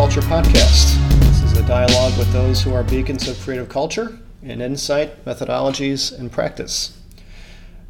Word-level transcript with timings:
Culture 0.00 0.22
Podcast. 0.22 0.96
This 1.20 1.42
is 1.42 1.58
a 1.58 1.66
dialogue 1.66 2.16
with 2.16 2.32
those 2.32 2.62
who 2.62 2.72
are 2.72 2.82
beacons 2.82 3.28
of 3.28 3.38
creative 3.40 3.68
culture 3.68 4.18
and 4.42 4.62
insight, 4.62 5.26
methodologies, 5.26 6.18
and 6.18 6.32
practice. 6.32 6.98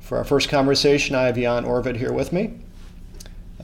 For 0.00 0.18
our 0.18 0.24
first 0.24 0.48
conversation, 0.48 1.14
I 1.14 1.26
have 1.26 1.36
Jan 1.36 1.64
Orvid 1.64 1.98
here 1.98 2.12
with 2.12 2.32
me. 2.32 2.58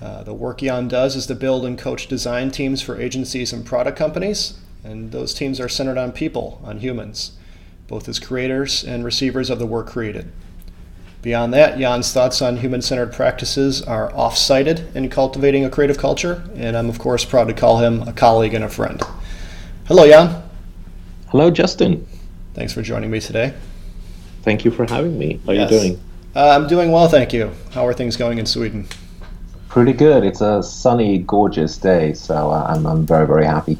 Uh, 0.01 0.23
the 0.23 0.33
work 0.33 0.59
Jan 0.59 0.87
does 0.87 1.17
is 1.17 1.27
to 1.27 1.35
build 1.35 1.65
and 1.67 1.77
coach 1.77 2.07
design 2.07 2.53
teams 2.53 2.81
for 2.81 3.01
agencies 3.01 3.53
and 3.53 3.67
product 3.67 3.99
companies, 3.99 4.61
and 4.85 5.11
those 5.11 5.35
teams 5.35 5.59
are 5.59 5.69
centered 5.69 5.99
on 5.99 6.13
people, 6.13 6.61
on 6.63 6.79
humans, 6.79 7.33
both 7.89 8.09
as 8.09 8.21
creators 8.21 8.85
and 8.85 9.05
receivers 9.05 9.51
of 9.51 9.59
the 9.59 9.67
work 9.67 9.89
created. 9.89 10.31
Beyond 11.27 11.55
that, 11.55 11.77
Jan's 11.77 12.13
thoughts 12.13 12.41
on 12.41 12.59
human 12.59 12.81
centered 12.81 13.13
practices 13.13 13.83
are 13.83 14.15
off 14.15 14.39
cited 14.39 14.87
in 14.95 15.09
cultivating 15.09 15.65
a 15.65 15.69
creative 15.69 15.99
culture, 15.99 16.49
and 16.55 16.77
I'm, 16.77 16.89
of 16.89 17.01
course, 17.01 17.25
proud 17.25 17.49
to 17.49 17.53
call 17.53 17.79
him 17.79 18.03
a 18.03 18.13
colleague 18.13 18.55
and 18.55 18.63
a 18.63 18.69
friend. 18.69 19.03
Hello, 19.89 20.07
Jan. 20.07 20.41
Hello, 21.31 21.51
Justin. 21.51 22.07
Thanks 22.55 22.73
for 22.73 22.81
joining 22.81 23.11
me 23.11 23.19
today. 23.19 23.55
Thank 24.43 24.65
you 24.65 24.71
for 24.71 24.87
having 24.89 25.19
me. 25.19 25.41
How 25.45 25.51
are 25.51 25.55
yes. 25.57 25.73
you 25.73 25.79
doing? 25.81 26.01
Uh, 26.37 26.51
I'm 26.51 26.69
doing 26.69 26.93
well, 26.93 27.09
thank 27.09 27.33
you. 27.33 27.51
How 27.73 27.85
are 27.85 27.93
things 27.93 28.17
going 28.17 28.39
in 28.39 28.47
Sweden? 28.47 28.87
Pretty 29.69 29.95
good. 29.95 30.23
It's 30.23 30.43
a 30.43 30.63
sunny, 30.63 31.19
gorgeous 31.19 31.77
day, 31.77 32.13
so 32.13 32.53
uh, 32.53 32.67
I'm, 32.69 32.87
I'm 32.87 33.05
very, 33.05 33.27
very 33.27 33.47
happy. 33.47 33.79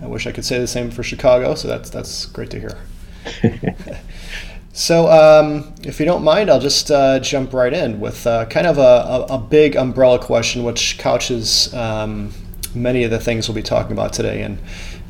I 0.00 0.06
wish 0.06 0.26
I 0.26 0.32
could 0.32 0.46
say 0.46 0.58
the 0.58 0.66
same 0.66 0.90
for 0.90 1.02
Chicago, 1.02 1.54
so 1.54 1.68
that's 1.68 1.90
that's 1.90 2.24
great 2.24 2.48
to 2.52 2.60
hear. 2.60 2.78
So, 4.78 5.10
um, 5.10 5.74
if 5.82 5.98
you 5.98 6.06
don't 6.06 6.22
mind, 6.22 6.48
I'll 6.48 6.60
just 6.60 6.92
uh, 6.92 7.18
jump 7.18 7.52
right 7.52 7.72
in 7.72 7.98
with 7.98 8.24
uh, 8.28 8.46
kind 8.46 8.64
of 8.64 8.78
a, 8.78 8.80
a, 8.80 9.34
a, 9.34 9.38
big 9.38 9.74
umbrella 9.74 10.20
question, 10.20 10.62
which 10.62 10.98
couches 10.98 11.74
um, 11.74 12.32
many 12.76 13.02
of 13.02 13.10
the 13.10 13.18
things 13.18 13.48
we'll 13.48 13.56
be 13.56 13.62
talking 13.62 13.90
about 13.90 14.12
today. 14.12 14.42
And 14.42 14.60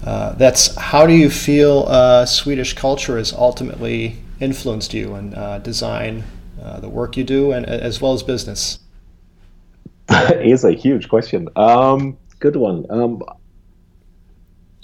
uh, 0.07 0.33
that's 0.37 0.75
how 0.77 1.07
do 1.07 1.13
you 1.13 1.29
feel 1.29 1.85
uh, 1.87 2.25
Swedish 2.25 2.73
culture 2.73 3.19
has 3.19 3.35
ultimately 3.35 4.17
influenced 4.41 4.95
you 4.95 5.15
in 5.17 5.35
uh, 5.35 5.59
design, 5.59 6.25
uh, 6.63 6.81
the 6.81 6.89
work 6.89 7.19
you 7.19 7.25
do, 7.25 7.53
and 7.53 7.67
as 7.67 8.01
well 8.01 8.15
as 8.15 8.23
business? 8.23 8.79
it 10.09 10.47
is 10.47 10.65
a 10.65 10.73
huge 10.73 11.11
question. 11.11 11.47
Um, 11.57 12.17
good 12.41 12.57
one. 12.57 12.87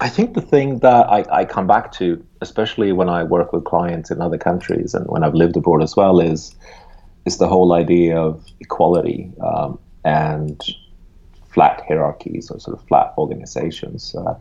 I 0.00 0.08
think 0.08 0.34
the 0.34 0.40
thing 0.40 0.80
that 0.80 1.08
I, 1.08 1.24
I 1.30 1.44
come 1.44 1.66
back 1.66 1.92
to, 1.92 2.24
especially 2.40 2.92
when 2.92 3.08
I 3.08 3.22
work 3.22 3.52
with 3.52 3.64
clients 3.64 4.10
in 4.10 4.20
other 4.20 4.38
countries 4.38 4.92
and 4.92 5.06
when 5.06 5.22
I've 5.22 5.34
lived 5.34 5.56
abroad 5.56 5.82
as 5.82 5.96
well, 5.96 6.20
is 6.20 6.54
is 7.24 7.38
the 7.38 7.48
whole 7.48 7.72
idea 7.72 8.18
of 8.18 8.44
equality 8.60 9.32
um, 9.42 9.78
and 10.04 10.60
flat 11.48 11.82
hierarchies 11.88 12.50
or 12.50 12.60
sort 12.60 12.78
of 12.78 12.86
flat 12.86 13.14
organizations. 13.16 14.14
Uh, 14.14 14.34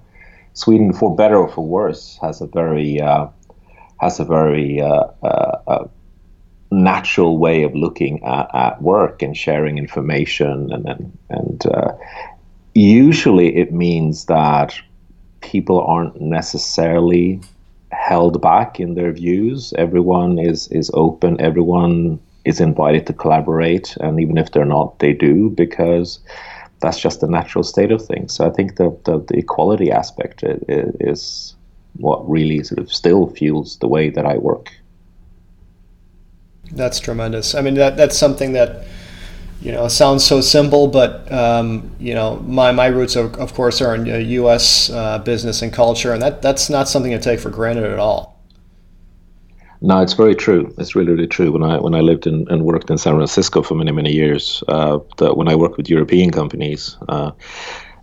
Sweden, 0.53 0.91
for 0.91 1.15
better 1.15 1.37
or 1.37 1.47
for 1.47 1.65
worse, 1.65 2.17
has 2.21 2.41
a 2.41 2.47
very 2.47 2.99
uh, 2.99 3.27
has 3.99 4.19
a 4.19 4.25
very 4.25 4.81
uh, 4.81 5.05
uh 5.21 5.87
natural 6.71 7.37
way 7.37 7.61
of 7.61 7.75
looking 7.75 8.23
at, 8.23 8.49
at 8.55 8.81
work 8.81 9.21
and 9.21 9.37
sharing 9.37 9.77
information, 9.77 10.71
and 10.73 10.89
and, 10.89 11.17
and 11.29 11.65
uh, 11.67 11.93
usually 12.73 13.55
it 13.55 13.71
means 13.71 14.25
that 14.25 14.73
people 15.43 15.81
aren't 15.81 16.19
necessarily 16.19 17.39
held 17.91 18.41
back 18.41 18.79
in 18.79 18.95
their 18.95 19.11
views. 19.11 19.73
Everyone 19.77 20.39
is 20.39 20.67
is 20.69 20.89
open. 20.93 21.39
Everyone 21.39 22.19
is 22.45 22.59
invited 22.59 23.05
to 23.07 23.13
collaborate, 23.13 23.95
and 23.97 24.19
even 24.19 24.37
if 24.37 24.51
they're 24.51 24.65
not, 24.65 24.99
they 24.99 25.13
do 25.13 25.49
because 25.49 26.19
that's 26.81 26.99
just 26.99 27.21
the 27.21 27.27
natural 27.27 27.63
state 27.63 27.91
of 27.91 28.05
things. 28.05 28.33
So 28.33 28.45
I 28.45 28.49
think 28.49 28.75
the 28.77 28.89
the, 29.05 29.19
the 29.19 29.37
equality 29.37 29.91
aspect 29.91 30.43
is, 30.43 31.55
what 31.97 32.27
really 32.27 32.63
sort 32.63 32.79
of 32.79 32.91
still 32.91 33.27
fuels 33.27 33.77
the 33.77 33.87
way 33.87 34.09
that 34.09 34.25
I 34.25 34.37
work. 34.37 34.71
That's 36.71 36.99
tremendous. 36.99 37.53
I 37.53 37.61
mean, 37.61 37.75
that 37.75 37.97
that's 37.97 38.17
something 38.17 38.53
that 38.53 38.83
you 39.63 39.71
know, 39.71 39.85
it 39.85 39.91
sounds 39.91 40.25
so 40.25 40.41
simple, 40.41 40.87
but 40.87 41.31
um, 41.31 41.89
you 41.97 42.13
know, 42.13 42.35
my, 42.45 42.73
my 42.73 42.87
roots, 42.87 43.15
are, 43.15 43.27
of 43.39 43.53
course, 43.53 43.81
are 43.81 43.95
in 43.95 44.05
U.S. 44.05 44.89
Uh, 44.89 45.19
business 45.19 45.61
and 45.61 45.71
culture, 45.71 46.11
and 46.11 46.21
that 46.21 46.41
that's 46.41 46.69
not 46.69 46.89
something 46.89 47.13
to 47.13 47.19
take 47.19 47.39
for 47.39 47.49
granted 47.49 47.85
at 47.85 47.97
all. 47.97 48.37
No, 49.79 50.01
it's 50.01 50.13
very 50.13 50.35
true. 50.35 50.73
It's 50.77 50.95
really, 50.95 51.11
really 51.11 51.27
true. 51.27 51.49
When 51.53 51.63
I 51.63 51.79
when 51.79 51.95
I 51.95 52.01
lived 52.01 52.27
in, 52.27 52.45
and 52.49 52.65
worked 52.65 52.89
in 52.89 52.97
San 52.97 53.15
Francisco 53.15 53.61
for 53.61 53.75
many, 53.75 53.93
many 53.93 54.11
years, 54.11 54.63
uh, 54.67 54.99
the, 55.17 55.33
when 55.33 55.47
I 55.47 55.55
worked 55.55 55.77
with 55.77 55.89
European 55.89 56.29
companies, 56.31 56.97
uh, 57.07 57.31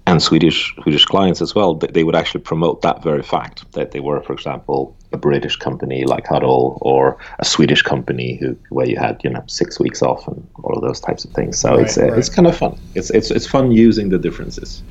and 0.06 0.22
Swedish 0.22 0.74
Swedish 0.82 1.04
clients 1.04 1.42
as 1.42 1.54
well, 1.54 1.74
they 1.74 2.04
would 2.04 2.16
actually 2.16 2.40
promote 2.40 2.80
that 2.80 3.02
very 3.02 3.22
fact 3.22 3.70
that 3.72 3.90
they 3.90 4.00
were, 4.00 4.22
for 4.22 4.32
example, 4.32 4.96
a 5.12 5.16
British 5.16 5.56
company 5.56 6.04
like 6.04 6.26
Huddle 6.26 6.78
or 6.82 7.18
a 7.38 7.44
Swedish 7.44 7.82
company 7.82 8.36
who 8.36 8.56
where 8.70 8.86
you 8.86 8.96
had 8.96 9.20
you 9.24 9.30
know 9.30 9.42
six 9.46 9.80
weeks 9.80 10.02
off 10.02 10.26
and 10.28 10.46
all 10.62 10.74
of 10.74 10.82
those 10.82 11.00
types 11.00 11.24
of 11.24 11.32
things. 11.32 11.58
So 11.58 11.70
right, 11.70 11.86
it's 11.86 11.98
right. 11.98 12.12
it's 12.12 12.28
kind 12.28 12.46
of 12.46 12.56
fun. 12.56 12.78
It's 12.94 13.10
it's 13.10 13.30
it's 13.30 13.46
fun 13.46 13.72
using 13.72 14.08
the 14.08 14.18
differences. 14.18 14.82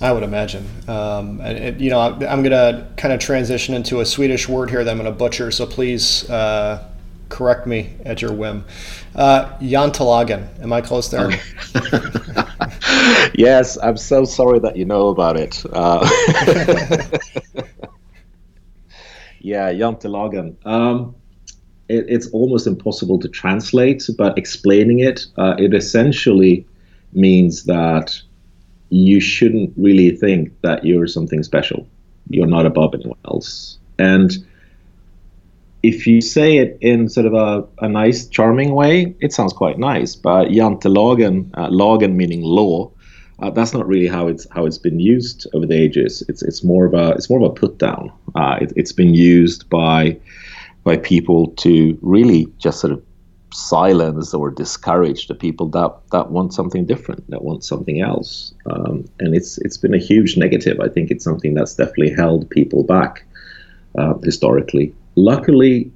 I 0.00 0.12
would 0.12 0.22
imagine. 0.22 0.66
Um, 0.88 1.40
and 1.40 1.56
it, 1.56 1.80
you 1.80 1.88
know, 1.88 2.00
I'm 2.00 2.18
going 2.18 2.50
to 2.50 2.86
kind 2.98 3.14
of 3.14 3.20
transition 3.20 3.74
into 3.74 4.00
a 4.00 4.04
Swedish 4.04 4.46
word 4.46 4.68
here 4.68 4.84
that 4.84 4.90
I'm 4.90 4.98
going 4.98 5.10
to 5.10 5.18
butcher. 5.18 5.50
So 5.50 5.64
please 5.64 6.28
uh, 6.28 6.86
correct 7.28 7.66
me 7.66 7.94
at 8.04 8.20
your 8.20 8.32
whim. 8.32 8.64
Uh, 9.14 9.56
Jantelagen. 9.58 10.60
Am 10.60 10.72
I 10.72 10.80
close 10.80 11.10
there? 11.10 11.30
yes, 13.34 13.78
I'm 13.82 13.96
so 13.96 14.24
sorry 14.24 14.58
that 14.60 14.76
you 14.76 14.84
know 14.84 15.08
about 15.08 15.38
it. 15.38 15.62
Uh, 15.72 16.06
yeah, 19.46 19.72
Jantelagen. 19.72 20.56
Um, 20.66 21.14
it, 21.88 22.04
it's 22.08 22.28
almost 22.30 22.66
impossible 22.66 23.20
to 23.20 23.28
translate, 23.28 24.02
but 24.18 24.36
explaining 24.36 24.98
it, 24.98 25.26
uh, 25.38 25.54
it 25.56 25.72
essentially 25.72 26.66
means 27.12 27.64
that 27.64 28.20
you 28.90 29.20
shouldn't 29.20 29.72
really 29.76 30.10
think 30.16 30.52
that 30.62 30.84
you're 30.84 31.06
something 31.06 31.44
special. 31.44 31.86
You're 32.28 32.48
not 32.48 32.66
above 32.66 32.94
anyone 32.94 33.18
else. 33.24 33.78
And 34.00 34.32
if 35.84 36.08
you 36.08 36.20
say 36.20 36.56
it 36.56 36.76
in 36.80 37.08
sort 37.08 37.26
of 37.26 37.34
a, 37.34 37.64
a 37.84 37.88
nice, 37.88 38.26
charming 38.26 38.74
way, 38.74 39.14
it 39.20 39.32
sounds 39.32 39.52
quite 39.52 39.78
nice. 39.78 40.16
But 40.16 40.48
jantelagen, 40.48 41.50
uh, 41.54 41.68
lagen 41.68 42.16
meaning 42.16 42.42
law, 42.42 42.90
uh, 43.40 43.50
that's 43.50 43.72
not 43.72 43.86
really 43.86 44.06
how 44.06 44.26
it's 44.26 44.46
how 44.50 44.66
it's 44.66 44.78
been 44.78 45.00
used 45.00 45.46
over 45.54 45.66
the 45.66 45.74
ages. 45.74 46.22
It's 46.28 46.42
it's 46.42 46.64
more 46.64 46.86
of 46.86 46.94
a 46.94 47.10
it's 47.10 47.28
more 47.28 47.42
of 47.42 47.50
a 47.50 47.54
put 47.54 47.78
down. 47.78 48.12
Uh, 48.34 48.58
it, 48.60 48.72
has 48.76 48.92
been 48.92 49.14
used 49.14 49.68
by 49.68 50.18
by 50.84 50.96
people 50.96 51.48
to 51.48 51.98
really 52.02 52.46
just 52.58 52.80
sort 52.80 52.92
of 52.92 53.02
silence 53.52 54.34
or 54.34 54.50
discourage 54.50 55.28
the 55.28 55.34
people 55.34 55.68
that 55.68 55.92
that 56.12 56.30
want 56.30 56.54
something 56.54 56.86
different, 56.86 57.28
that 57.30 57.42
want 57.42 57.64
something 57.64 58.00
else. 58.00 58.54
Um, 58.70 59.04
and 59.20 59.34
it's 59.34 59.58
it's 59.58 59.76
been 59.76 59.94
a 59.94 59.98
huge 59.98 60.36
negative. 60.36 60.80
I 60.80 60.88
think 60.88 61.10
it's 61.10 61.24
something 61.24 61.54
that's 61.54 61.74
definitely 61.74 62.14
held 62.14 62.48
people 62.50 62.84
back 62.84 63.24
uh, 63.98 64.14
historically 64.22 64.94
luckily, 65.16 65.90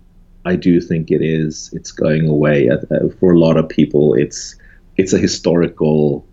I 0.44 0.56
do 0.56 0.80
think 0.80 1.10
it 1.10 1.22
is. 1.22 1.70
It's 1.72 1.92
going 1.92 2.28
away. 2.28 2.68
Uh, 2.68 3.08
for 3.20 3.32
a 3.32 3.38
lot 3.38 3.56
of 3.56 3.68
people, 3.68 4.14
it's 4.14 4.56
it's 4.96 5.12
a 5.12 5.18
historical 5.18 6.26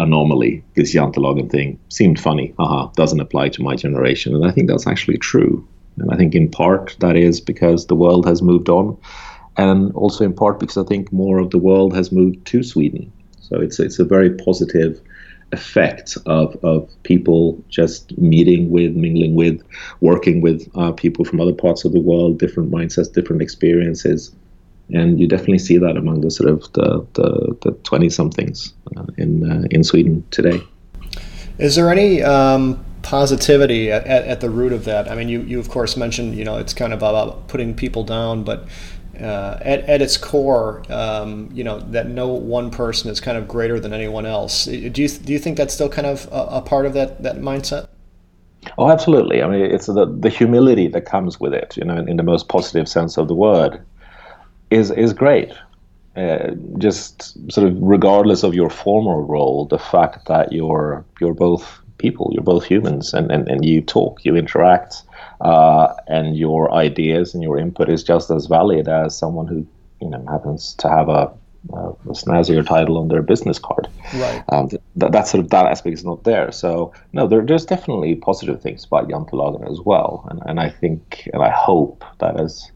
anomaly. 0.00 0.62
This 0.74 0.94
Jantelagen 0.94 1.50
thing 1.50 1.78
seemed 1.88 2.20
funny. 2.20 2.54
Haha, 2.58 2.90
doesn't 2.96 3.20
apply 3.20 3.48
to 3.50 3.62
my 3.62 3.76
generation, 3.76 4.34
and 4.34 4.46
I 4.46 4.50
think 4.50 4.68
that's 4.68 4.86
actually 4.86 5.18
true. 5.18 5.66
And 5.98 6.10
I 6.10 6.16
think 6.16 6.34
in 6.34 6.50
part 6.50 6.96
that 7.00 7.16
is 7.16 7.40
because 7.40 7.86
the 7.86 7.94
world 7.94 8.26
has 8.26 8.42
moved 8.42 8.68
on, 8.68 8.96
and 9.56 9.92
also 9.94 10.24
in 10.24 10.34
part 10.34 10.58
because 10.58 10.76
I 10.76 10.84
think 10.84 11.12
more 11.12 11.38
of 11.38 11.50
the 11.50 11.58
world 11.58 11.94
has 11.94 12.10
moved 12.10 12.44
to 12.46 12.62
Sweden. 12.62 13.12
So 13.40 13.60
it's 13.60 13.78
it's 13.78 13.98
a 13.98 14.04
very 14.04 14.30
positive 14.30 15.00
effect 15.52 16.18
of, 16.26 16.56
of 16.64 16.90
people 17.04 17.62
just 17.68 18.16
meeting 18.18 18.70
with, 18.70 18.94
mingling 18.94 19.34
with, 19.34 19.62
working 20.00 20.40
with 20.40 20.68
uh, 20.74 20.92
people 20.92 21.24
from 21.24 21.40
other 21.40 21.52
parts 21.52 21.84
of 21.84 21.92
the 21.92 22.00
world, 22.00 22.38
different 22.38 22.70
mindsets, 22.70 23.12
different 23.12 23.40
experiences. 23.40 24.34
And 24.92 25.18
you 25.18 25.26
definitely 25.26 25.58
see 25.58 25.78
that 25.78 25.96
among 25.96 26.20
the 26.20 26.30
sort 26.30 26.50
of 26.50 26.72
the, 26.74 27.06
the, 27.14 27.72
20 27.84 28.10
somethings 28.10 28.74
uh, 28.96 29.06
in, 29.16 29.50
uh, 29.50 29.66
in 29.70 29.82
Sweden 29.82 30.24
today. 30.30 30.60
Is 31.58 31.76
there 31.76 31.90
any 31.90 32.22
um, 32.22 32.84
positivity 33.02 33.90
at, 33.90 34.06
at, 34.06 34.24
at, 34.26 34.40
the 34.40 34.50
root 34.50 34.72
of 34.72 34.84
that? 34.84 35.10
I 35.10 35.14
mean, 35.14 35.28
you, 35.28 35.40
you 35.42 35.58
of 35.58 35.70
course 35.70 35.96
mentioned, 35.96 36.34
you 36.34 36.44
know, 36.44 36.58
it's 36.58 36.74
kind 36.74 36.92
of 36.92 36.98
about 36.98 37.48
putting 37.48 37.74
people 37.74 38.04
down, 38.04 38.44
but 38.44 38.68
uh, 39.18 39.58
at, 39.60 39.80
at 39.88 40.02
its 40.02 40.16
core, 40.16 40.82
um, 40.90 41.48
you 41.52 41.64
know, 41.64 41.78
that 41.78 42.08
no 42.08 42.28
one 42.28 42.70
person 42.70 43.10
is 43.10 43.20
kind 43.20 43.38
of 43.38 43.46
greater 43.46 43.78
than 43.78 43.92
anyone 43.92 44.26
else. 44.26 44.64
Do 44.64 44.76
you, 44.76 44.90
do 44.90 45.32
you 45.32 45.38
think 45.38 45.56
that's 45.56 45.72
still 45.72 45.88
kind 45.88 46.06
of 46.06 46.26
a, 46.32 46.56
a 46.56 46.62
part 46.62 46.84
of 46.84 46.94
that, 46.94 47.22
that 47.22 47.36
mindset? 47.36 47.88
Oh, 48.78 48.90
absolutely. 48.90 49.42
I 49.42 49.48
mean, 49.48 49.60
it's 49.60 49.86
the, 49.86 50.06
the 50.06 50.30
humility 50.30 50.88
that 50.88 51.04
comes 51.04 51.38
with 51.38 51.54
it, 51.54 51.76
you 51.76 51.84
know, 51.84 51.96
in, 51.96 52.08
in 52.08 52.16
the 52.16 52.22
most 52.22 52.48
positive 52.48 52.88
sense 52.88 53.16
of 53.16 53.28
the 53.28 53.34
word, 53.34 53.84
is 54.70 54.90
is 54.90 55.12
great. 55.12 55.52
uh, 56.16 56.50
just 56.78 57.32
sort 57.52 57.66
of 57.66 57.76
regardless 57.80 58.42
of 58.44 58.54
your 58.54 58.70
former 58.70 59.20
role, 59.20 59.66
the 59.66 59.78
fact 59.78 60.26
that 60.28 60.52
you're 60.52 61.04
you're 61.20 61.34
both 61.34 61.80
people, 61.98 62.30
you're 62.32 62.42
both 62.42 62.64
humans, 62.64 63.14
and, 63.14 63.30
and, 63.30 63.48
and 63.48 63.64
you 63.64 63.80
talk, 63.80 64.24
you 64.24 64.36
interact, 64.36 65.02
uh, 65.40 65.92
and 66.06 66.36
your 66.36 66.72
ideas 66.72 67.34
and 67.34 67.42
your 67.42 67.58
input 67.58 67.88
is 67.88 68.04
just 68.04 68.30
as 68.30 68.46
valid 68.46 68.88
as 68.88 69.16
someone 69.16 69.46
who 69.46 69.66
you 70.00 70.08
know 70.08 70.24
happens 70.28 70.74
to 70.74 70.88
have 70.88 71.08
a, 71.08 71.22
a 71.72 71.92
snazzier 72.12 72.64
title 72.64 72.98
on 72.98 73.08
their 73.08 73.22
business 73.22 73.58
card. 73.58 73.88
Right. 74.14 74.44
Um, 74.52 74.68
that, 74.96 75.10
that 75.12 75.26
sort 75.26 75.42
of 75.42 75.50
that 75.50 75.66
aspect 75.66 75.94
is 75.94 76.04
not 76.04 76.22
there. 76.22 76.52
So 76.52 76.92
no, 77.12 77.26
there, 77.26 77.44
there's 77.44 77.66
definitely 77.66 78.14
positive 78.14 78.62
things 78.62 78.84
about 78.84 79.08
Jantelagen 79.08 79.68
as 79.68 79.80
well, 79.80 80.28
and 80.30 80.40
and 80.46 80.60
I 80.60 80.70
think 80.70 81.28
and 81.32 81.42
I 81.42 81.50
hope 81.50 82.04
that 82.20 82.38
as 82.38 82.70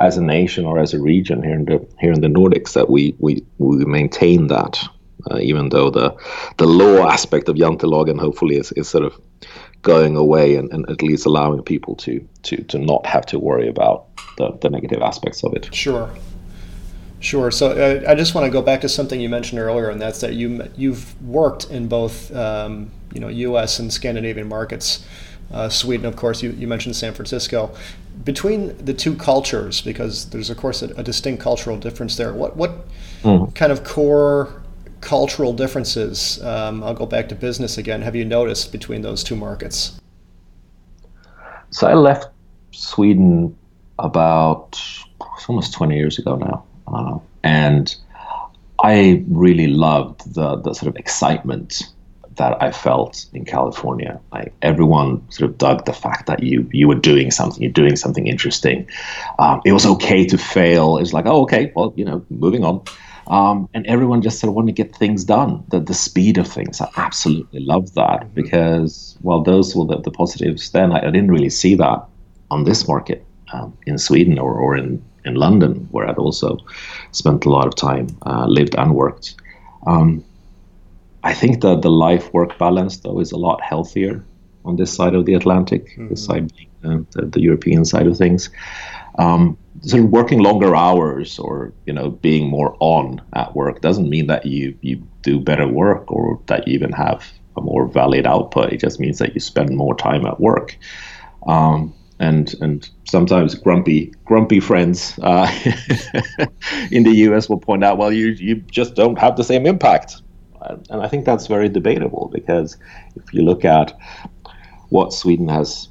as 0.00 0.18
a 0.18 0.22
nation 0.22 0.64
or 0.64 0.78
as 0.78 0.92
a 0.92 1.00
region 1.00 1.42
here 1.42 1.54
in 1.54 1.64
the 1.64 1.86
here 2.00 2.12
in 2.12 2.20
the 2.20 2.28
Nordics 2.28 2.74
that 2.74 2.90
we 2.90 3.14
we, 3.18 3.44
we 3.58 3.84
maintain 3.84 4.48
that, 4.48 4.86
uh, 5.30 5.38
even 5.38 5.70
though 5.70 5.90
the 5.90 6.14
the 6.58 6.66
law 6.66 7.08
aspect 7.08 7.48
of 7.48 7.56
Jantelagen 7.56 8.18
hopefully 8.20 8.56
is, 8.56 8.72
is 8.72 8.88
sort 8.88 9.04
of 9.04 9.18
going 9.82 10.16
away 10.16 10.56
and, 10.56 10.72
and 10.72 10.88
at 10.90 11.02
least 11.02 11.26
allowing 11.26 11.62
people 11.62 11.94
to 11.96 12.26
to 12.42 12.62
to 12.64 12.78
not 12.78 13.06
have 13.06 13.24
to 13.26 13.38
worry 13.38 13.68
about 13.68 14.06
the, 14.36 14.50
the 14.60 14.68
negative 14.68 15.00
aspects 15.02 15.42
of 15.44 15.54
it. 15.54 15.74
Sure. 15.74 16.10
Sure. 17.18 17.50
So 17.50 17.70
uh, 17.70 18.10
I 18.10 18.14
just 18.14 18.34
want 18.34 18.44
to 18.44 18.50
go 18.50 18.60
back 18.60 18.82
to 18.82 18.88
something 18.90 19.18
you 19.18 19.30
mentioned 19.30 19.58
earlier, 19.58 19.88
and 19.88 20.00
that's 20.00 20.20
that 20.20 20.34
you 20.34 20.68
you've 20.76 21.20
worked 21.22 21.70
in 21.70 21.88
both 21.88 22.34
um, 22.36 22.90
you 23.14 23.20
know 23.20 23.28
U.S. 23.28 23.78
and 23.78 23.90
Scandinavian 23.90 24.48
markets. 24.48 25.06
Uh, 25.50 25.68
Sweden, 25.68 26.06
of 26.06 26.16
course, 26.16 26.42
you, 26.42 26.50
you 26.50 26.66
mentioned 26.66 26.96
San 26.96 27.14
Francisco 27.14 27.72
between 28.24 28.76
the 28.84 28.94
two 28.94 29.14
cultures, 29.14 29.80
because 29.80 30.30
there's 30.30 30.50
of 30.50 30.56
course 30.56 30.82
a, 30.82 30.86
a 30.96 31.02
distinct 31.02 31.42
cultural 31.42 31.76
difference 31.76 32.16
there. 32.16 32.32
What 32.32 32.56
what 32.56 32.86
mm. 33.22 33.54
kind 33.54 33.72
of 33.72 33.84
core 33.84 34.62
cultural 35.00 35.52
differences? 35.52 36.42
Um, 36.42 36.82
I'll 36.82 36.94
go 36.94 37.06
back 37.06 37.28
to 37.28 37.34
business 37.34 37.78
again. 37.78 38.02
Have 38.02 38.16
you 38.16 38.24
noticed 38.24 38.72
between 38.72 39.02
those 39.02 39.22
two 39.22 39.36
markets? 39.36 40.00
So 41.70 41.86
I 41.86 41.94
left 41.94 42.28
Sweden 42.72 43.56
about 43.98 44.80
almost 45.48 45.74
20 45.74 45.96
years 45.96 46.18
ago 46.18 46.36
now, 46.36 46.64
uh, 46.86 47.18
and 47.42 47.94
I 48.82 49.24
really 49.28 49.68
loved 49.68 50.34
the 50.34 50.56
the 50.56 50.74
sort 50.74 50.88
of 50.88 50.96
excitement 50.96 51.82
that 52.36 52.62
I 52.62 52.70
felt 52.70 53.26
in 53.32 53.44
California. 53.44 54.20
Like 54.32 54.52
everyone 54.62 55.28
sort 55.30 55.50
of 55.50 55.58
dug 55.58 55.84
the 55.84 55.92
fact 55.92 56.26
that 56.26 56.42
you 56.42 56.68
you 56.72 56.88
were 56.88 56.94
doing 56.94 57.30
something, 57.30 57.62
you're 57.62 57.72
doing 57.72 57.96
something 57.96 58.26
interesting. 58.26 58.88
Um, 59.38 59.60
it 59.64 59.72
was 59.72 59.86
okay 59.86 60.24
to 60.26 60.38
fail. 60.38 60.98
It's 60.98 61.12
like, 61.12 61.26
oh, 61.26 61.42
okay, 61.42 61.72
well, 61.74 61.92
you 61.96 62.04
know, 62.04 62.24
moving 62.30 62.64
on. 62.64 62.82
Um, 63.28 63.68
and 63.74 63.84
everyone 63.86 64.22
just 64.22 64.38
sort 64.38 64.50
of 64.50 64.54
wanted 64.54 64.76
to 64.76 64.82
get 64.82 64.94
things 64.94 65.24
done. 65.24 65.64
The 65.68 65.80
the 65.80 65.94
speed 65.94 66.38
of 66.38 66.46
things, 66.46 66.80
I 66.80 66.88
absolutely 66.96 67.60
love 67.60 67.94
that 67.94 68.20
mm-hmm. 68.20 68.34
because 68.34 69.16
well, 69.22 69.42
those 69.42 69.74
were 69.74 69.86
the, 69.86 70.00
the 70.00 70.10
positives. 70.10 70.70
Then 70.70 70.92
I, 70.92 70.98
I, 70.98 71.10
didn't 71.10 71.30
really 71.30 71.50
see 71.50 71.74
that 71.74 72.04
on 72.50 72.64
this 72.64 72.86
market 72.86 73.24
um, 73.52 73.76
in 73.86 73.98
Sweden 73.98 74.38
or 74.38 74.54
or 74.54 74.76
in 74.76 75.02
in 75.24 75.34
London, 75.34 75.88
where 75.90 76.08
I'd 76.08 76.18
also 76.18 76.58
spent 77.10 77.44
a 77.44 77.50
lot 77.50 77.66
of 77.66 77.74
time, 77.74 78.06
uh, 78.24 78.46
lived 78.46 78.76
and 78.76 78.94
worked. 78.94 79.34
Um, 79.86 80.24
I 81.26 81.34
think 81.34 81.60
that 81.62 81.82
the 81.82 81.90
life 81.90 82.32
work 82.32 82.56
balance, 82.56 82.98
though, 82.98 83.18
is 83.18 83.32
a 83.32 83.36
lot 83.36 83.60
healthier 83.60 84.24
on 84.64 84.76
this 84.76 84.94
side 84.94 85.16
of 85.16 85.26
the 85.26 85.34
Atlantic, 85.34 85.86
mm-hmm. 85.86 86.08
this 86.08 86.24
side 86.24 86.52
being 86.54 86.70
uh, 86.84 87.02
the, 87.10 87.26
the, 87.26 87.40
European 87.40 87.84
side 87.84 88.06
of 88.06 88.16
things. 88.16 88.48
Um, 89.18 89.58
sort 89.80 90.04
of 90.04 90.10
working 90.10 90.40
longer 90.40 90.76
hours 90.76 91.40
or 91.40 91.72
you 91.84 91.92
know 91.92 92.10
being 92.10 92.48
more 92.48 92.76
on 92.78 93.20
at 93.32 93.56
work 93.56 93.80
doesn't 93.80 94.08
mean 94.08 94.28
that 94.28 94.46
you 94.46 94.78
you 94.82 94.96
do 95.22 95.40
better 95.40 95.66
work 95.66 96.12
or 96.12 96.40
that 96.46 96.68
you 96.68 96.74
even 96.74 96.92
have 96.92 97.24
a 97.56 97.60
more 97.60 97.86
valid 97.86 98.24
output. 98.24 98.72
It 98.72 98.78
just 98.78 99.00
means 99.00 99.18
that 99.18 99.34
you 99.34 99.40
spend 99.40 99.70
more 99.74 99.96
time 99.96 100.26
at 100.26 100.38
work. 100.38 100.78
Um, 101.48 101.92
and 102.20 102.54
and 102.60 102.88
sometimes 103.04 103.56
grumpy 103.56 104.12
grumpy 104.24 104.60
friends 104.60 105.18
uh, 105.22 105.50
in 106.92 107.02
the 107.02 107.14
U.S. 107.26 107.48
will 107.48 107.58
point 107.58 107.82
out, 107.82 107.98
well, 107.98 108.12
you 108.12 108.28
you 108.28 108.56
just 108.70 108.94
don't 108.94 109.18
have 109.18 109.36
the 109.36 109.44
same 109.44 109.66
impact 109.66 110.22
and 110.90 111.02
I 111.02 111.08
think 111.08 111.24
that's 111.24 111.46
very 111.46 111.68
debatable 111.68 112.30
because 112.32 112.76
if 113.14 113.32
you 113.32 113.42
look 113.42 113.64
at 113.64 113.96
what 114.88 115.12
Sweden 115.12 115.48
has 115.48 115.88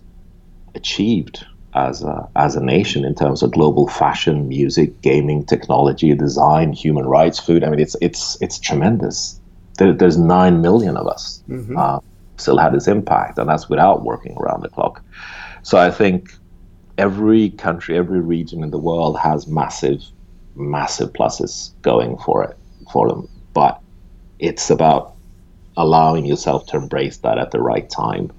achieved 0.74 1.46
as 1.74 2.04
a, 2.04 2.30
as 2.36 2.56
a 2.56 2.64
nation 2.64 3.04
in 3.04 3.14
terms 3.14 3.44
of 3.44 3.52
global 3.52 3.88
fashion, 3.88 4.48
music, 4.48 5.02
gaming, 5.02 5.46
technology, 5.46 6.14
design, 6.16 6.72
human 6.72 7.06
rights, 7.06 7.38
food. 7.38 7.64
I 7.64 7.70
mean, 7.70 7.80
it's 7.80 7.96
it's 8.02 8.42
it's 8.42 8.58
tremendous. 8.58 9.40
There, 9.78 9.92
there's 9.92 10.18
nine 10.18 10.62
million 10.62 10.96
of 10.96 11.08
us 11.08 11.44
mm-hmm. 11.50 11.78
uh, 11.78 12.00
still 12.38 12.58
had 12.58 12.74
this 12.74 12.88
impact, 12.88 13.38
and 13.38 13.50
that's 13.50 13.68
without 13.68 14.06
working 14.06 14.38
around 14.38 14.64
the 14.64 14.70
clock. 14.70 15.04
So 15.64 15.78
I 15.78 15.92
think 15.92 16.34
every 16.98 17.50
country, 17.52 17.98
every 17.98 18.22
region 18.22 18.64
in 18.64 18.72
the 18.72 18.78
world 18.78 19.20
has 19.20 19.48
massive, 19.48 20.02
massive 20.56 21.12
pluses 21.12 21.72
going 21.82 22.18
for 22.20 22.44
it 22.44 22.58
for 22.92 23.10
them. 23.10 23.28
But 23.54 23.82
it's 24.40 24.70
about 24.70 25.14
allowing 25.78 26.26
yourself 26.26 26.66
to 26.68 26.78
embrace 26.78 27.18
that 27.18 27.38
at 27.38 27.52
the 27.52 27.62
right 27.62 27.90
time 27.90 28.32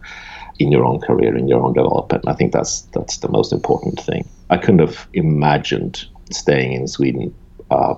in 0.59 0.73
your 0.73 0.85
own 0.85 1.01
career, 1.01 1.37
in 1.37 1.49
your 1.49 1.63
own 1.63 1.75
development. 1.75 2.25
I 2.27 2.35
think 2.35 2.53
that's 2.53 2.83
that's 2.93 3.19
the 3.19 3.29
most 3.29 3.53
important 3.53 4.01
thing. 4.01 4.29
I 4.51 4.57
couldn't 4.57 4.81
have 4.81 5.07
imagined 5.13 6.07
staying 6.31 6.73
in 6.73 6.89
Sweden 6.89 7.35
uh, 7.71 7.95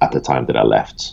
at 0.00 0.12
the 0.12 0.20
time 0.20 0.46
that 0.46 0.56
I 0.56 0.62
left. 0.62 1.12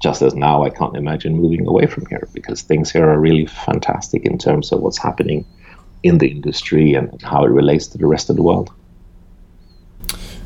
Just 0.00 0.22
as 0.22 0.34
now, 0.34 0.64
I 0.64 0.70
can't 0.70 0.96
imagine 0.96 1.36
moving 1.36 1.66
away 1.66 1.86
from 1.86 2.06
here 2.06 2.28
because 2.32 2.62
things 2.62 2.90
here 2.90 3.08
are 3.08 3.20
really 3.20 3.46
fantastic 3.46 4.24
in 4.24 4.36
terms 4.36 4.72
of 4.72 4.80
what's 4.80 4.98
happening 4.98 5.44
in 6.02 6.18
the 6.18 6.28
industry 6.28 6.94
and 6.94 7.22
how 7.22 7.44
it 7.44 7.50
relates 7.50 7.86
to 7.88 7.98
the 7.98 8.06
rest 8.06 8.28
of 8.28 8.36
the 8.36 8.42
world. 8.42 8.72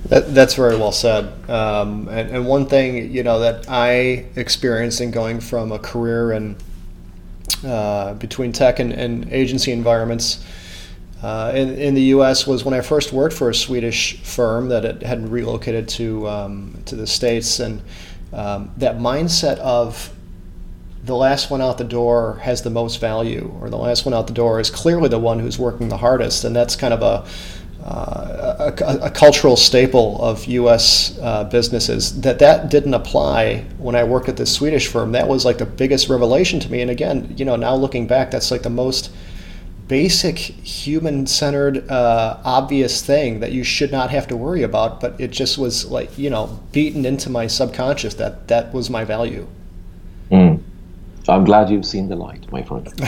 That, 0.09 0.35
that's 0.35 0.55
very 0.55 0.77
well 0.77 0.93
said. 0.93 1.33
Um, 1.51 2.09
and, 2.09 2.31
and, 2.31 2.47
one 2.47 2.67
thing 2.67 3.13
you 3.13 3.23
know 3.25 3.41
that 3.41 3.69
I 3.69 4.27
experienced 4.37 5.01
in 5.01 5.11
going 5.11 5.41
from 5.41 5.73
a 5.73 5.79
career 5.79 6.33
in 6.33 6.57
uh, 7.65 8.15
between 8.15 8.53
tech 8.53 8.79
and, 8.79 8.93
and 8.93 9.33
agency 9.33 9.73
environments 9.73 10.45
uh, 11.23 11.51
in, 11.55 11.75
in 11.77 11.95
the 11.95 12.03
U.S. 12.03 12.47
was 12.47 12.65
when 12.65 12.75
I 12.75 12.83
first 12.83 13.13
worked 13.13 13.35
for 13.35 13.49
a 13.49 13.55
Swedish 13.55 14.21
firm 14.23 14.69
that 14.69 15.03
had 15.03 15.29
relocated 15.29 15.89
to 15.91 16.29
um, 16.29 16.83
to 16.85 16.95
the 16.95 17.07
states, 17.07 17.59
and 17.59 17.83
um, 18.33 18.71
that 18.77 18.99
mindset 18.99 19.59
of 19.59 20.13
the 21.03 21.17
last 21.17 21.51
one 21.51 21.63
out 21.63 21.79
the 21.79 21.85
door 21.85 22.39
has 22.43 22.63
the 22.63 22.71
most 22.71 23.01
value, 23.01 23.57
or 23.61 23.71
the 23.71 23.79
last 23.79 24.05
one 24.05 24.13
out 24.13 24.27
the 24.27 24.35
door 24.35 24.61
is 24.61 24.71
clearly 24.71 25.09
the 25.09 25.19
one 25.19 25.39
who's 25.39 25.59
working 25.59 25.89
the 25.89 25.97
hardest, 25.97 26.45
and 26.45 26.55
that's 26.55 26.77
kind 26.77 26.93
of 26.93 27.03
a 27.03 27.27
uh, 27.87 28.73
a, 28.81 29.07
a, 29.07 29.11
cultural 29.11 29.55
staple 29.55 30.21
of 30.21 30.45
U.S. 30.47 31.17
Uh, 31.23 31.45
businesses. 31.45 32.21
That 32.23 32.41
that 32.41 32.69
didn't 32.69 32.95
apply 32.95 33.65
when 33.79 33.95
I 33.95 34.03
worked 34.03 34.29
at 34.29 34.37
this 34.37 34.53
Swedish 34.53 34.89
firm. 34.89 35.13
That 35.13 35.29
was 35.29 35.45
like 35.45 35.59
the 35.59 35.67
biggest 35.67 36.09
revelation 36.09 36.59
to 36.61 36.69
me. 36.69 36.81
And 36.81 36.91
again, 36.91 37.33
you 37.37 37.45
know, 37.45 37.55
now 37.55 37.77
looking 37.77 38.09
back, 38.09 38.33
that's 38.33 38.51
like 38.51 38.63
the 38.63 38.71
most 38.71 39.13
basic 39.87 40.37
human-centered, 40.37 41.89
uh, 41.89 42.41
obvious 42.45 43.07
thing 43.07 43.39
that 43.39 43.53
you 43.53 43.63
should 43.63 43.93
not 43.93 44.11
have 44.11 44.27
to 44.29 44.37
worry 44.37 44.65
about. 44.65 45.01
But 45.01 45.21
it 45.21 45.31
just 45.31 45.57
was 45.57 45.85
like 45.85 46.19
you 46.19 46.29
know 46.29 46.59
beaten 46.73 47.07
into 47.07 47.31
my 47.31 47.47
subconscious 47.47 48.15
that 48.15 48.49
that 48.49 48.75
was 48.75 48.91
my 48.91 49.05
value. 49.05 49.47
Mm. 50.33 50.61
I'm 51.29 51.45
glad 51.45 51.71
you've 51.71 51.87
seen 51.87 52.09
the 52.09 52.17
light, 52.17 52.51
my 52.51 52.63
friend. 52.63 52.93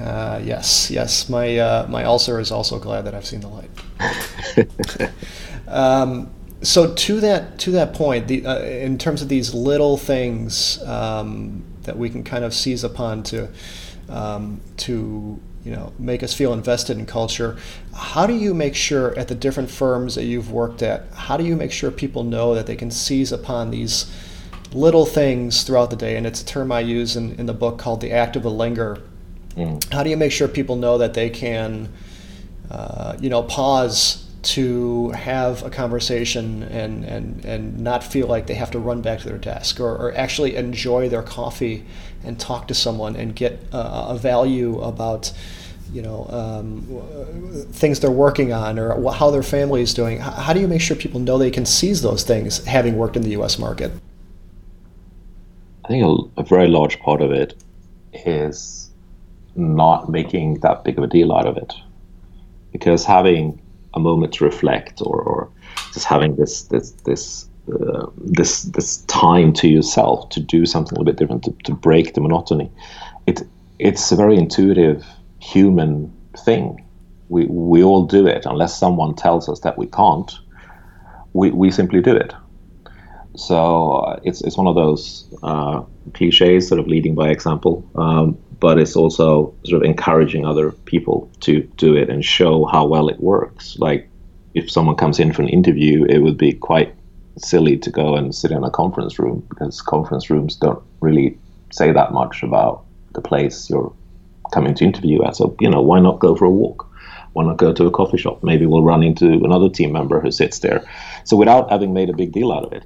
Uh, 0.00 0.40
yes, 0.42 0.90
yes. 0.90 1.28
My 1.28 1.58
uh, 1.58 1.86
my 1.88 2.04
ulcer 2.04 2.40
is 2.40 2.50
also 2.50 2.78
glad 2.78 3.02
that 3.02 3.14
I've 3.14 3.26
seen 3.26 3.40
the 3.40 3.48
light. 3.48 5.10
um, 5.68 6.30
so 6.62 6.94
to 6.94 7.20
that 7.20 7.58
to 7.60 7.72
that 7.72 7.92
point, 7.92 8.26
the, 8.26 8.46
uh, 8.46 8.60
in 8.60 8.96
terms 8.96 9.20
of 9.20 9.28
these 9.28 9.52
little 9.52 9.98
things 9.98 10.82
um, 10.84 11.62
that 11.82 11.98
we 11.98 12.08
can 12.08 12.24
kind 12.24 12.44
of 12.44 12.54
seize 12.54 12.82
upon 12.82 13.22
to 13.24 13.48
um, 14.08 14.62
to 14.78 15.38
you 15.64 15.72
know 15.72 15.92
make 15.98 16.22
us 16.22 16.32
feel 16.32 16.54
invested 16.54 16.98
in 16.98 17.04
culture, 17.04 17.58
how 17.94 18.26
do 18.26 18.34
you 18.34 18.54
make 18.54 18.74
sure 18.74 19.16
at 19.18 19.28
the 19.28 19.34
different 19.34 19.70
firms 19.70 20.14
that 20.14 20.24
you've 20.24 20.50
worked 20.50 20.82
at, 20.82 21.12
how 21.12 21.36
do 21.36 21.44
you 21.44 21.56
make 21.56 21.72
sure 21.72 21.90
people 21.90 22.24
know 22.24 22.54
that 22.54 22.66
they 22.66 22.76
can 22.76 22.90
seize 22.90 23.32
upon 23.32 23.70
these 23.70 24.10
little 24.72 25.04
things 25.04 25.62
throughout 25.62 25.90
the 25.90 25.96
day? 25.96 26.16
And 26.16 26.26
it's 26.26 26.40
a 26.40 26.46
term 26.46 26.72
I 26.72 26.80
use 26.80 27.16
in, 27.16 27.34
in 27.34 27.44
the 27.44 27.52
book 27.52 27.78
called 27.78 28.00
the 28.00 28.12
act 28.12 28.36
of 28.36 28.42
the 28.42 28.50
linger 28.50 29.02
Mm. 29.56 29.92
How 29.92 30.02
do 30.02 30.10
you 30.10 30.16
make 30.16 30.32
sure 30.32 30.48
people 30.48 30.76
know 30.76 30.98
that 30.98 31.14
they 31.14 31.30
can, 31.30 31.92
uh, 32.70 33.16
you 33.20 33.30
know, 33.30 33.42
pause 33.42 34.26
to 34.42 35.10
have 35.10 35.62
a 35.62 35.70
conversation 35.70 36.62
and, 36.62 37.04
and, 37.04 37.44
and 37.44 37.78
not 37.78 38.02
feel 38.02 38.26
like 38.26 38.46
they 38.46 38.54
have 38.54 38.70
to 38.70 38.78
run 38.78 39.02
back 39.02 39.20
to 39.20 39.28
their 39.28 39.38
desk 39.38 39.80
or, 39.80 39.94
or 39.96 40.16
actually 40.16 40.56
enjoy 40.56 41.08
their 41.08 41.22
coffee 41.22 41.84
and 42.24 42.40
talk 42.40 42.68
to 42.68 42.74
someone 42.74 43.16
and 43.16 43.36
get 43.36 43.62
a 43.72 44.16
value 44.16 44.80
about 44.80 45.32
you 45.92 46.02
know 46.02 46.26
um, 46.30 46.82
things 47.72 48.00
they're 48.00 48.10
working 48.10 48.52
on 48.52 48.78
or 48.78 49.12
how 49.12 49.30
their 49.30 49.42
family 49.42 49.82
is 49.82 49.92
doing. 49.92 50.18
How 50.18 50.52
do 50.52 50.60
you 50.60 50.68
make 50.68 50.80
sure 50.80 50.96
people 50.96 51.20
know 51.20 51.38
they 51.38 51.50
can 51.50 51.66
seize 51.66 52.02
those 52.02 52.22
things, 52.22 52.64
having 52.64 52.96
worked 52.96 53.16
in 53.16 53.22
the 53.22 53.30
U.S. 53.30 53.58
market? 53.58 53.90
I 55.84 55.88
think 55.88 56.04
a, 56.04 56.40
a 56.40 56.44
very 56.44 56.68
large 56.68 57.00
part 57.00 57.20
of 57.20 57.32
it 57.32 57.62
is 58.12 58.79
not 59.54 60.08
making 60.08 60.60
that 60.60 60.84
big 60.84 60.98
of 60.98 61.04
a 61.04 61.06
deal 61.06 61.32
out 61.32 61.46
of 61.46 61.56
it, 61.56 61.72
because 62.72 63.04
having 63.04 63.60
a 63.94 64.00
moment 64.00 64.32
to 64.34 64.44
reflect 64.44 65.00
or, 65.02 65.20
or 65.20 65.50
just 65.92 66.06
having 66.06 66.36
this 66.36 66.62
this 66.64 66.92
this 67.04 67.48
uh, 67.72 68.06
this 68.16 68.62
this 68.62 68.98
time 69.02 69.52
to 69.52 69.68
yourself 69.68 70.28
to 70.30 70.40
do 70.40 70.66
something 70.66 70.96
a 70.96 71.00
little 71.00 71.12
bit 71.12 71.16
different 71.16 71.42
to, 71.44 71.52
to 71.64 71.74
break 71.74 72.14
the 72.14 72.20
monotony 72.20 72.70
it 73.26 73.42
it's 73.78 74.12
a 74.12 74.16
very 74.16 74.36
intuitive 74.36 75.04
human 75.40 76.12
thing. 76.44 76.84
We 77.28 77.46
we 77.46 77.82
all 77.82 78.06
do 78.06 78.26
it. 78.26 78.46
Unless 78.46 78.78
someone 78.78 79.14
tells 79.14 79.48
us 79.48 79.60
that 79.60 79.78
we 79.78 79.86
can't 79.86 80.38
we, 81.32 81.50
we 81.50 81.70
simply 81.70 82.00
do 82.00 82.14
it. 82.14 82.34
So 83.36 83.92
uh, 83.92 84.20
it's 84.22 84.42
it's 84.42 84.56
one 84.56 84.66
of 84.66 84.74
those 84.74 85.26
uh, 85.42 85.82
cliches 86.14 86.68
sort 86.68 86.80
of 86.80 86.86
leading 86.86 87.14
by 87.14 87.30
example. 87.30 87.88
Um, 87.94 88.36
but 88.60 88.78
it's 88.78 88.94
also 88.94 89.54
sort 89.64 89.82
of 89.82 89.88
encouraging 89.88 90.44
other 90.44 90.70
people 90.70 91.30
to 91.40 91.62
do 91.76 91.96
it 91.96 92.10
and 92.10 92.24
show 92.24 92.66
how 92.66 92.86
well 92.86 93.08
it 93.08 93.18
works. 93.20 93.78
Like 93.78 94.08
if 94.54 94.70
someone 94.70 94.96
comes 94.96 95.18
in 95.18 95.32
for 95.32 95.42
an 95.42 95.48
interview, 95.48 96.04
it 96.04 96.18
would 96.18 96.36
be 96.36 96.52
quite 96.52 96.94
silly 97.38 97.78
to 97.78 97.90
go 97.90 98.16
and 98.16 98.34
sit 98.34 98.50
in 98.50 98.62
a 98.62 98.70
conference 98.70 99.18
room 99.18 99.44
because 99.48 99.80
conference 99.80 100.28
rooms 100.28 100.56
don't 100.56 100.82
really 101.00 101.38
say 101.72 101.90
that 101.92 102.12
much 102.12 102.42
about 102.42 102.84
the 103.14 103.20
place 103.20 103.70
you're 103.70 103.92
coming 104.52 104.74
to 104.74 104.84
interview 104.84 105.24
at. 105.24 105.36
So, 105.36 105.56
you 105.60 105.70
know, 105.70 105.80
why 105.80 106.00
not 106.00 106.18
go 106.18 106.34
for 106.36 106.44
a 106.44 106.50
walk? 106.50 106.86
Why 107.32 107.44
not 107.44 107.58
go 107.58 107.72
to 107.72 107.86
a 107.86 107.90
coffee 107.90 108.18
shop? 108.18 108.42
Maybe 108.42 108.66
we'll 108.66 108.82
run 108.82 109.02
into 109.02 109.26
another 109.44 109.68
team 109.68 109.92
member 109.92 110.20
who 110.20 110.30
sits 110.30 110.58
there. 110.58 110.84
So, 111.24 111.36
without 111.36 111.70
having 111.70 111.94
made 111.94 112.10
a 112.10 112.16
big 112.16 112.32
deal 112.32 112.52
out 112.52 112.64
of 112.64 112.72
it, 112.72 112.84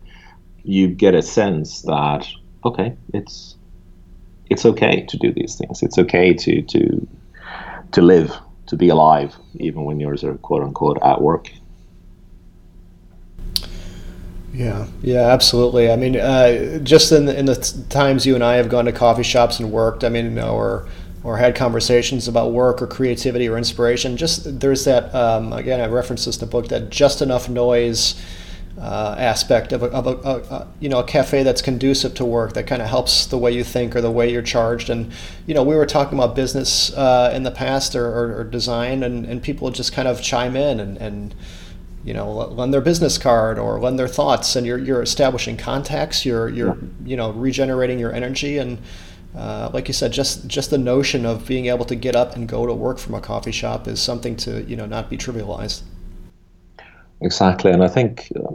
you 0.62 0.88
get 0.88 1.14
a 1.14 1.23
sense 1.23 1.83
that, 1.83 2.28
okay, 2.64 2.95
it's 3.12 3.57
it's 4.51 4.65
okay 4.65 5.05
to 5.09 5.17
do 5.17 5.33
these 5.33 5.57
things. 5.57 5.83
It's 5.83 5.99
okay 5.99 6.33
to 6.35 6.63
to 6.63 7.09
to 7.93 8.03
live, 8.03 8.33
to 8.67 8.77
be 8.77 8.89
alive, 8.89 9.37
even 9.57 9.85
when 9.85 10.01
yours 10.01 10.25
are 10.25 10.35
quote 10.35 10.63
unquote 10.63 10.99
at 11.03 11.21
work. 11.21 11.51
Yeah, 14.53 14.87
yeah, 15.03 15.33
absolutely. 15.33 15.91
I 15.91 15.97
mean, 15.97 16.17
uh, 16.17 16.79
just 16.79 17.11
in 17.11 17.27
the, 17.27 17.37
in 17.37 17.47
the 17.47 17.57
times 17.89 18.25
you 18.25 18.37
and 18.37 18.45
I 18.45 18.55
have 18.55 18.69
gone 18.69 18.85
to 18.85 18.93
coffee 18.93 19.25
shops 19.25 19.59
and 19.59 19.73
worked, 19.73 20.05
I 20.05 20.09
mean, 20.09 20.39
or 20.39 20.89
or 21.25 21.39
had 21.39 21.57
conversations 21.57 22.29
about 22.29 22.53
work 22.53 22.81
or 22.83 22.87
creativity 22.87 23.49
or 23.49 23.57
inspiration. 23.57 24.17
Just 24.17 24.61
there's 24.61 24.85
that 24.85 25.13
um, 25.15 25.53
again. 25.53 25.81
I 25.81 25.87
referenced 25.87 26.27
this 26.27 26.37
in 26.37 26.41
the 26.41 26.47
book 26.47 26.69
that 26.69 26.91
just 26.91 27.21
enough 27.21 27.49
noise 27.49 28.15
uh, 28.78 29.14
aspect 29.19 29.73
of, 29.73 29.83
a, 29.83 29.87
of 29.87 30.07
a, 30.07 30.11
a, 30.11 30.69
you 30.81 30.88
know 30.88 30.99
a 30.99 31.04
cafe 31.04 31.43
that's 31.43 31.62
conducive 31.62 32.14
to 32.14 32.25
work 32.25 32.54
that 32.54 32.66
kind 32.66 32.83
of 32.83 32.88
helps 32.88 33.26
the 33.26 33.38
way 33.38 33.52
you 33.52 33.62
think 33.62 33.95
or 33.95 34.00
the 34.00 34.11
way 34.11 34.31
you're 34.31 34.43
charged. 34.43 34.90
And 34.90 35.12
you 35.47 35.54
know 35.54 35.62
we 35.62 35.76
were 35.76 35.87
talking 35.87 36.19
about 36.19 36.35
business 36.35 36.93
uh, 36.95 37.31
in 37.35 37.45
the 37.45 37.50
past 37.50 37.95
or, 37.95 38.07
or, 38.07 38.40
or, 38.40 38.45
design 38.45 39.02
and, 39.02 39.25
and 39.26 39.43
people 39.43 39.71
just 39.71 39.93
kind 39.93 40.09
of 40.09 40.21
chime 40.21 40.57
in 40.57 40.81
and, 40.81 40.97
and 40.99 41.35
you 42.04 42.12
know 42.12 42.31
lend 42.33 42.75
their 42.75 42.81
business 42.81 43.16
card 43.16 43.59
or 43.59 43.78
lend 43.78 43.99
their 43.99 44.09
thoughts 44.09 44.57
and 44.57 44.66
you're, 44.66 44.78
you're 44.78 45.02
establishing 45.02 45.57
contacts 45.57 46.26
you're 46.26 46.49
you're 46.49 46.76
you 47.04 47.16
know 47.16 47.31
regenerating 47.31 48.00
your 48.00 48.12
energy. 48.12 48.59
And 48.59 48.78
uh, 49.37 49.71
like 49.73 49.87
you 49.87 49.95
said 49.95 50.12
just 50.12 50.49
just 50.49 50.71
the 50.71 50.78
notion 50.78 51.25
of 51.25 51.47
being 51.47 51.66
able 51.66 51.85
to 51.85 51.95
get 51.95 52.16
up 52.16 52.35
and 52.35 52.49
go 52.49 52.66
to 52.66 52.75
work 52.75 52.99
from 52.99 53.14
a 53.14 53.21
coffee 53.21 53.52
shop 53.52 53.87
is 53.87 54.02
something 54.02 54.35
to 54.35 54.64
you 54.64 54.75
know 54.75 54.87
not 54.87 55.09
be 55.09 55.16
trivialized 55.16 55.83
exactly 57.25 57.73
and 57.73 57.83
i 57.83 57.88
think 57.88 58.31
uh, 58.37 58.54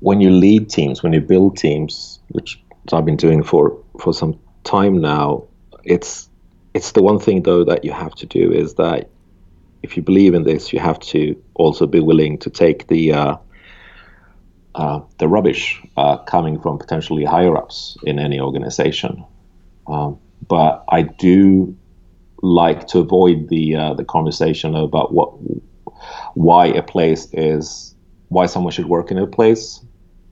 when 0.00 0.20
you 0.20 0.30
lead 0.30 0.68
teams, 0.68 1.02
when 1.02 1.12
you 1.12 1.20
build 1.20 1.56
teams, 1.56 2.20
which 2.28 2.62
I've 2.92 3.04
been 3.04 3.16
doing 3.16 3.42
for 3.42 3.76
for 4.00 4.12
some 4.12 4.38
time 4.64 5.00
now, 5.00 5.44
it's 5.84 6.28
it's 6.74 6.92
the 6.92 7.02
one 7.02 7.18
thing 7.18 7.42
though 7.42 7.64
that 7.64 7.84
you 7.84 7.92
have 7.92 8.14
to 8.16 8.26
do 8.26 8.52
is 8.52 8.74
that 8.74 9.08
if 9.82 9.96
you 9.96 10.02
believe 10.02 10.34
in 10.34 10.44
this, 10.44 10.72
you 10.72 10.78
have 10.78 10.98
to 11.00 11.40
also 11.54 11.86
be 11.86 12.00
willing 12.00 12.38
to 12.38 12.50
take 12.50 12.86
the 12.88 13.12
uh, 13.12 13.36
uh, 14.74 15.00
the 15.18 15.28
rubbish 15.28 15.82
uh, 15.96 16.18
coming 16.18 16.60
from 16.60 16.78
potentially 16.78 17.24
higher 17.24 17.56
ups 17.56 17.96
in 18.04 18.18
any 18.18 18.38
organization. 18.38 19.24
Um, 19.86 20.18
but 20.46 20.84
I 20.90 21.02
do 21.02 21.76
like 22.42 22.86
to 22.88 22.98
avoid 22.98 23.48
the 23.48 23.74
uh, 23.74 23.94
the 23.94 24.04
conversation 24.04 24.74
about 24.74 25.12
what 25.14 25.32
why 26.34 26.66
a 26.66 26.82
place 26.82 27.28
is 27.32 27.95
why 28.28 28.46
someone 28.46 28.72
should 28.72 28.86
work 28.86 29.10
in 29.10 29.18
a 29.18 29.26
place 29.26 29.80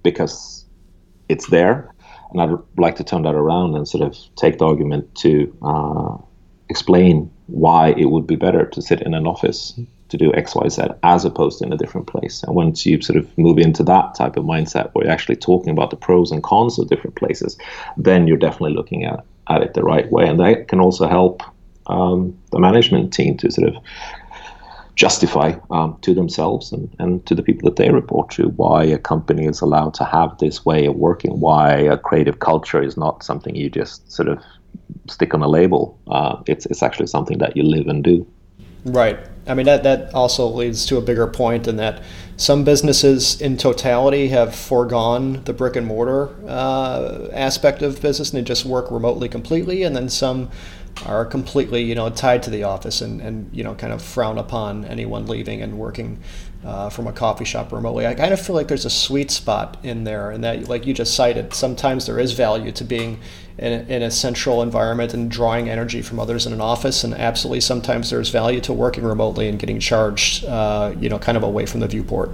because 0.02 0.64
it's 1.28 1.48
there. 1.48 1.92
And 2.30 2.40
I'd 2.40 2.58
like 2.76 2.96
to 2.96 3.04
turn 3.04 3.22
that 3.22 3.34
around 3.34 3.76
and 3.76 3.86
sort 3.86 4.02
of 4.02 4.16
take 4.36 4.58
the 4.58 4.66
argument 4.66 5.14
to 5.16 5.56
uh, 5.62 6.16
explain 6.68 7.30
why 7.46 7.90
it 7.90 8.06
would 8.06 8.26
be 8.26 8.36
better 8.36 8.66
to 8.66 8.82
sit 8.82 9.02
in 9.02 9.14
an 9.14 9.26
office 9.26 9.78
to 10.08 10.16
do 10.16 10.32
X, 10.34 10.54
Y, 10.54 10.68
Z 10.68 10.82
as 11.02 11.24
opposed 11.24 11.58
to 11.58 11.66
in 11.66 11.72
a 11.72 11.76
different 11.76 12.06
place. 12.06 12.42
And 12.42 12.54
once 12.54 12.84
you 12.86 13.00
sort 13.00 13.18
of 13.18 13.38
move 13.38 13.58
into 13.58 13.82
that 13.84 14.14
type 14.14 14.36
of 14.36 14.44
mindset 14.44 14.90
where 14.92 15.04
you're 15.04 15.12
actually 15.12 15.36
talking 15.36 15.70
about 15.70 15.90
the 15.90 15.96
pros 15.96 16.30
and 16.30 16.42
cons 16.42 16.78
of 16.78 16.88
different 16.88 17.16
places, 17.16 17.56
then 17.96 18.26
you're 18.26 18.36
definitely 18.36 18.74
looking 18.74 19.04
at, 19.04 19.24
at 19.48 19.62
it 19.62 19.74
the 19.74 19.82
right 19.82 20.10
way. 20.10 20.26
And 20.26 20.40
that 20.40 20.68
can 20.68 20.80
also 20.80 21.08
help 21.08 21.42
um, 21.86 22.36
the 22.50 22.58
management 22.58 23.12
team 23.12 23.36
to 23.38 23.50
sort 23.50 23.68
of 23.68 23.76
justify 24.96 25.54
um, 25.70 25.98
to 26.02 26.14
themselves 26.14 26.72
and, 26.72 26.94
and 26.98 27.26
to 27.26 27.34
the 27.34 27.42
people 27.42 27.68
that 27.68 27.76
they 27.76 27.90
report 27.90 28.30
to 28.30 28.48
why 28.50 28.84
a 28.84 28.98
company 28.98 29.46
is 29.46 29.60
allowed 29.60 29.94
to 29.94 30.04
have 30.04 30.36
this 30.38 30.64
way 30.64 30.86
of 30.86 30.94
working, 30.94 31.40
why 31.40 31.72
a 31.74 31.98
creative 31.98 32.38
culture 32.38 32.82
is 32.82 32.96
not 32.96 33.22
something 33.22 33.56
you 33.56 33.68
just 33.68 34.10
sort 34.10 34.28
of 34.28 34.40
stick 35.08 35.34
on 35.34 35.42
a 35.42 35.48
label. 35.48 35.98
Uh, 36.06 36.40
it's, 36.46 36.66
it's 36.66 36.82
actually 36.82 37.06
something 37.06 37.38
that 37.38 37.56
you 37.56 37.64
live 37.64 37.88
and 37.88 38.04
do. 38.04 38.26
Right. 38.84 39.18
I 39.46 39.54
mean, 39.54 39.66
that, 39.66 39.82
that 39.82 40.14
also 40.14 40.46
leads 40.46 40.86
to 40.86 40.96
a 40.96 41.00
bigger 41.00 41.26
point 41.26 41.66
in 41.66 41.76
that 41.76 42.02
some 42.36 42.64
businesses 42.64 43.40
in 43.40 43.56
totality 43.56 44.28
have 44.28 44.54
foregone 44.54 45.42
the 45.44 45.52
brick 45.52 45.76
and 45.76 45.86
mortar 45.86 46.34
uh, 46.46 47.28
aspect 47.32 47.82
of 47.82 48.00
business 48.00 48.32
and 48.32 48.38
they 48.40 48.44
just 48.44 48.64
work 48.64 48.90
remotely 48.90 49.28
completely. 49.28 49.82
And 49.82 49.96
then 49.96 50.08
some 50.08 50.50
are 51.06 51.24
completely 51.24 51.82
you 51.82 51.94
know 51.94 52.08
tied 52.10 52.42
to 52.42 52.50
the 52.50 52.62
office 52.62 53.00
and, 53.00 53.20
and 53.20 53.50
you 53.52 53.64
know 53.64 53.74
kind 53.74 53.92
of 53.92 54.00
frown 54.00 54.38
upon 54.38 54.84
anyone 54.84 55.26
leaving 55.26 55.60
and 55.60 55.78
working 55.78 56.18
uh, 56.64 56.88
from 56.88 57.06
a 57.06 57.12
coffee 57.12 57.44
shop 57.44 57.72
remotely. 57.72 58.06
I 58.06 58.14
kind 58.14 58.32
of 58.32 58.40
feel 58.40 58.56
like 58.56 58.68
there's 58.68 58.86
a 58.86 58.90
sweet 58.90 59.30
spot 59.30 59.76
in 59.82 60.04
there, 60.04 60.30
and 60.30 60.42
that 60.44 60.68
like 60.68 60.86
you 60.86 60.94
just 60.94 61.14
cited, 61.14 61.52
sometimes 61.52 62.06
there 62.06 62.18
is 62.18 62.32
value 62.32 62.72
to 62.72 62.84
being 62.84 63.20
in, 63.58 63.72
in 63.88 64.02
a 64.02 64.10
central 64.10 64.62
environment 64.62 65.14
and 65.14 65.30
drawing 65.30 65.68
energy 65.68 66.02
from 66.02 66.18
others 66.18 66.46
in 66.46 66.52
an 66.52 66.60
office, 66.60 67.04
and 67.04 67.14
absolutely 67.14 67.60
sometimes 67.60 68.10
there's 68.10 68.30
value 68.30 68.60
to 68.62 68.72
working 68.72 69.04
remotely 69.04 69.48
and 69.48 69.58
getting 69.58 69.78
charged, 69.78 70.44
uh, 70.46 70.94
you 70.98 71.08
know, 71.08 71.18
kind 71.18 71.36
of 71.36 71.42
away 71.42 71.66
from 71.66 71.80
the 71.80 71.88
viewport. 71.88 72.30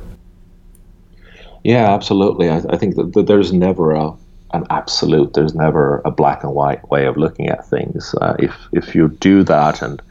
Yeah, 1.64 1.93
absolutely. 1.93 2.49
I, 2.49 2.62
I 2.71 2.76
think 2.76 2.97
that, 2.97 3.12
that 3.14 3.26
there's 3.26 3.52
never 3.52 3.93
a 3.93 4.12
an 4.52 4.64
absolute. 4.71 5.35
There's 5.35 5.54
never 5.54 6.02
a 6.04 6.11
black 6.11 6.42
and 6.42 6.54
white 6.54 6.88
way 6.90 7.07
of 7.07 7.16
looking 7.16 7.49
at 7.49 7.66
things. 7.66 8.14
Uh, 8.21 8.37
if 8.38 8.54
if 8.73 8.95
you 8.95 9.09
do 9.09 9.42
that 9.45 9.83
and 9.83 10.02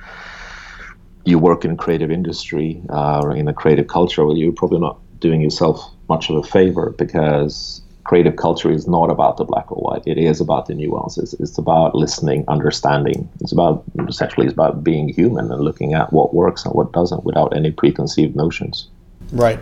you 1.25 1.37
work 1.37 1.65
in 1.65 1.77
creative 1.77 2.11
industry 2.11 2.81
uh, 2.89 3.21
or 3.21 3.35
in 3.35 3.47
a 3.47 3.53
creative 3.53 3.87
culture, 3.87 4.25
well, 4.25 4.37
you're 4.37 4.51
probably 4.51 4.79
not 4.79 4.99
doing 5.19 5.41
yourself 5.41 5.79
much 6.07 6.29
of 6.29 6.37
a 6.37 6.43
favor 6.43 6.95
because 6.97 7.81
creative 8.05 8.37
culture 8.37 8.71
is 8.71 8.87
not 8.87 9.11
about 9.11 9.37
the 9.37 9.43
black 9.43 9.71
or 9.71 9.77
white. 9.77 10.01
It 10.07 10.17
is 10.17 10.41
about 10.41 10.65
the 10.65 10.73
nuances. 10.73 11.35
It's 11.35 11.57
about 11.57 11.93
listening, 11.93 12.43
understanding. 12.47 13.29
It's 13.41 13.51
about 13.51 13.83
essentially 14.07 14.47
it's 14.47 14.53
about 14.53 14.83
being 14.83 15.09
human 15.09 15.51
and 15.51 15.61
looking 15.61 15.93
at 15.93 16.11
what 16.11 16.33
works 16.33 16.65
and 16.65 16.73
what 16.73 16.91
doesn't 16.91 17.23
without 17.23 17.55
any 17.55 17.71
preconceived 17.71 18.35
notions. 18.35 18.87
Right. 19.31 19.59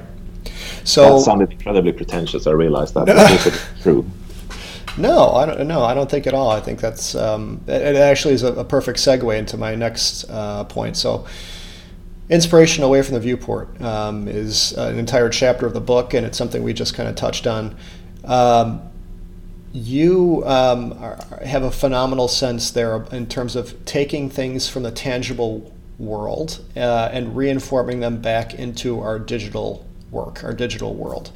So 0.86 1.18
that 1.18 1.26
sounded 1.26 1.52
incredibly 1.52 1.92
pretentious. 1.92 2.48
I 2.48 2.52
realized 2.52 2.94
that, 2.94 3.06
but 3.08 3.48
it's 3.48 3.84
true. 3.84 4.10
No, 4.98 5.32
I 5.32 5.46
don't. 5.46 5.68
No, 5.68 5.84
I 5.84 5.94
don't 5.94 6.10
think 6.10 6.26
at 6.28 6.34
all. 6.34 6.50
I 6.50 6.60
think 6.60 6.80
that's 6.80 7.14
um, 7.14 7.62
it, 7.68 7.82
it. 7.82 7.96
Actually, 7.96 8.34
is 8.34 8.44
a, 8.44 8.54
a, 8.54 8.66
perfect 8.66 9.00
segue 9.00 9.38
into 9.38 9.56
my 9.56 9.76
next 9.76 10.26
uh, 10.30 10.64
point. 10.64 10.98
So, 10.98 11.26
inspiration 12.30 12.84
away 12.84 13.04
from 13.04 13.14
the 13.14 13.20
viewport 13.20 13.80
um, 13.82 14.28
is 14.28 14.72
an 14.74 14.98
entire 14.98 15.30
chapter 15.30 15.68
of 15.68 15.74
the 15.74 15.82
book, 15.82 16.14
and 16.14 16.26
it's 16.26 16.38
something 16.38 16.64
we 16.64 16.74
just 16.74 16.96
kind 16.96 17.08
of 17.08 17.16
touched 17.16 17.46
on. 17.46 17.76
Um, 18.26 18.82
you 19.72 20.44
um, 20.46 20.94
are, 20.94 21.18
have 21.46 21.64
a 21.64 21.72
phenomenal 21.72 22.28
sense 22.28 22.72
there 22.72 23.04
in 23.12 23.28
terms 23.28 23.56
of 23.56 23.86
taking 23.86 24.30
things 24.30 24.68
from 24.68 24.84
the 24.84 24.92
tangible 24.92 25.74
world 26.00 26.64
uh, 26.76 27.10
and 27.12 27.36
reinforming 27.36 28.00
them 28.00 28.22
back 28.22 28.54
into 28.54 29.00
our 29.00 29.20
digital 29.20 29.86
work, 30.12 30.44
our 30.44 30.54
digital 30.54 30.96
world. 30.96 31.32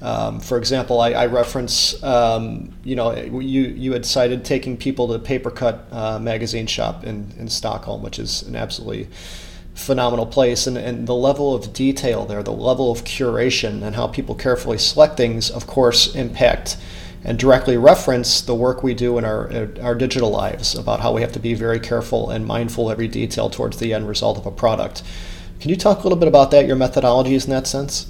Um, 0.00 0.38
for 0.38 0.58
example, 0.58 1.00
I, 1.00 1.10
I 1.10 1.26
reference, 1.26 2.00
um, 2.04 2.72
you 2.84 2.94
know, 2.94 3.14
you, 3.16 3.62
you 3.62 3.92
had 3.92 4.06
cited 4.06 4.44
taking 4.44 4.76
people 4.76 5.08
to 5.08 5.18
Papercut 5.18 5.92
uh, 5.92 6.18
magazine 6.20 6.66
shop 6.66 7.04
in, 7.04 7.32
in 7.36 7.48
Stockholm, 7.48 8.02
which 8.02 8.18
is 8.18 8.42
an 8.42 8.54
absolutely 8.54 9.08
phenomenal 9.74 10.26
place. 10.26 10.66
And, 10.66 10.78
and 10.78 11.06
the 11.06 11.14
level 11.14 11.54
of 11.54 11.72
detail 11.72 12.26
there, 12.26 12.42
the 12.42 12.52
level 12.52 12.92
of 12.92 13.04
curation, 13.04 13.82
and 13.82 13.96
how 13.96 14.06
people 14.06 14.34
carefully 14.34 14.78
select 14.78 15.16
things, 15.16 15.50
of 15.50 15.66
course, 15.66 16.14
impact 16.14 16.76
and 17.24 17.36
directly 17.36 17.76
reference 17.76 18.40
the 18.40 18.54
work 18.54 18.84
we 18.84 18.94
do 18.94 19.18
in 19.18 19.24
our, 19.24 19.68
our 19.82 19.94
digital 19.96 20.30
lives 20.30 20.76
about 20.76 21.00
how 21.00 21.12
we 21.12 21.20
have 21.20 21.32
to 21.32 21.40
be 21.40 21.54
very 21.54 21.80
careful 21.80 22.30
and 22.30 22.46
mindful 22.46 22.90
every 22.90 23.08
detail 23.08 23.50
towards 23.50 23.78
the 23.78 23.92
end 23.92 24.08
result 24.08 24.38
of 24.38 24.46
a 24.46 24.50
product. 24.52 25.02
Can 25.58 25.70
you 25.70 25.76
talk 25.76 25.98
a 25.98 26.02
little 26.04 26.18
bit 26.18 26.28
about 26.28 26.52
that, 26.52 26.66
your 26.66 26.76
methodologies 26.76 27.44
in 27.44 27.50
that 27.50 27.66
sense? 27.66 28.06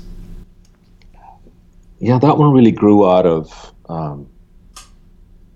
Yeah, 2.01 2.19
that 2.19 2.39
one 2.39 2.53
really 2.53 2.71
grew 2.71 3.09
out 3.09 3.27
of, 3.27 3.73
um, 3.89 4.29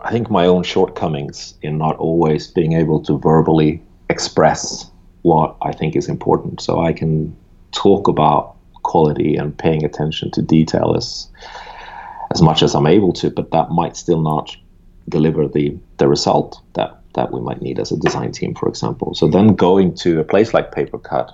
I 0.00 0.10
think, 0.10 0.30
my 0.30 0.46
own 0.46 0.64
shortcomings 0.64 1.54
in 1.62 1.78
not 1.78 1.96
always 1.96 2.48
being 2.48 2.72
able 2.72 3.00
to 3.04 3.18
verbally 3.18 3.82
express 4.10 4.90
what 5.22 5.56
I 5.62 5.72
think 5.72 5.94
is 5.94 6.08
important. 6.08 6.60
So 6.60 6.80
I 6.80 6.92
can 6.92 7.36
talk 7.70 8.08
about 8.08 8.56
quality 8.82 9.36
and 9.36 9.56
paying 9.56 9.84
attention 9.84 10.30
to 10.32 10.42
detail 10.42 10.94
as 10.96 11.28
as 12.32 12.40
much 12.40 12.62
as 12.62 12.74
I'm 12.74 12.86
able 12.86 13.12
to, 13.12 13.30
but 13.30 13.50
that 13.50 13.70
might 13.70 13.94
still 13.94 14.20
not 14.20 14.56
deliver 15.08 15.46
the 15.46 15.76
the 15.98 16.08
result 16.08 16.60
that 16.74 16.98
that 17.14 17.30
we 17.30 17.40
might 17.40 17.60
need 17.60 17.78
as 17.78 17.92
a 17.92 17.96
design 17.98 18.32
team, 18.32 18.54
for 18.54 18.68
example. 18.68 19.14
So 19.14 19.28
then 19.28 19.54
going 19.54 19.94
to 19.96 20.18
a 20.20 20.24
place 20.24 20.54
like 20.54 20.72
Papercut, 20.72 21.30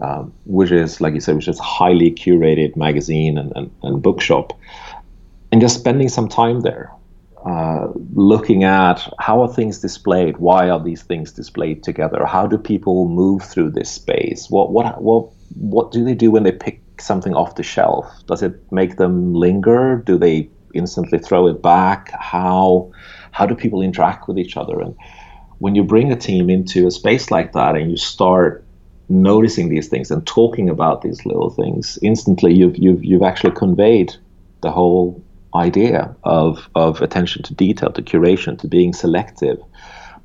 um, 0.00 0.32
which 0.44 0.70
is 0.70 1.00
like 1.00 1.14
you 1.14 1.20
said, 1.20 1.36
which 1.36 1.48
is 1.48 1.58
highly 1.58 2.10
curated 2.10 2.76
magazine 2.76 3.38
and, 3.38 3.52
and, 3.56 3.70
and 3.82 4.02
bookshop, 4.02 4.58
and 5.50 5.60
just 5.60 5.78
spending 5.78 6.08
some 6.08 6.28
time 6.28 6.60
there, 6.60 6.90
uh, 7.44 7.88
looking 8.14 8.64
at 8.64 9.12
how 9.18 9.42
are 9.42 9.52
things 9.52 9.78
displayed, 9.80 10.36
why 10.38 10.68
are 10.68 10.82
these 10.82 11.02
things 11.02 11.32
displayed 11.32 11.82
together, 11.82 12.26
how 12.26 12.46
do 12.46 12.58
people 12.58 13.08
move 13.08 13.42
through 13.42 13.70
this 13.70 13.90
space, 13.90 14.48
what 14.50 14.70
what 14.70 15.02
what 15.02 15.28
what 15.54 15.90
do 15.92 16.04
they 16.04 16.14
do 16.14 16.30
when 16.30 16.42
they 16.42 16.52
pick 16.52 16.82
something 17.00 17.34
off 17.34 17.54
the 17.54 17.62
shelf? 17.62 18.06
Does 18.26 18.42
it 18.42 18.60
make 18.72 18.96
them 18.96 19.34
linger? 19.34 20.02
Do 20.04 20.18
they 20.18 20.50
instantly 20.74 21.18
throw 21.18 21.46
it 21.46 21.62
back? 21.62 22.10
How 22.12 22.92
how 23.30 23.46
do 23.46 23.54
people 23.54 23.82
interact 23.82 24.28
with 24.28 24.38
each 24.38 24.56
other? 24.56 24.80
And 24.80 24.94
when 25.58 25.74
you 25.74 25.82
bring 25.84 26.12
a 26.12 26.16
team 26.16 26.50
into 26.50 26.86
a 26.86 26.90
space 26.90 27.30
like 27.30 27.52
that 27.52 27.76
and 27.76 27.90
you 27.90 27.96
start 27.96 28.64
noticing 29.08 29.68
these 29.68 29.88
things 29.88 30.10
and 30.10 30.26
talking 30.26 30.68
about 30.68 31.02
these 31.02 31.24
little 31.24 31.50
things, 31.50 31.98
instantly 32.02 32.54
you've 32.54 32.76
you've 32.76 33.04
you've 33.04 33.22
actually 33.22 33.52
conveyed 33.52 34.14
the 34.62 34.70
whole 34.70 35.22
idea 35.54 36.14
of 36.24 36.68
of 36.74 37.00
attention 37.00 37.42
to 37.44 37.54
detail, 37.54 37.92
to 37.92 38.02
curation, 38.02 38.58
to 38.58 38.66
being 38.66 38.92
selective, 38.92 39.58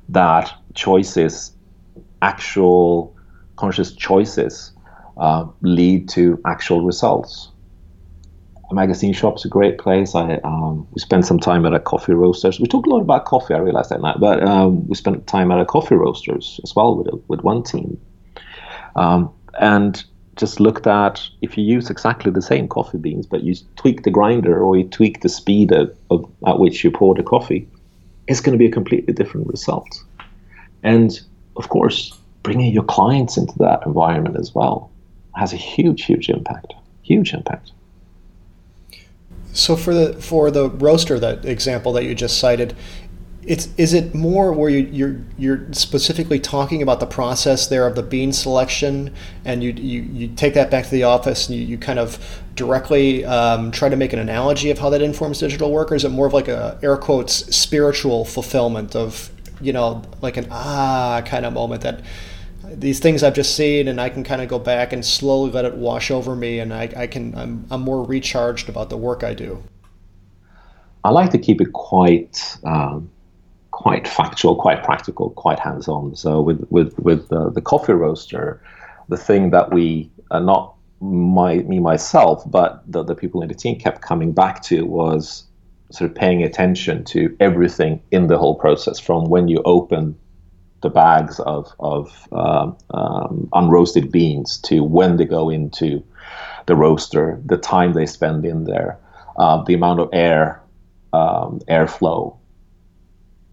that 0.08 0.52
choices, 0.74 1.52
actual 2.22 3.16
conscious 3.56 3.92
choices 3.94 4.72
uh, 5.16 5.46
lead 5.62 6.08
to 6.10 6.40
actual 6.44 6.84
results. 6.84 7.50
A 8.70 8.74
magazine 8.74 9.12
shop's 9.12 9.44
a 9.44 9.48
great 9.48 9.78
place. 9.78 10.14
I 10.14 10.36
um, 10.38 10.86
we 10.90 11.00
spent 11.00 11.26
some 11.26 11.38
time 11.38 11.66
at 11.66 11.74
a 11.74 11.80
coffee 11.80 12.14
roasters. 12.14 12.58
We 12.58 12.66
talked 12.66 12.86
a 12.86 12.90
lot 12.90 13.00
about 13.00 13.24
coffee. 13.26 13.54
I 13.54 13.58
realized 13.58 13.90
that 13.90 14.00
night, 14.00 14.16
but 14.18 14.42
um, 14.42 14.86
we 14.88 14.94
spent 14.94 15.26
time 15.26 15.52
at 15.52 15.60
a 15.60 15.64
coffee 15.64 15.94
roasters 15.94 16.60
as 16.64 16.74
well 16.74 16.96
with 16.96 17.08
with 17.28 17.42
one 17.42 17.62
team, 17.62 18.00
um, 18.96 19.32
and 19.60 20.04
just 20.36 20.60
looked 20.60 20.86
at 20.86 21.22
if 21.42 21.56
you 21.56 21.64
use 21.64 21.90
exactly 21.90 22.30
the 22.30 22.42
same 22.42 22.68
coffee 22.68 22.98
beans, 22.98 23.26
but 23.26 23.42
you 23.42 23.54
tweak 23.76 24.02
the 24.02 24.10
grinder 24.10 24.60
or 24.60 24.76
you 24.76 24.84
tweak 24.84 25.20
the 25.20 25.28
speed 25.28 25.72
of, 25.72 25.94
of 26.10 26.28
at 26.46 26.58
which 26.58 26.82
you 26.82 26.90
pour 26.90 27.14
the 27.14 27.22
coffee, 27.22 27.68
it's 28.26 28.40
going 28.40 28.52
to 28.52 28.58
be 28.58 28.66
a 28.66 28.72
completely 28.72 29.12
different 29.12 29.46
result. 29.46 29.88
And 30.82 31.20
of 31.56 31.68
course, 31.68 32.18
bringing 32.42 32.72
your 32.72 32.84
clients 32.84 33.36
into 33.36 33.54
that 33.58 33.86
environment 33.86 34.36
as 34.36 34.54
well 34.54 34.90
has 35.36 35.52
a 35.52 35.56
huge, 35.56 36.04
huge 36.04 36.28
impact. 36.28 36.74
Huge 37.02 37.32
impact. 37.32 37.72
So 39.52 39.76
for 39.76 39.94
the 39.94 40.14
for 40.14 40.50
the 40.50 40.68
roaster 40.68 41.18
that 41.20 41.44
example 41.44 41.92
that 41.92 42.04
you 42.04 42.14
just 42.14 42.38
cited, 42.38 42.74
it's 43.46 43.68
is 43.76 43.92
it 43.92 44.14
more 44.14 44.52
where 44.52 44.70
you, 44.70 44.88
you're 44.90 45.16
you're 45.38 45.72
specifically 45.72 46.40
talking 46.40 46.82
about 46.82 47.00
the 47.00 47.06
process 47.06 47.66
there 47.66 47.86
of 47.86 47.94
the 47.94 48.02
bean 48.02 48.32
selection, 48.32 49.14
and 49.44 49.62
you 49.62 49.72
you, 49.72 50.02
you 50.02 50.28
take 50.28 50.54
that 50.54 50.70
back 50.70 50.84
to 50.84 50.90
the 50.90 51.04
office 51.04 51.48
and 51.48 51.58
you, 51.58 51.64
you 51.64 51.78
kind 51.78 51.98
of 51.98 52.42
directly 52.54 53.24
um, 53.24 53.70
try 53.70 53.88
to 53.88 53.96
make 53.96 54.12
an 54.12 54.18
analogy 54.18 54.70
of 54.70 54.78
how 54.78 54.90
that 54.90 55.02
informs 55.02 55.40
digital 55.40 55.70
work, 55.72 55.92
or 55.92 55.94
is 55.94 56.04
it 56.04 56.10
more 56.10 56.26
of 56.26 56.32
like 56.32 56.48
a 56.48 56.78
air 56.82 56.96
quotes 56.96 57.54
spiritual 57.54 58.24
fulfillment 58.24 58.96
of 58.96 59.30
you 59.60 59.72
know 59.72 60.02
like 60.22 60.36
an 60.36 60.46
ah 60.50 61.22
kind 61.24 61.44
of 61.44 61.52
moment 61.52 61.82
that 61.82 62.00
these 62.64 62.98
things 62.98 63.22
I've 63.22 63.34
just 63.34 63.54
seen, 63.54 63.88
and 63.88 64.00
I 64.00 64.08
can 64.08 64.24
kind 64.24 64.42
of 64.42 64.48
go 64.48 64.58
back 64.58 64.92
and 64.92 65.04
slowly 65.04 65.50
let 65.50 65.64
it 65.64 65.74
wash 65.74 66.10
over 66.10 66.34
me, 66.34 66.58
and 66.58 66.72
I, 66.72 66.90
I 66.96 67.06
can 67.06 67.34
I'm, 67.36 67.66
I'm 67.70 67.82
more 67.82 68.02
recharged 68.04 68.68
about 68.68 68.90
the 68.90 68.96
work 68.96 69.22
I 69.22 69.34
do. 69.34 69.62
I 71.04 71.10
like 71.10 71.30
to 71.32 71.38
keep 71.38 71.60
it 71.60 71.72
quite 71.74 72.56
um, 72.64 73.10
quite 73.74 74.06
factual, 74.06 74.54
quite 74.54 74.84
practical, 74.84 75.30
quite 75.30 75.58
hands-on. 75.58 76.14
So 76.14 76.40
with 76.40 76.64
with 76.70 76.96
with 77.00 77.32
uh, 77.32 77.50
the 77.50 77.60
coffee 77.60 77.92
roaster, 77.92 78.62
the 79.08 79.16
thing 79.16 79.50
that 79.50 79.74
we 79.74 80.10
are 80.30 80.40
not 80.40 80.74
my 81.00 81.56
me 81.70 81.80
myself, 81.80 82.44
but 82.46 82.82
the, 82.86 83.02
the 83.02 83.16
people 83.16 83.42
in 83.42 83.48
the 83.48 83.54
team 83.54 83.76
kept 83.78 84.00
coming 84.00 84.32
back 84.32 84.62
to 84.70 84.86
was 84.86 85.44
sort 85.90 86.08
of 86.08 86.16
paying 86.16 86.42
attention 86.44 87.04
to 87.04 87.36
everything 87.40 88.00
in 88.12 88.28
the 88.28 88.38
whole 88.38 88.54
process 88.54 89.00
from 89.00 89.24
when 89.24 89.48
you 89.48 89.60
open 89.64 90.16
the 90.82 90.90
bags 90.90 91.40
of, 91.40 91.72
of 91.80 92.28
um, 92.32 92.76
um, 92.90 93.48
unroasted 93.54 94.10
beans 94.12 94.58
to 94.58 94.84
when 94.84 95.16
they 95.16 95.24
go 95.24 95.50
into 95.50 96.02
the 96.66 96.76
roaster, 96.76 97.40
the 97.44 97.56
time 97.56 97.92
they 97.92 98.06
spend 98.06 98.44
in 98.44 98.64
there, 98.64 98.98
uh, 99.36 99.62
the 99.64 99.74
amount 99.74 100.00
of 100.00 100.08
air, 100.12 100.62
um, 101.12 101.60
airflow, 101.68 102.36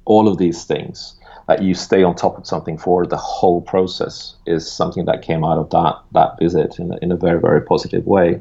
all 0.05 0.27
of 0.27 0.37
these 0.37 0.63
things 0.63 1.15
that 1.47 1.61
you 1.61 1.73
stay 1.73 2.03
on 2.03 2.15
top 2.15 2.37
of 2.37 2.47
something 2.47 2.77
for 2.77 3.05
the 3.05 3.17
whole 3.17 3.61
process 3.61 4.35
is 4.45 4.71
something 4.71 5.05
that 5.05 5.21
came 5.21 5.43
out 5.43 5.57
of 5.57 5.69
that 5.71 5.95
that 6.13 6.39
visit 6.39 6.79
in 6.79 6.93
a, 6.93 6.97
in 7.01 7.11
a 7.11 7.17
very 7.17 7.39
very 7.39 7.61
positive 7.61 8.05
way. 8.05 8.39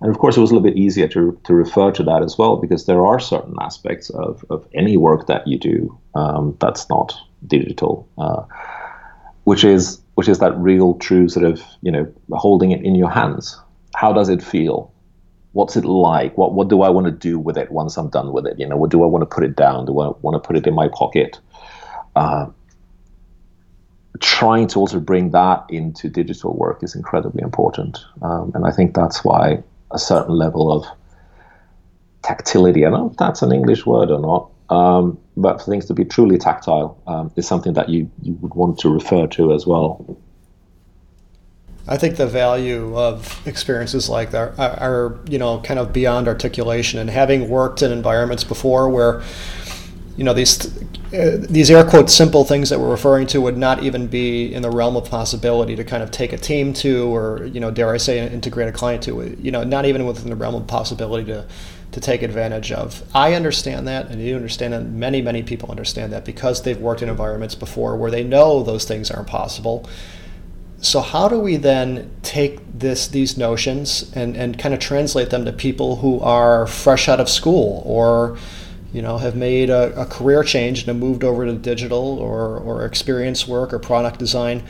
And 0.00 0.10
of 0.10 0.18
course, 0.18 0.36
it 0.36 0.40
was 0.40 0.50
a 0.50 0.54
little 0.54 0.68
bit 0.68 0.76
easier 0.76 1.08
to, 1.08 1.38
to 1.44 1.54
refer 1.54 1.90
to 1.92 2.02
that 2.02 2.22
as 2.22 2.36
well 2.36 2.56
because 2.56 2.86
there 2.86 3.06
are 3.06 3.18
certain 3.18 3.56
aspects 3.60 4.10
of, 4.10 4.44
of 4.50 4.66
any 4.74 4.96
work 4.96 5.28
that 5.28 5.46
you 5.46 5.58
do 5.58 5.98
um, 6.14 6.56
that's 6.60 6.88
not 6.90 7.16
digital, 7.46 8.06
uh, 8.18 8.42
which 9.44 9.64
is 9.64 10.00
which 10.14 10.28
is 10.28 10.38
that 10.38 10.56
real, 10.58 10.94
true 10.94 11.28
sort 11.28 11.46
of 11.46 11.62
you 11.82 11.90
know 11.90 12.12
holding 12.32 12.70
it 12.70 12.84
in 12.84 12.94
your 12.94 13.10
hands. 13.10 13.58
How 13.94 14.12
does 14.12 14.28
it 14.28 14.42
feel? 14.42 14.92
What's 15.54 15.76
it 15.76 15.84
like? 15.84 16.36
What 16.36 16.52
what 16.52 16.68
do 16.68 16.82
I 16.82 16.90
want 16.90 17.06
to 17.06 17.12
do 17.12 17.38
with 17.38 17.56
it 17.56 17.70
once 17.70 17.96
I'm 17.96 18.10
done 18.10 18.32
with 18.32 18.46
it? 18.46 18.58
You 18.58 18.66
know, 18.66 18.76
what 18.76 18.90
do 18.90 19.02
I 19.02 19.06
want 19.06 19.22
to 19.22 19.34
put 19.34 19.44
it 19.44 19.56
down? 19.56 19.86
Do 19.86 20.00
I 20.00 20.12
want 20.20 20.34
to 20.34 20.46
put 20.46 20.56
it 20.56 20.66
in 20.66 20.74
my 20.74 20.88
pocket? 20.88 21.38
Uh, 22.16 22.46
trying 24.20 24.66
to 24.68 24.78
also 24.80 25.00
bring 25.00 25.30
that 25.30 25.64
into 25.68 26.08
digital 26.08 26.54
work 26.56 26.82
is 26.82 26.94
incredibly 26.94 27.42
important, 27.42 28.04
um, 28.22 28.52
and 28.54 28.66
I 28.66 28.70
think 28.70 28.94
that's 28.94 29.24
why 29.24 29.62
a 29.92 29.98
certain 29.98 30.34
level 30.36 30.70
of 30.72 30.84
tactility. 32.22 32.84
I 32.84 32.90
don't 32.90 32.98
know 32.98 33.10
if 33.10 33.16
that's 33.16 33.42
an 33.42 33.52
English 33.52 33.86
word 33.86 34.10
or 34.10 34.20
not, 34.20 34.50
um, 34.74 35.18
but 35.36 35.58
for 35.60 35.70
things 35.70 35.86
to 35.86 35.94
be 35.94 36.04
truly 36.04 36.38
tactile 36.38 37.00
um, 37.06 37.30
is 37.36 37.46
something 37.46 37.74
that 37.74 37.88
you, 37.88 38.10
you 38.22 38.34
would 38.40 38.54
want 38.54 38.78
to 38.80 38.88
refer 38.88 39.26
to 39.28 39.52
as 39.52 39.66
well. 39.66 40.16
I 41.86 41.98
think 41.98 42.16
the 42.16 42.26
value 42.26 42.96
of 42.96 43.46
experiences 43.46 44.08
like 44.08 44.30
that 44.30 44.58
are, 44.58 44.70
are, 44.80 45.18
you 45.28 45.38
know, 45.38 45.60
kind 45.60 45.78
of 45.78 45.92
beyond 45.92 46.28
articulation. 46.28 46.98
And 46.98 47.10
having 47.10 47.48
worked 47.48 47.82
in 47.82 47.92
environments 47.92 48.42
before 48.42 48.88
where, 48.88 49.22
you 50.16 50.24
know, 50.24 50.32
these 50.32 50.66
uh, 51.12 51.36
these 51.48 51.70
air 51.70 51.84
quote 51.84 52.10
simple 52.10 52.44
things 52.44 52.70
that 52.70 52.80
we're 52.80 52.90
referring 52.90 53.26
to 53.28 53.40
would 53.40 53.58
not 53.58 53.82
even 53.82 54.06
be 54.06 54.52
in 54.52 54.62
the 54.62 54.70
realm 54.70 54.96
of 54.96 55.08
possibility 55.08 55.76
to 55.76 55.84
kind 55.84 56.02
of 56.02 56.10
take 56.10 56.32
a 56.32 56.38
team 56.38 56.72
to, 56.72 57.14
or 57.14 57.44
you 57.46 57.60
know, 57.60 57.70
dare 57.70 57.92
I 57.92 57.98
say, 57.98 58.26
integrate 58.32 58.68
a 58.68 58.72
client 58.72 59.02
to. 59.04 59.36
You 59.40 59.50
know, 59.50 59.62
not 59.62 59.84
even 59.84 60.06
within 60.06 60.30
the 60.30 60.36
realm 60.36 60.54
of 60.54 60.66
possibility 60.66 61.26
to 61.26 61.46
to 61.92 62.00
take 62.00 62.22
advantage 62.22 62.72
of. 62.72 63.02
I 63.14 63.34
understand 63.34 63.86
that, 63.88 64.08
and 64.08 64.20
you 64.20 64.34
understand 64.34 64.72
that. 64.72 64.86
Many, 64.86 65.20
many 65.22 65.42
people 65.42 65.70
understand 65.70 66.12
that 66.12 66.24
because 66.24 66.62
they've 66.62 66.80
worked 66.80 67.02
in 67.02 67.08
environments 67.08 67.54
before 67.54 67.96
where 67.96 68.10
they 68.10 68.24
know 68.24 68.62
those 68.62 68.84
things 68.84 69.10
aren't 69.10 69.28
possible. 69.28 69.86
So 70.84 71.00
how 71.00 71.28
do 71.28 71.40
we 71.40 71.56
then 71.56 72.10
take 72.22 72.60
this 72.78 73.08
these 73.08 73.38
notions 73.38 74.12
and, 74.14 74.36
and 74.36 74.58
kind 74.58 74.74
of 74.74 74.80
translate 74.80 75.30
them 75.30 75.44
to 75.46 75.52
people 75.52 75.96
who 75.96 76.20
are 76.20 76.66
fresh 76.66 77.08
out 77.08 77.20
of 77.20 77.28
school 77.28 77.82
or 77.86 78.36
you 78.92 79.00
know 79.02 79.18
have 79.18 79.34
made 79.34 79.70
a, 79.70 79.98
a 80.00 80.06
career 80.06 80.42
change 80.44 80.80
and 80.80 80.88
have 80.88 80.96
moved 80.96 81.24
over 81.24 81.46
to 81.46 81.54
digital 81.54 82.18
or, 82.18 82.58
or 82.58 82.84
experience 82.84 83.48
work 83.48 83.72
or 83.72 83.78
product 83.78 84.18
design? 84.18 84.62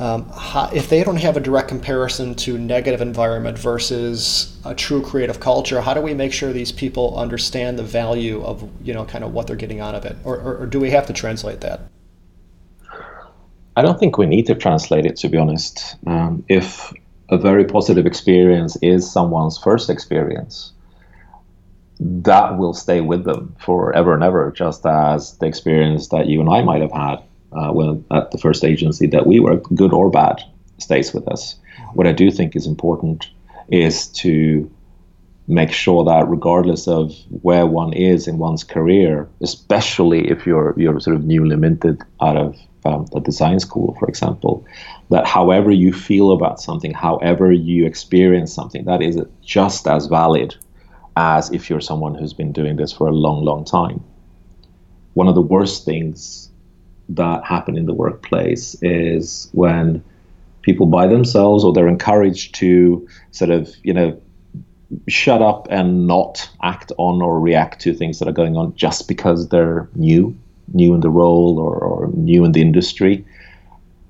um, 0.00 0.30
how, 0.30 0.70
if 0.72 0.88
they 0.88 1.04
don't 1.04 1.18
have 1.18 1.36
a 1.36 1.40
direct 1.40 1.68
comparison 1.68 2.34
to 2.34 2.56
negative 2.56 3.02
environment 3.02 3.58
versus 3.58 4.58
a 4.64 4.74
true 4.74 5.02
creative 5.02 5.40
culture, 5.40 5.80
how 5.82 5.92
do 5.92 6.00
we 6.00 6.14
make 6.14 6.32
sure 6.32 6.54
these 6.54 6.72
people 6.72 7.18
understand 7.18 7.78
the 7.78 7.82
value 7.82 8.42
of 8.42 8.68
you 8.82 8.94
know 8.94 9.04
kind 9.04 9.22
of 9.22 9.34
what 9.34 9.46
they're 9.46 9.56
getting 9.56 9.80
out 9.80 9.94
of 9.94 10.06
it, 10.06 10.16
or, 10.24 10.38
or, 10.38 10.56
or 10.62 10.66
do 10.66 10.80
we 10.80 10.90
have 10.90 11.06
to 11.06 11.12
translate 11.12 11.60
that? 11.60 11.82
I 13.76 13.82
don't 13.82 13.98
think 13.98 14.18
we 14.18 14.26
need 14.26 14.46
to 14.46 14.54
translate 14.54 15.06
it, 15.06 15.16
to 15.16 15.28
be 15.28 15.38
honest. 15.38 15.96
Um, 16.06 16.44
if 16.48 16.92
a 17.28 17.38
very 17.38 17.64
positive 17.64 18.06
experience 18.06 18.76
is 18.82 19.10
someone's 19.10 19.58
first 19.58 19.88
experience, 19.88 20.72
that 22.00 22.58
will 22.58 22.72
stay 22.72 23.00
with 23.00 23.24
them 23.24 23.54
forever 23.58 24.14
and 24.14 24.24
ever, 24.24 24.50
just 24.52 24.84
as 24.86 25.36
the 25.38 25.46
experience 25.46 26.08
that 26.08 26.26
you 26.26 26.40
and 26.40 26.48
I 26.48 26.62
might 26.62 26.80
have 26.80 26.92
had 26.92 27.16
uh, 27.52 27.72
when 27.72 28.04
at 28.10 28.30
the 28.30 28.38
first 28.38 28.64
agency 28.64 29.06
that 29.08 29.26
we 29.26 29.38
worked, 29.38 29.74
good 29.74 29.92
or 29.92 30.10
bad, 30.10 30.42
stays 30.78 31.12
with 31.12 31.28
us. 31.28 31.56
What 31.94 32.06
I 32.06 32.12
do 32.12 32.30
think 32.30 32.56
is 32.56 32.66
important 32.66 33.28
is 33.68 34.08
to 34.08 34.70
make 35.46 35.72
sure 35.72 36.04
that 36.04 36.28
regardless 36.28 36.86
of 36.88 37.14
where 37.42 37.66
one 37.66 37.92
is 37.92 38.26
in 38.26 38.38
one's 38.38 38.64
career, 38.64 39.28
especially 39.40 40.30
if 40.30 40.46
you're 40.46 40.74
you're 40.76 41.00
sort 41.00 41.16
of 41.16 41.24
newly 41.24 41.56
minted 41.56 42.00
out 42.20 42.36
of 42.36 42.56
um, 42.84 43.06
a 43.14 43.20
design 43.20 43.60
school, 43.60 43.96
for 43.98 44.08
example, 44.08 44.66
that 45.10 45.26
however 45.26 45.70
you 45.70 45.92
feel 45.92 46.30
about 46.32 46.60
something, 46.60 46.92
however 46.92 47.52
you 47.52 47.86
experience 47.86 48.52
something, 48.52 48.84
that 48.84 49.02
is 49.02 49.20
just 49.42 49.86
as 49.86 50.06
valid 50.06 50.54
as 51.16 51.50
if 51.50 51.68
you're 51.68 51.80
someone 51.80 52.14
who's 52.14 52.32
been 52.32 52.52
doing 52.52 52.76
this 52.76 52.92
for 52.92 53.06
a 53.06 53.12
long, 53.12 53.44
long 53.44 53.64
time. 53.64 54.02
One 55.14 55.28
of 55.28 55.34
the 55.34 55.42
worst 55.42 55.84
things 55.84 56.50
that 57.10 57.44
happen 57.44 57.76
in 57.76 57.86
the 57.86 57.94
workplace 57.94 58.76
is 58.82 59.48
when 59.52 60.02
people 60.62 60.86
by 60.86 61.06
themselves 61.06 61.64
or 61.64 61.72
they're 61.72 61.88
encouraged 61.88 62.54
to 62.56 63.06
sort 63.32 63.50
of, 63.50 63.74
you 63.82 63.92
know, 63.92 64.20
shut 65.08 65.42
up 65.42 65.66
and 65.70 66.06
not 66.06 66.48
act 66.62 66.92
on 66.98 67.22
or 67.22 67.40
react 67.40 67.80
to 67.80 67.94
things 67.94 68.18
that 68.18 68.28
are 68.28 68.32
going 68.32 68.56
on 68.56 68.74
just 68.76 69.08
because 69.08 69.48
they're 69.48 69.88
new, 69.94 70.36
new 70.72 70.94
in 70.94 71.00
the 71.00 71.10
role 71.10 71.58
or, 71.58 71.76
or 71.76 72.08
new 72.14 72.44
in 72.44 72.52
the 72.52 72.60
industry 72.60 73.24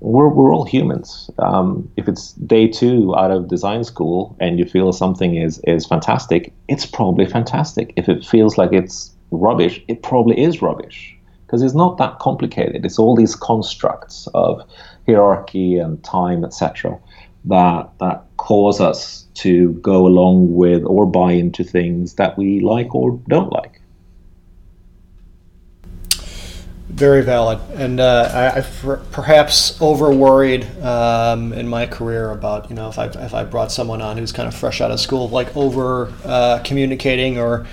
we're, 0.01 0.27
we're 0.27 0.53
all 0.53 0.65
humans. 0.65 1.29
Um, 1.37 1.89
if 1.95 2.07
it's 2.07 2.33
day 2.33 2.67
two 2.67 3.15
out 3.15 3.31
of 3.31 3.47
design 3.47 3.83
school 3.83 4.35
and 4.39 4.59
you 4.59 4.65
feel 4.65 4.91
something 4.91 5.35
is, 5.35 5.59
is 5.59 5.85
fantastic, 5.85 6.51
it's 6.67 6.85
probably 6.85 7.25
fantastic. 7.25 7.93
If 7.95 8.09
it 8.09 8.25
feels 8.25 8.57
like 8.57 8.73
it's 8.73 9.15
rubbish, 9.29 9.81
it 9.87 10.01
probably 10.03 10.41
is 10.41 10.61
rubbish 10.61 11.15
because 11.45 11.61
it's 11.61 11.75
not 11.75 11.97
that 11.99 12.19
complicated. 12.19 12.83
It's 12.83 12.97
all 12.97 13.15
these 13.15 13.35
constructs 13.35 14.27
of 14.33 14.67
hierarchy 15.05 15.77
and 15.77 16.03
time, 16.03 16.43
etc., 16.43 16.99
that 17.45 17.89
that 17.99 18.23
cause 18.37 18.79
us 18.79 19.25
to 19.33 19.71
go 19.73 20.05
along 20.05 20.53
with 20.55 20.83
or 20.85 21.07
buy 21.07 21.31
into 21.31 21.63
things 21.63 22.13
that 22.15 22.37
we 22.37 22.59
like 22.59 22.93
or 22.93 23.19
don't 23.27 23.51
like. 23.51 23.80
Very 27.01 27.23
valid, 27.23 27.57
and 27.73 27.99
uh, 27.99 28.29
I, 28.31 28.59
have 28.59 29.11
perhaps 29.11 29.81
over 29.81 30.11
worried 30.13 30.65
um, 30.83 31.51
in 31.51 31.67
my 31.67 31.87
career 31.87 32.29
about 32.29 32.69
you 32.69 32.75
know 32.75 32.89
if 32.89 32.99
I 32.99 33.05
if 33.07 33.33
I 33.33 33.43
brought 33.43 33.71
someone 33.71 34.03
on 34.03 34.19
who's 34.19 34.31
kind 34.31 34.47
of 34.47 34.53
fresh 34.53 34.81
out 34.81 34.91
of 34.91 34.99
school, 34.99 35.27
like 35.27 35.57
over 35.57 36.13
uh, 36.23 36.61
communicating 36.63 37.39
or 37.39 37.65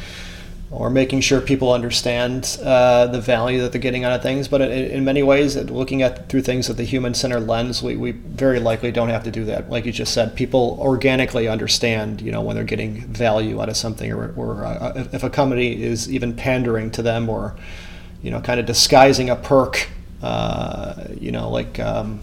or 0.71 0.89
making 0.89 1.21
sure 1.21 1.43
people 1.43 1.75
understand 1.75 2.59
uh, 2.65 3.07
the 3.09 3.21
value 3.21 3.61
that 3.61 3.71
they're 3.71 3.83
getting 3.83 4.03
out 4.03 4.15
of 4.15 4.23
things. 4.23 4.49
But 4.49 4.63
in, 4.63 4.71
in 4.71 5.05
many 5.05 5.23
ways, 5.23 5.57
looking 5.57 6.01
at 6.01 6.31
through 6.31 6.41
things 6.41 6.67
with 6.67 6.79
the 6.79 6.85
human-centered 6.85 7.47
lens, 7.47 7.83
we, 7.83 7.97
we 7.99 8.13
very 8.13 8.61
likely 8.61 8.93
don't 8.93 9.11
have 9.11 9.25
to 9.25 9.31
do 9.31 9.45
that. 9.45 9.69
Like 9.69 9.85
you 9.85 9.93
just 9.93 10.15
said, 10.15 10.37
people 10.37 10.79
organically 10.81 11.49
understand, 11.49 12.23
you 12.23 12.33
know, 12.33 12.41
when 12.41 12.57
they're 12.57 12.65
getting 12.65 13.03
value 13.09 13.61
out 13.61 13.69
of 13.69 13.77
something, 13.77 14.11
or, 14.11 14.33
or 14.39 14.65
uh, 14.65 15.07
if 15.13 15.23
a 15.23 15.29
company 15.29 15.83
is 15.83 16.11
even 16.11 16.35
pandering 16.35 16.91
to 16.93 17.03
them, 17.03 17.29
or 17.29 17.55
you 18.23 18.31
know, 18.31 18.41
kind 18.41 18.61
of 18.61 18.67
disguising 18.67 19.31
a 19.31 19.37
perk. 19.37 19.89
Uh, 20.23 21.05
you 21.21 21.31
know, 21.31 21.49
like 21.49 21.79
um, 21.79 22.21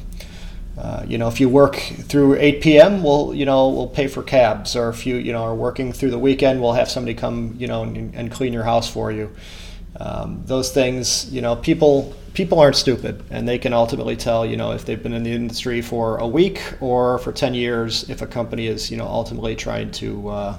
uh, 0.77 1.05
you 1.07 1.17
know, 1.17 1.27
if 1.29 1.39
you 1.39 1.47
work 1.47 1.75
through 1.75 2.35
8 2.35 2.61
p.m., 2.61 3.03
we'll 3.03 3.33
you 3.33 3.45
know 3.45 3.69
we'll 3.69 3.87
pay 3.87 4.07
for 4.07 4.21
cabs, 4.21 4.75
or 4.75 4.89
if 4.89 5.05
you 5.05 5.15
you 5.15 5.31
know 5.31 5.43
are 5.43 5.55
working 5.55 5.93
through 5.93 6.11
the 6.11 6.19
weekend, 6.19 6.61
we'll 6.61 6.73
have 6.73 6.89
somebody 6.89 7.13
come 7.13 7.55
you 7.57 7.67
know 7.67 7.83
and, 7.83 8.13
and 8.13 8.31
clean 8.31 8.51
your 8.51 8.63
house 8.63 8.89
for 8.89 9.11
you. 9.11 9.33
Um, 9.97 10.43
those 10.45 10.73
things, 10.73 11.31
you 11.31 11.41
know, 11.41 11.55
people 11.55 12.13
people 12.33 12.59
aren't 12.59 12.75
stupid, 12.75 13.23
and 13.29 13.47
they 13.47 13.57
can 13.57 13.71
ultimately 13.71 14.17
tell 14.17 14.45
you 14.45 14.57
know 14.57 14.71
if 14.71 14.85
they've 14.85 15.01
been 15.01 15.13
in 15.13 15.23
the 15.23 15.31
industry 15.31 15.81
for 15.81 16.17
a 16.17 16.27
week 16.27 16.61
or 16.81 17.19
for 17.19 17.31
10 17.31 17.53
years 17.53 18.09
if 18.09 18.21
a 18.21 18.27
company 18.27 18.67
is 18.67 18.91
you 18.91 18.97
know 18.97 19.07
ultimately 19.07 19.55
trying 19.55 19.89
to 19.91 20.27
uh, 20.27 20.57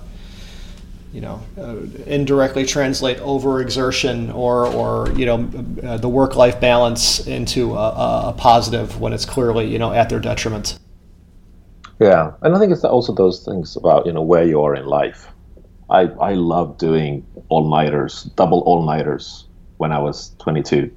you 1.13 1.21
know, 1.21 1.41
uh, 1.59 1.77
indirectly 2.07 2.65
translate 2.65 3.19
overexertion 3.19 4.35
or, 4.35 4.67
or 4.67 5.11
you 5.13 5.27
know, 5.27 5.49
uh, 5.83 5.97
the 5.97 6.09
work-life 6.09 6.61
balance 6.61 7.27
into 7.27 7.75
a, 7.75 8.29
a, 8.29 8.35
positive 8.37 9.01
when 9.01 9.13
it's 9.13 9.25
clearly, 9.25 9.67
you 9.67 9.79
know, 9.79 9.93
at 9.93 10.09
their 10.09 10.21
detriment. 10.21 10.79
Yeah, 11.99 12.33
and 12.43 12.55
I 12.55 12.59
think 12.59 12.73
it's 12.73 12.85
also 12.85 13.15
those 13.15 13.45
things 13.45 13.77
about 13.77 14.05
you 14.05 14.13
know 14.13 14.23
where 14.23 14.45
you 14.45 14.61
are 14.63 14.75
in 14.75 14.85
life. 14.85 15.29
I 15.89 16.03
I 16.21 16.35
love 16.35 16.77
doing 16.77 17.27
all-nighters, 17.49 18.25
double 18.37 18.61
all-nighters 18.61 19.47
when 19.79 19.93
I 19.93 19.99
was 19.99 20.35
22. 20.41 20.91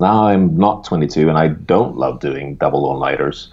Now 0.00 0.26
I'm 0.26 0.56
not 0.56 0.84
22, 0.84 1.28
and 1.28 1.38
I 1.38 1.48
don't 1.48 1.96
love 1.96 2.18
doing 2.18 2.56
double 2.56 2.84
all-nighters 2.86 3.50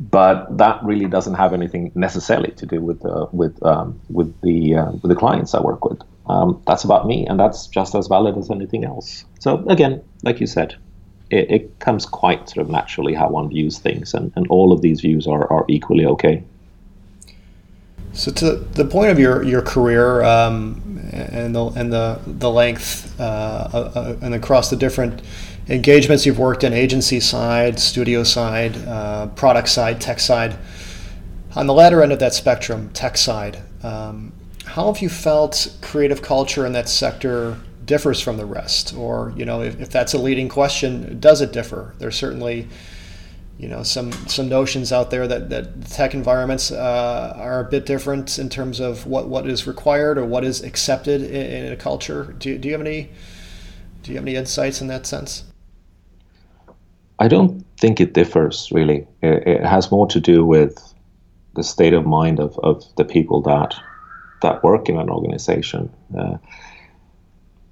but 0.00 0.56
that 0.56 0.82
really 0.82 1.06
doesn't 1.06 1.34
have 1.34 1.52
anything 1.52 1.92
necessarily 1.94 2.52
to 2.52 2.64
do 2.64 2.80
with 2.80 3.04
uh, 3.04 3.26
with 3.32 3.62
um, 3.62 4.00
with 4.08 4.40
the 4.40 4.76
uh, 4.76 4.92
with 4.92 5.10
the 5.10 5.14
clients 5.14 5.54
I 5.54 5.60
work 5.60 5.84
with. 5.84 6.00
Um, 6.26 6.62
that's 6.66 6.84
about 6.84 7.06
me, 7.06 7.26
and 7.26 7.38
that's 7.38 7.66
just 7.66 7.94
as 7.94 8.06
valid 8.06 8.38
as 8.38 8.50
anything 8.50 8.84
else. 8.84 9.24
So 9.40 9.68
again, 9.68 10.02
like 10.22 10.40
you 10.40 10.46
said, 10.46 10.74
it, 11.28 11.50
it 11.50 11.78
comes 11.80 12.06
quite 12.06 12.48
sort 12.48 12.64
of 12.64 12.70
naturally 12.70 13.14
how 13.14 13.28
one 13.28 13.50
views 13.50 13.78
things, 13.78 14.14
and, 14.14 14.32
and 14.36 14.46
all 14.48 14.72
of 14.72 14.80
these 14.80 15.00
views 15.00 15.26
are, 15.26 15.50
are 15.52 15.66
equally 15.68 16.06
okay. 16.06 16.42
So 18.12 18.32
to 18.32 18.56
the 18.56 18.84
point 18.84 19.10
of 19.10 19.18
your 19.18 19.42
your 19.42 19.62
career 19.62 20.22
um, 20.22 21.00
and 21.12 21.54
the 21.54 21.66
and 21.66 21.92
the 21.92 22.20
the 22.26 22.50
length 22.50 23.20
uh, 23.20 23.22
uh, 23.22 23.92
uh 23.94 24.16
and 24.22 24.34
across 24.34 24.70
the 24.70 24.76
different 24.76 25.22
engagements 25.70 26.26
you've 26.26 26.38
worked 26.38 26.64
in 26.64 26.72
agency 26.72 27.20
side, 27.20 27.78
studio 27.78 28.24
side, 28.24 28.76
uh, 28.86 29.28
product 29.28 29.68
side, 29.68 30.00
tech 30.00 30.18
side. 30.18 30.58
On 31.54 31.66
the 31.66 31.74
latter 31.74 32.02
end 32.02 32.12
of 32.12 32.18
that 32.18 32.34
spectrum, 32.34 32.90
tech 32.92 33.16
side, 33.16 33.62
um, 33.82 34.32
how 34.66 34.92
have 34.92 35.00
you 35.00 35.08
felt 35.08 35.76
creative 35.80 36.22
culture 36.22 36.66
in 36.66 36.72
that 36.72 36.88
sector 36.88 37.56
differs 37.84 38.20
from 38.20 38.36
the 38.36 38.44
rest? 38.44 38.94
Or, 38.94 39.32
you 39.36 39.44
know, 39.44 39.62
if, 39.62 39.80
if 39.80 39.90
that's 39.90 40.12
a 40.12 40.18
leading 40.18 40.48
question, 40.48 41.18
does 41.20 41.40
it 41.40 41.52
differ? 41.52 41.94
There's 41.98 42.16
certainly, 42.16 42.68
you 43.58 43.68
know, 43.68 43.82
some 43.82 44.12
some 44.26 44.48
notions 44.48 44.92
out 44.92 45.10
there 45.10 45.28
that, 45.28 45.50
that 45.50 45.86
tech 45.86 46.14
environments 46.14 46.72
uh, 46.72 47.34
are 47.36 47.60
a 47.60 47.64
bit 47.64 47.86
different 47.86 48.38
in 48.38 48.48
terms 48.48 48.80
of 48.80 49.06
what, 49.06 49.28
what 49.28 49.46
is 49.46 49.66
required 49.66 50.18
or 50.18 50.24
what 50.24 50.44
is 50.44 50.62
accepted 50.62 51.22
in, 51.22 51.66
in 51.66 51.72
a 51.72 51.76
culture. 51.76 52.34
Do, 52.38 52.58
do 52.58 52.68
you 52.68 52.74
have 52.74 52.80
any 52.80 53.10
do 54.02 54.12
you 54.12 54.16
have 54.16 54.24
any 54.24 54.36
insights 54.36 54.80
in 54.80 54.86
that 54.86 55.06
sense? 55.06 55.49
I 57.20 57.28
don't 57.28 57.64
think 57.78 58.00
it 58.00 58.14
differs 58.14 58.70
really. 58.72 59.06
It, 59.22 59.46
it, 59.46 59.64
has 59.64 59.90
more 59.90 60.06
to 60.08 60.20
do 60.20 60.44
with 60.44 60.94
the 61.54 61.62
state 61.62 61.92
of 61.92 62.06
mind 62.06 62.40
of, 62.40 62.58
of 62.62 62.82
the 62.96 63.04
people 63.04 63.42
that 63.42 63.74
that 64.42 64.64
work 64.64 64.88
in 64.88 64.98
an 64.98 65.10
organization. 65.10 65.90
Uh, 66.18 66.38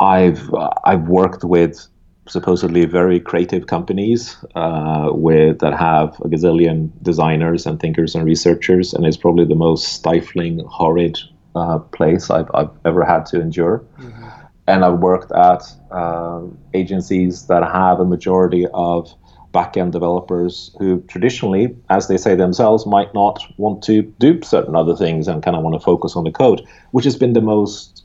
I've 0.01 0.55
I've 0.85 1.09
worked 1.09 1.45
with 1.45 1.89
supposedly 2.29 2.85
very 2.85 3.19
creative 3.19 3.67
companies 3.67 4.37
uh, 4.55 5.09
with 5.13 5.61
that 5.61 5.73
have 5.73 6.21
a 6.21 6.29
gazillion 6.29 6.91
designers 7.03 7.65
and 7.67 7.81
thinkers 7.81 8.15
and 8.15 8.25
researchers, 8.25 8.93
and 8.93 9.07
it's 9.07 9.17
probably 9.17 9.47
the 9.47 9.55
most 9.55 9.95
stifling, 9.95 10.59
horrid 10.67 11.19
uh, 11.57 11.79
place 11.79 12.29
I've, 12.31 12.51
I've 12.53 12.71
ever 12.85 13.03
had 13.03 13.25
to 13.27 13.41
endure. 13.41 13.83
Mm-hmm. 13.99 14.29
And 14.67 14.85
I've 14.85 14.99
worked 14.99 15.33
at 15.33 15.63
uh, 15.91 16.43
agencies 16.75 17.47
that 17.47 17.63
have 17.63 18.01
a 18.01 18.05
majority 18.05 18.67
of 18.75 19.15
backend 19.59 19.91
developers 19.91 20.71
who 20.79 21.01
traditionally, 21.09 21.65
as 21.91 22.07
they 22.09 22.17
say 22.17 22.35
themselves, 22.37 22.87
might 22.87 23.13
not 23.13 23.37
want 23.57 23.83
to 23.83 24.03
do 24.27 24.41
certain 24.43 24.77
other 24.77 24.95
things 24.95 25.27
and 25.29 25.43
kind 25.43 25.57
of 25.57 25.63
want 25.65 25.75
to 25.75 25.85
focus 25.93 26.15
on 26.15 26.25
the 26.25 26.31
code, 26.31 26.61
which 26.93 27.05
has 27.05 27.17
been 27.17 27.33
the 27.33 27.47
most 27.55 28.05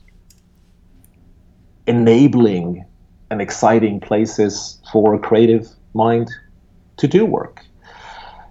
enabling 1.86 2.84
and 3.30 3.40
exciting 3.40 4.00
places 4.00 4.80
for 4.92 5.14
a 5.14 5.18
creative 5.18 5.68
mind 5.92 6.28
to 6.96 7.06
do 7.06 7.24
work. 7.24 7.56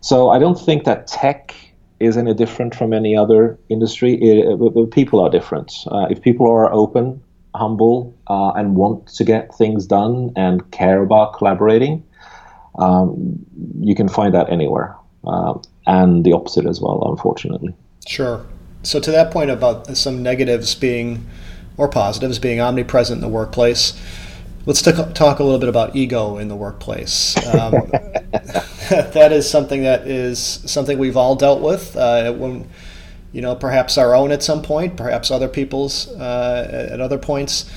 So 0.01 0.29
I 0.29 0.39
don't 0.39 0.59
think 0.67 0.85
that 0.85 1.07
tech 1.07 1.55
is 1.99 2.17
any 2.17 2.33
different 2.33 2.75
from 2.75 2.93
any 2.93 3.15
other 3.15 3.57
industry. 3.69 4.13
It, 4.15 4.37
it, 4.47 4.91
people 4.91 5.19
are 5.19 5.29
different. 5.29 5.71
Uh, 5.87 6.07
if 6.09 6.21
people 6.21 6.47
are 6.49 6.71
open, 6.71 7.21
humble, 7.55 8.13
uh, 8.27 8.51
and 8.51 8.75
want 8.75 9.07
to 9.07 9.23
get 9.23 9.53
things 9.55 9.85
done 9.87 10.31
and 10.35 10.69
care 10.71 11.01
about 11.01 11.33
collaborating, 11.37 12.03
um, 12.75 13.45
you 13.79 13.95
can 13.95 14.07
find 14.07 14.33
that 14.33 14.49
anywhere, 14.49 14.95
uh, 15.25 15.57
and 15.87 16.23
the 16.23 16.33
opposite 16.33 16.65
as 16.65 16.81
well, 16.81 17.03
unfortunately. 17.09 17.73
Sure. 18.07 18.45
So 18.83 18.99
to 18.99 19.11
that 19.11 19.31
point 19.31 19.49
about 19.49 19.95
some 19.95 20.21
negatives 20.21 20.75
being 20.75 21.25
or 21.77 21.87
positives 21.87 22.39
being 22.39 22.59
omnipresent 22.59 23.17
in 23.17 23.21
the 23.21 23.33
workplace, 23.33 23.99
let's 24.65 24.81
t- 24.81 24.91
talk 25.13 25.39
a 25.39 25.43
little 25.43 25.59
bit 25.59 25.69
about 25.69 25.95
ego 25.95 26.37
in 26.37 26.47
the 26.47 26.55
workplace. 26.55 27.35
Um, 27.47 27.71
that 28.89 29.29
is 29.31 29.49
something 29.49 29.83
that 29.83 30.07
is 30.07 30.39
something 30.39 30.97
we've 30.97 31.17
all 31.17 31.35
dealt 31.35 31.61
with 31.61 31.95
uh, 31.95 32.33
when 32.33 32.69
you 33.31 33.41
know 33.41 33.55
perhaps 33.55 33.97
our 33.97 34.13
own 34.13 34.31
at 34.31 34.43
some 34.43 34.61
point 34.61 34.95
perhaps 34.95 35.31
other 35.31 35.47
people's 35.47 36.07
uh, 36.09 36.89
at 36.91 37.01
other 37.01 37.17
points 37.17 37.69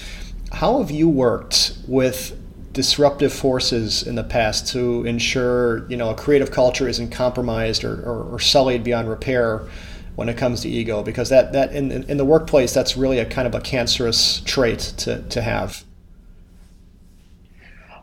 how 0.53 0.79
have 0.79 0.91
you 0.91 1.09
worked 1.09 1.79
with 1.89 2.39
disruptive 2.77 3.33
forces 3.33 4.03
in 4.03 4.17
the 4.17 4.23
past 4.23 4.69
to 4.69 5.03
ensure 5.07 5.89
you 5.91 5.97
know 5.97 6.11
a 6.11 6.15
creative 6.15 6.51
culture 6.51 6.87
isn't 6.87 7.11
compromised 7.11 7.83
or, 7.85 7.95
or, 8.03 8.35
or 8.35 8.39
sullied 8.39 8.85
beyond 8.85 9.09
repair 9.09 9.67
when 10.15 10.29
it 10.29 10.37
comes 10.37 10.61
to 10.61 10.69
ego 10.69 11.03
because 11.03 11.31
that 11.31 11.55
that 11.55 11.73
in, 11.73 11.91
in 11.91 12.19
the 12.19 12.25
workplace 12.25 12.75
that's 12.75 12.95
really 12.95 13.19
a 13.19 13.25
kind 13.25 13.49
of 13.49 13.55
a 13.55 13.63
cancerous 13.63 14.43
trait 14.45 14.79
to, 14.79 15.23
to 15.23 15.41
have. 15.41 15.85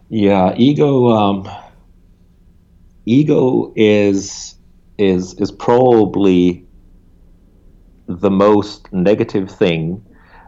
Yeah 0.09 0.55
ego 0.57 1.09
um, 1.09 1.47
ego 3.05 3.71
is 3.75 4.55
is 4.97 5.35
is 5.35 5.51
probably 5.51 6.65
the 8.07 8.31
most 8.31 8.91
negative 8.91 9.51
thing 9.51 10.03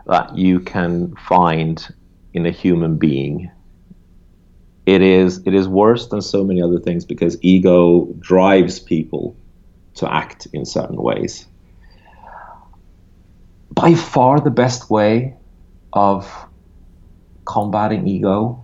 that 0.08 0.36
you 0.36 0.60
can 0.60 1.16
find 1.16 1.94
in 2.34 2.48
a 2.48 2.52
human 2.52 2.98
being 2.98 3.52
it 4.86 5.02
is 5.02 5.42
it 5.46 5.54
is 5.54 5.68
worse 5.68 6.08
than 6.08 6.22
so 6.22 6.44
many 6.44 6.62
other 6.62 6.80
things 6.80 7.06
because 7.06 7.38
ego 7.42 8.08
drives 8.20 8.80
people 8.80 9.36
to 9.96 10.12
act 10.12 10.48
in 10.54 10.66
certain 10.66 11.02
ways 11.02 11.46
by 13.76 13.94
far 13.94 14.40
the 14.40 14.50
best 14.50 14.90
way 14.90 15.36
of 15.94 16.48
combating 17.46 18.08
ego 18.08 18.64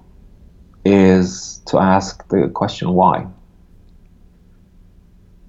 is 0.86 1.62
to 1.68 1.78
ask 1.78 2.28
the 2.30 2.50
question 2.50 2.94
why. 2.94 3.28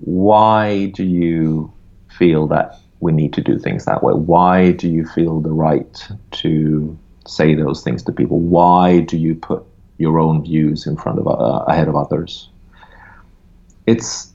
Why 0.00 0.86
do 0.86 1.04
you 1.04 1.72
feel 2.18 2.46
that 2.48 2.78
we 3.00 3.12
need 3.12 3.32
to 3.34 3.40
do 3.40 3.58
things 3.58 3.84
that 3.84 4.02
way? 4.02 4.12
Why 4.12 4.72
do 4.72 4.88
you 4.88 5.06
feel 5.06 5.40
the 5.40 5.52
right 5.52 6.08
to 6.32 6.98
say 7.26 7.54
those 7.54 7.82
things 7.82 8.02
to 8.04 8.12
people? 8.12 8.40
Why 8.40 9.00
do 9.00 9.16
you 9.16 9.34
put 9.34 9.64
your 10.02 10.18
own 10.18 10.42
views 10.42 10.86
in 10.86 10.96
front 10.96 11.18
of 11.18 11.26
uh, 11.26 11.64
ahead 11.72 11.88
of 11.88 11.96
others? 11.96 12.48
It's 13.86 14.32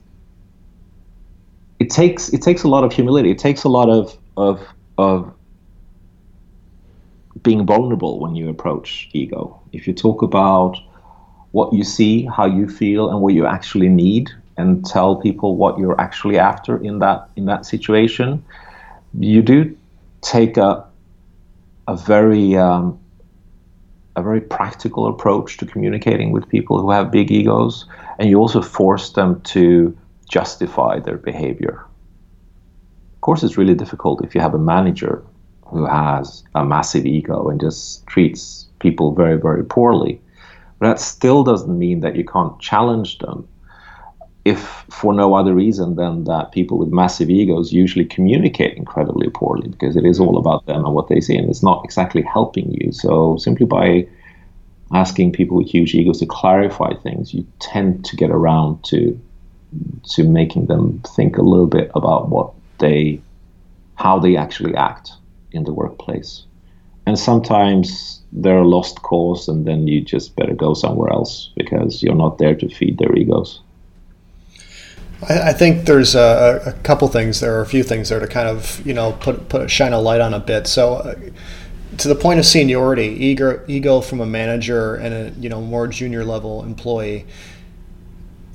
it 1.78 1.90
takes 1.90 2.28
it 2.30 2.42
takes 2.42 2.62
a 2.64 2.68
lot 2.68 2.84
of 2.84 2.92
humility. 2.92 3.30
It 3.30 3.38
takes 3.38 3.64
a 3.64 3.68
lot 3.68 3.88
of 3.88 4.16
of 4.36 4.66
of 4.96 5.32
being 7.42 7.64
vulnerable 7.66 8.18
when 8.18 8.34
you 8.34 8.48
approach 8.48 9.08
ego. 9.12 9.60
If 9.72 9.86
you 9.86 9.94
talk 9.94 10.22
about 10.22 10.76
what 11.52 11.72
you 11.72 11.84
see, 11.84 12.24
how 12.24 12.46
you 12.46 12.68
feel, 12.68 13.10
and 13.10 13.20
what 13.20 13.34
you 13.34 13.46
actually 13.46 13.88
need, 13.88 14.30
and 14.56 14.84
tell 14.84 15.16
people 15.16 15.56
what 15.56 15.78
you're 15.78 16.00
actually 16.00 16.38
after 16.38 16.82
in 16.82 16.98
that 16.98 17.28
in 17.36 17.44
that 17.46 17.64
situation, 17.64 18.44
you 19.18 19.42
do 19.42 19.76
take 20.20 20.56
a 20.56 20.84
a 21.86 21.96
very 21.96 22.56
um, 22.56 22.98
a 24.18 24.22
very 24.22 24.40
practical 24.40 25.06
approach 25.06 25.56
to 25.58 25.66
communicating 25.66 26.32
with 26.32 26.48
people 26.48 26.80
who 26.80 26.90
have 26.90 27.10
big 27.10 27.30
egos, 27.30 27.86
and 28.18 28.28
you 28.28 28.38
also 28.38 28.60
force 28.62 29.12
them 29.12 29.40
to 29.42 29.96
justify 30.28 30.98
their 31.00 31.16
behavior 31.16 31.86
Of 33.16 33.20
course, 33.22 33.42
it's 33.42 33.58
really 33.58 33.74
difficult 33.74 34.24
if 34.24 34.34
you 34.34 34.40
have 34.40 34.54
a 34.54 34.58
manager 34.58 35.22
who 35.66 35.86
has 35.86 36.44
a 36.54 36.64
massive 36.64 37.06
ego 37.06 37.48
and 37.48 37.60
just 37.60 38.06
treats 38.06 38.66
people 38.78 39.14
very, 39.14 39.38
very 39.38 39.64
poorly. 39.64 40.20
But 40.78 40.88
that 40.88 41.00
still 41.00 41.44
doesn't 41.44 41.78
mean 41.78 42.00
that 42.00 42.16
you 42.16 42.24
can't 42.24 42.58
challenge 42.60 43.18
them 43.18 43.48
if 44.48 44.84
for 44.88 45.12
no 45.12 45.34
other 45.34 45.54
reason 45.54 45.96
than 45.96 46.24
that 46.24 46.52
people 46.52 46.78
with 46.78 46.88
massive 46.88 47.28
egos 47.28 47.72
usually 47.72 48.04
communicate 48.04 48.76
incredibly 48.76 49.28
poorly 49.28 49.68
because 49.68 49.96
it 49.96 50.06
is 50.06 50.18
all 50.18 50.34
mm. 50.34 50.38
about 50.38 50.64
them 50.66 50.84
and 50.84 50.94
what 50.94 51.08
they 51.08 51.20
say 51.20 51.36
and 51.36 51.48
it's 51.50 51.62
not 51.62 51.84
exactly 51.84 52.22
helping 52.22 52.70
you. 52.72 52.92
So 52.92 53.36
simply 53.36 53.66
by 53.66 54.06
asking 54.92 55.32
people 55.32 55.58
with 55.58 55.68
huge 55.68 55.94
egos 55.94 56.20
to 56.20 56.26
clarify 56.26 56.94
things, 56.94 57.34
you 57.34 57.46
tend 57.58 58.04
to 58.06 58.16
get 58.16 58.30
around 58.30 58.82
to 58.84 59.18
to 60.14 60.24
making 60.24 60.66
them 60.66 61.02
think 61.16 61.36
a 61.36 61.42
little 61.42 61.66
bit 61.66 61.90
about 61.94 62.30
what 62.30 62.52
they 62.78 63.20
how 63.96 64.18
they 64.18 64.36
actually 64.36 64.74
act 64.74 65.12
in 65.52 65.64
the 65.64 65.72
workplace. 65.72 66.44
And 67.06 67.18
sometimes 67.18 68.22
they're 68.32 68.58
a 68.58 68.68
lost 68.68 69.02
cause, 69.02 69.48
and 69.48 69.66
then 69.66 69.88
you 69.88 70.00
just 70.00 70.36
better 70.36 70.54
go 70.54 70.74
somewhere 70.74 71.10
else 71.10 71.50
because 71.56 72.02
you're 72.02 72.14
not 72.14 72.38
there 72.38 72.54
to 72.54 72.68
feed 72.68 72.98
their 72.98 73.14
egos. 73.16 73.60
I, 75.22 75.52
think 75.52 75.86
there's 75.86 76.14
a, 76.14 76.62
a, 76.66 76.72
couple 76.84 77.08
things 77.08 77.40
there, 77.40 77.58
or 77.58 77.60
a 77.60 77.66
few 77.66 77.82
things 77.82 78.08
there 78.08 78.20
to 78.20 78.28
kind 78.28 78.48
of 78.48 78.84
you 78.86 78.94
know 78.94 79.12
put 79.12 79.48
put 79.48 79.70
shine 79.70 79.92
a 79.92 80.00
light 80.00 80.20
on 80.20 80.34
a 80.34 80.40
bit. 80.40 80.66
So. 80.66 80.94
Uh, 80.94 81.14
to 81.96 82.06
the 82.06 82.14
point 82.14 82.38
of 82.38 82.44
seniority, 82.44 83.06
ego, 83.06 83.64
ego 83.66 84.00
from 84.02 84.20
a 84.20 84.26
manager 84.26 84.94
and 84.96 85.14
a 85.14 85.40
you 85.40 85.48
know 85.48 85.60
more 85.60 85.88
junior 85.88 86.22
level 86.22 86.62
employee. 86.62 87.26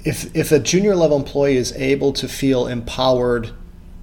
If 0.06 0.34
if 0.36 0.52
a 0.52 0.60
junior 0.60 0.95
level 0.95 1.17
employee 1.17 1.58
is 1.58 1.73
able 1.73 2.13
to 2.13 2.28
feel 2.28 2.67
empowered 2.67 3.49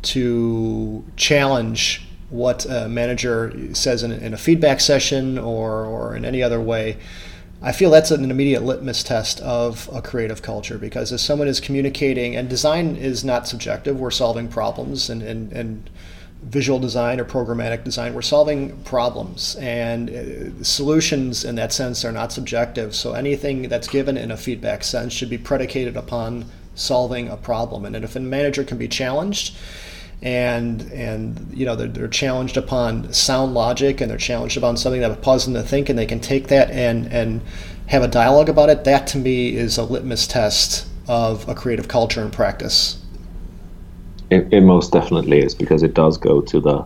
to 0.02 1.04
challenge 1.16 2.06
what 2.30 2.64
a 2.66 2.88
manager 2.88 3.74
says 3.74 4.02
in, 4.02 4.12
in 4.12 4.32
a 4.32 4.36
feedback 4.36 4.80
session 4.80 5.36
or, 5.38 5.84
or 5.84 6.16
in 6.16 6.24
any 6.24 6.42
other 6.42 6.60
way, 6.60 6.96
I 7.62 7.72
feel 7.72 7.90
that's 7.90 8.10
an 8.10 8.30
immediate 8.30 8.62
litmus 8.62 9.02
test 9.02 9.40
of 9.40 9.90
a 9.92 10.00
creative 10.00 10.40
culture 10.40 10.78
because 10.78 11.12
if 11.12 11.20
someone 11.20 11.46
is 11.46 11.60
communicating, 11.60 12.34
and 12.34 12.48
design 12.48 12.96
is 12.96 13.22
not 13.22 13.46
subjective, 13.46 14.00
we're 14.00 14.10
solving 14.10 14.48
problems, 14.48 15.10
and, 15.10 15.22
and, 15.22 15.52
and 15.52 15.90
visual 16.42 16.78
design 16.78 17.20
or 17.20 17.24
programmatic 17.26 17.84
design, 17.84 18.14
we're 18.14 18.22
solving 18.22 18.78
problems, 18.84 19.56
and 19.56 20.08
uh, 20.08 20.64
solutions 20.64 21.44
in 21.44 21.54
that 21.56 21.70
sense 21.70 22.02
are 22.02 22.12
not 22.12 22.32
subjective. 22.32 22.94
So 22.94 23.12
anything 23.12 23.68
that's 23.68 23.88
given 23.88 24.16
in 24.16 24.30
a 24.30 24.38
feedback 24.38 24.82
sense 24.82 25.12
should 25.12 25.28
be 25.28 25.38
predicated 25.38 25.98
upon 25.98 26.46
solving 26.74 27.28
a 27.28 27.36
problem. 27.36 27.84
And 27.84 27.94
if 27.94 28.16
a 28.16 28.20
manager 28.20 28.64
can 28.64 28.78
be 28.78 28.88
challenged, 28.88 29.54
and 30.22 30.82
and 30.92 31.50
you 31.52 31.64
know 31.64 31.74
they're, 31.74 31.88
they're 31.88 32.08
challenged 32.08 32.56
upon 32.56 33.10
sound 33.12 33.54
logic 33.54 34.00
and 34.00 34.10
they're 34.10 34.18
challenged 34.18 34.56
upon 34.56 34.76
something 34.76 35.00
that 35.00 35.08
would 35.08 35.22
cause 35.22 35.46
them 35.46 35.54
to 35.54 35.62
think 35.62 35.88
and 35.88 35.98
they 35.98 36.06
can 36.06 36.20
take 36.20 36.48
that 36.48 36.70
and 36.70 37.06
and 37.06 37.40
have 37.86 38.02
a 38.02 38.08
dialogue 38.08 38.48
about 38.48 38.70
it. 38.70 38.84
That 38.84 39.06
to 39.08 39.18
me 39.18 39.56
is 39.56 39.76
a 39.78 39.84
litmus 39.84 40.26
test 40.26 40.86
of 41.08 41.48
a 41.48 41.54
creative 41.54 41.88
culture 41.88 42.22
and 42.22 42.32
practice. 42.32 43.02
It, 44.30 44.52
it 44.52 44.60
most 44.60 44.92
definitely 44.92 45.40
is 45.40 45.56
because 45.56 45.82
it 45.82 45.94
does 45.94 46.16
go 46.16 46.40
to 46.40 46.60
the 46.60 46.84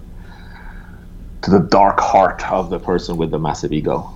to 1.42 1.51
the 1.51 1.59
dark 1.59 2.01
heart 2.01 2.51
of 2.51 2.70
the 2.70 2.79
person 2.79 3.18
with 3.18 3.31
the 3.31 3.38
massive 3.38 3.73
ego. 3.73 4.09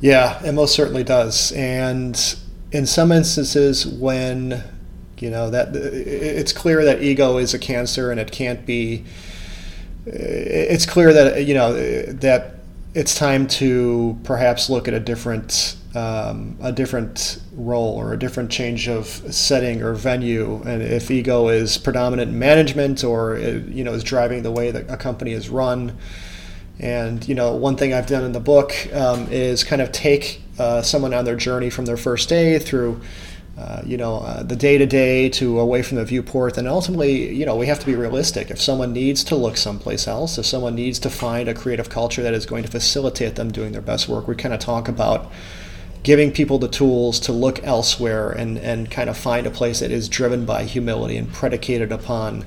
Yeah 0.00 0.42
it 0.44 0.52
most 0.52 0.74
certainly 0.74 1.04
does. 1.04 1.52
And 1.52 2.36
in 2.72 2.86
some 2.86 3.12
instances 3.12 3.86
when 3.86 4.64
you 5.18 5.30
know 5.30 5.50
that 5.50 5.74
it's 5.74 6.52
clear 6.52 6.84
that 6.84 7.02
ego 7.02 7.38
is 7.38 7.54
a 7.54 7.58
cancer, 7.58 8.10
and 8.10 8.20
it 8.20 8.30
can't 8.30 8.64
be. 8.66 9.04
It's 10.06 10.86
clear 10.86 11.12
that 11.12 11.44
you 11.44 11.54
know 11.54 11.72
that 11.72 12.56
it's 12.94 13.14
time 13.14 13.46
to 13.48 14.18
perhaps 14.22 14.70
look 14.70 14.86
at 14.86 14.94
a 14.94 15.00
different 15.00 15.76
um, 15.94 16.56
a 16.60 16.72
different 16.72 17.40
role 17.54 17.94
or 17.96 18.12
a 18.12 18.18
different 18.18 18.50
change 18.50 18.88
of 18.88 19.06
setting 19.06 19.82
or 19.82 19.94
venue. 19.94 20.62
And 20.64 20.82
if 20.82 21.10
ego 21.10 21.48
is 21.48 21.78
predominant 21.78 22.32
in 22.32 22.38
management 22.38 23.04
or 23.04 23.38
you 23.38 23.84
know 23.84 23.92
is 23.92 24.04
driving 24.04 24.42
the 24.42 24.52
way 24.52 24.70
that 24.70 24.90
a 24.90 24.96
company 24.96 25.32
is 25.32 25.48
run. 25.48 25.96
And 26.78 27.26
you 27.28 27.34
know, 27.34 27.54
one 27.54 27.76
thing 27.76 27.94
I've 27.94 28.06
done 28.06 28.24
in 28.24 28.32
the 28.32 28.40
book 28.40 28.72
um, 28.92 29.28
is 29.30 29.62
kind 29.62 29.80
of 29.80 29.92
take 29.92 30.42
uh, 30.58 30.82
someone 30.82 31.14
on 31.14 31.24
their 31.24 31.36
journey 31.36 31.70
from 31.70 31.84
their 31.84 31.96
first 31.96 32.28
day 32.28 32.58
through 32.58 33.00
uh, 33.56 33.82
you 33.86 33.96
know, 33.96 34.16
uh, 34.16 34.42
the 34.42 34.56
day 34.56 34.78
to 34.78 34.86
day 34.86 35.28
to 35.28 35.60
away 35.60 35.80
from 35.80 35.96
the 35.96 36.04
viewport. 36.04 36.58
And 36.58 36.66
ultimately, 36.66 37.32
you 37.32 37.46
know, 37.46 37.54
we 37.54 37.66
have 37.66 37.78
to 37.78 37.86
be 37.86 37.94
realistic. 37.94 38.50
If 38.50 38.60
someone 38.60 38.92
needs 38.92 39.22
to 39.24 39.36
look 39.36 39.56
someplace 39.56 40.08
else, 40.08 40.38
if 40.38 40.46
someone 40.46 40.74
needs 40.74 40.98
to 41.00 41.10
find 41.10 41.48
a 41.48 41.54
creative 41.54 41.88
culture 41.88 42.22
that 42.22 42.34
is 42.34 42.46
going 42.46 42.64
to 42.64 42.70
facilitate 42.70 43.36
them 43.36 43.52
doing 43.52 43.70
their 43.70 43.80
best 43.80 44.08
work, 44.08 44.26
we 44.26 44.34
kind 44.34 44.54
of 44.54 44.58
talk 44.58 44.88
about 44.88 45.30
giving 46.02 46.32
people 46.32 46.58
the 46.58 46.68
tools 46.68 47.20
to 47.20 47.32
look 47.32 47.64
elsewhere 47.64 48.30
and, 48.30 48.58
and 48.58 48.90
kind 48.90 49.08
of 49.08 49.16
find 49.16 49.46
a 49.46 49.50
place 49.50 49.80
that 49.80 49.90
is 49.90 50.08
driven 50.08 50.44
by 50.44 50.64
humility 50.64 51.16
and 51.16 51.32
predicated 51.32 51.92
upon 51.92 52.44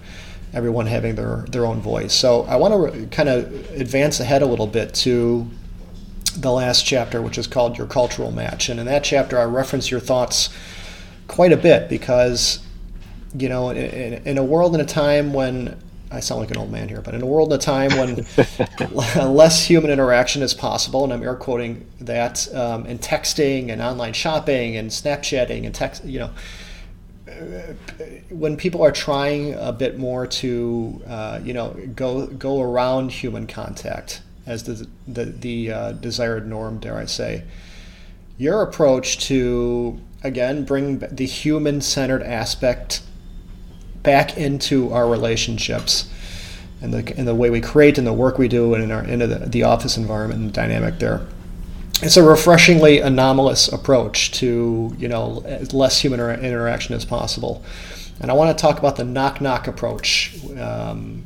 everyone 0.54 0.88
having 0.88 1.16
their, 1.16 1.46
their 1.50 1.66
own 1.66 1.80
voice. 1.80 2.14
So 2.14 2.44
I 2.44 2.58
want 2.58 2.74
to 2.74 2.78
re- 2.78 3.08
kind 3.08 3.30
of 3.30 3.72
advance 3.72 4.20
ahead 4.20 4.42
a 4.42 4.46
little 4.46 4.68
bit 4.68 4.94
to 4.96 5.50
the 6.36 6.52
last 6.52 6.86
chapter, 6.86 7.22
which 7.22 7.38
is 7.38 7.48
called 7.48 7.78
Your 7.78 7.88
Cultural 7.88 8.32
Match. 8.32 8.70
And 8.70 8.80
in 8.80 8.86
that 8.86 9.04
chapter, 9.04 9.40
I 9.40 9.46
reference 9.46 9.90
your 9.90 10.00
thoughts 10.00 10.50
quite 11.28 11.52
a 11.52 11.58
bit 11.58 11.90
because 11.90 12.60
you 13.38 13.50
know 13.50 13.70
in, 13.70 14.26
in, 14.26 14.38
a 14.38 14.44
world 14.44 14.74
in 14.74 14.82
a 14.82 14.86
time 14.86 15.34
when 15.34 15.78
I 16.10 16.22
sound 16.22 16.42
like 16.42 16.52
an 16.52 16.58
old 16.58 16.72
man 16.72 16.88
here, 16.88 17.02
but 17.02 17.14
in 17.14 17.22
a 17.22 17.26
world 17.26 17.52
and 17.52 17.62
a 17.62 17.64
time 17.64 17.92
when 17.98 18.26
less 19.34 19.66
human 19.66 19.92
interaction 19.92 20.42
is 20.42 20.54
possible, 20.54 21.04
and 21.04 21.12
I'm 21.12 21.22
air 21.22 21.36
quoting 21.36 21.86
that, 22.00 22.54
um, 22.56 22.86
and 22.86 23.02
texting 23.02 23.72
and 23.72 23.82
online 23.82 24.14
shopping 24.14 24.78
and 24.78 24.90
Snapchatting 24.90 25.66
and 25.66 25.76
text, 25.76 26.06
you 26.06 26.20
know, 26.20 26.32
when 28.30 28.56
people 28.56 28.82
are 28.84 28.92
trying 28.92 29.54
a 29.56 29.74
bit 29.74 29.98
more 29.98 30.26
to, 30.26 31.02
uh, 31.08 31.40
you 31.44 31.54
know, 31.54 31.76
go 31.96 32.28
go 32.28 32.62
around 32.62 33.12
human 33.12 33.48
contact 33.48 34.22
as 34.46 34.64
the 34.64 34.88
the, 35.08 35.26
the 35.26 35.72
uh, 35.72 35.92
desired 35.92 36.48
norm, 36.48 36.80
dare 36.80 36.98
I 36.98 37.06
say, 37.06 37.44
your 38.38 38.62
approach 38.62 39.18
to 39.28 40.00
again 40.24 40.64
bring 40.64 41.00
the 41.00 41.26
human 41.26 41.82
centered 41.82 42.24
aspect 42.24 43.02
back 44.04 44.38
into 44.38 44.92
our 44.94 45.08
relationships 45.08 46.10
and 46.82 46.94
the, 46.94 47.18
and 47.18 47.28
the 47.28 47.36
way 47.36 47.50
we 47.50 47.60
create 47.62 47.98
and 47.98 48.06
the 48.06 48.14
work 48.14 48.38
we 48.38 48.48
do 48.48 48.74
and 48.74 48.84
in 48.84 48.92
our 48.92 49.04
into 49.04 49.28
the, 49.28 49.40
the 49.40 49.64
office 49.64 49.98
environment 49.98 50.40
and 50.40 50.50
the 50.50 50.54
dynamic 50.54 51.00
there. 51.00 51.26
It's 52.02 52.16
a 52.16 52.24
refreshingly 52.24 53.00
anomalous 53.00 53.68
approach 53.68 54.32
to 54.34 54.96
you 54.98 55.08
know 55.08 55.44
less 55.72 56.00
human 56.00 56.20
interaction 56.44 56.94
as 56.94 57.06
possible, 57.06 57.64
and 58.22 58.30
I 58.30 58.36
want 58.36 58.56
to 58.56 58.62
talk 58.62 58.78
about 58.78 58.98
the 58.98 59.04
knock 59.04 59.42
knock 59.42 59.68
approach. 59.68 60.36
Um, 60.58 61.24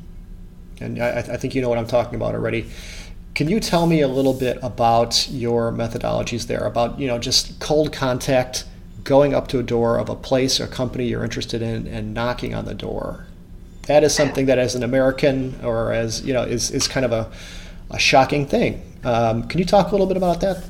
and 0.80 1.04
I, 1.04 1.20
I 1.20 1.38
think 1.38 1.54
you 1.56 1.62
know 1.62 1.68
what 1.68 1.78
I'm 1.78 1.88
talking 1.88 2.16
about 2.16 2.36
already. 2.36 2.70
Can 3.36 3.50
you 3.50 3.60
tell 3.60 3.86
me 3.86 4.02
a 4.02 4.08
little 4.08 4.34
bit 4.34 4.60
about 4.62 5.28
your 5.30 5.74
methodologies 5.74 6.48
there? 6.48 6.64
About 6.66 6.98
you 6.98 7.08
know 7.08 7.20
just 7.20 7.60
cold 7.60 7.92
contact 7.92 8.64
going 9.04 9.34
up 9.34 9.48
to 9.50 9.60
a 9.60 9.64
door 9.64 9.98
of 9.98 10.10
a 10.10 10.16
place 10.16 10.60
or 10.60 10.68
company 10.68 11.08
you're 11.08 11.24
interested 11.24 11.62
in 11.62 11.88
and 11.88 12.14
knocking 12.14 12.54
on 12.54 12.66
the 12.66 12.74
door. 12.74 13.26
That 13.88 14.04
is 14.04 14.14
something 14.14 14.46
that, 14.46 14.60
as 14.60 14.76
an 14.76 14.84
American 14.84 15.60
or 15.64 15.92
as 15.92 16.22
you 16.22 16.34
know, 16.34 16.44
is, 16.44 16.72
is 16.72 16.88
kind 16.88 17.06
of 17.06 17.12
a, 17.12 17.32
a 17.90 18.00
shocking 18.00 18.46
thing. 18.46 18.82
Um, 19.04 19.48
can 19.48 19.60
you 19.60 19.66
talk 19.66 19.88
a 19.88 19.92
little 19.92 20.06
bit 20.06 20.18
about 20.18 20.42
that? 20.42 20.64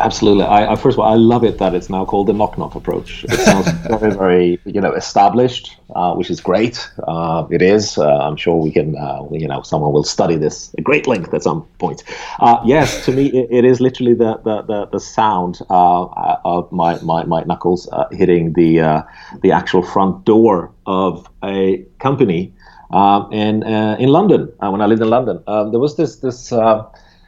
Absolutely. 0.00 0.44
I, 0.44 0.72
I, 0.72 0.76
first 0.76 0.96
of 0.96 1.00
all, 1.00 1.12
I 1.12 1.16
love 1.16 1.44
it 1.44 1.58
that 1.58 1.74
it's 1.74 1.90
now 1.90 2.04
called 2.04 2.26
the 2.26 2.32
knock 2.32 2.56
knock 2.56 2.74
approach. 2.74 3.24
It 3.24 3.38
sounds 3.40 3.70
very, 3.88 4.14
very, 4.14 4.60
you 4.64 4.80
know, 4.80 4.92
established, 4.92 5.76
uh, 5.94 6.14
which 6.14 6.30
is 6.30 6.40
great. 6.40 6.88
Uh, 7.06 7.46
it 7.50 7.62
is. 7.62 7.98
Uh, 7.98 8.18
I'm 8.18 8.36
sure 8.36 8.56
we 8.56 8.72
can, 8.72 8.96
uh, 8.96 9.22
you 9.30 9.46
know, 9.46 9.62
someone 9.62 9.92
will 9.92 10.04
study 10.04 10.36
this 10.36 10.74
at 10.78 10.84
great 10.84 11.06
length 11.06 11.32
at 11.34 11.42
some 11.42 11.62
point. 11.78 12.02
Uh, 12.40 12.60
yes, 12.64 13.04
to 13.04 13.12
me, 13.12 13.26
it, 13.26 13.48
it 13.50 13.64
is 13.64 13.80
literally 13.80 14.14
the 14.14 14.38
the 14.38 14.62
the, 14.62 14.86
the 14.86 15.00
sound 15.00 15.60
uh, 15.70 16.36
of 16.44 16.70
my 16.72 16.98
my, 17.02 17.24
my 17.24 17.42
knuckles 17.44 17.88
hitting 18.12 18.54
the 18.54 19.04
the 19.42 19.52
actual 19.52 19.82
front 19.82 20.24
door 20.24 20.72
of 20.86 21.28
a 21.44 21.84
company. 21.98 22.52
Um, 22.90 23.32
in 23.32 23.62
in 23.62 24.08
London, 24.08 24.52
when 24.58 24.80
I 24.80 24.86
lived 24.86 25.02
in 25.02 25.08
London, 25.08 25.42
um, 25.46 25.70
there 25.70 25.80
was 25.80 25.96
this 25.96 26.16
this 26.16 26.50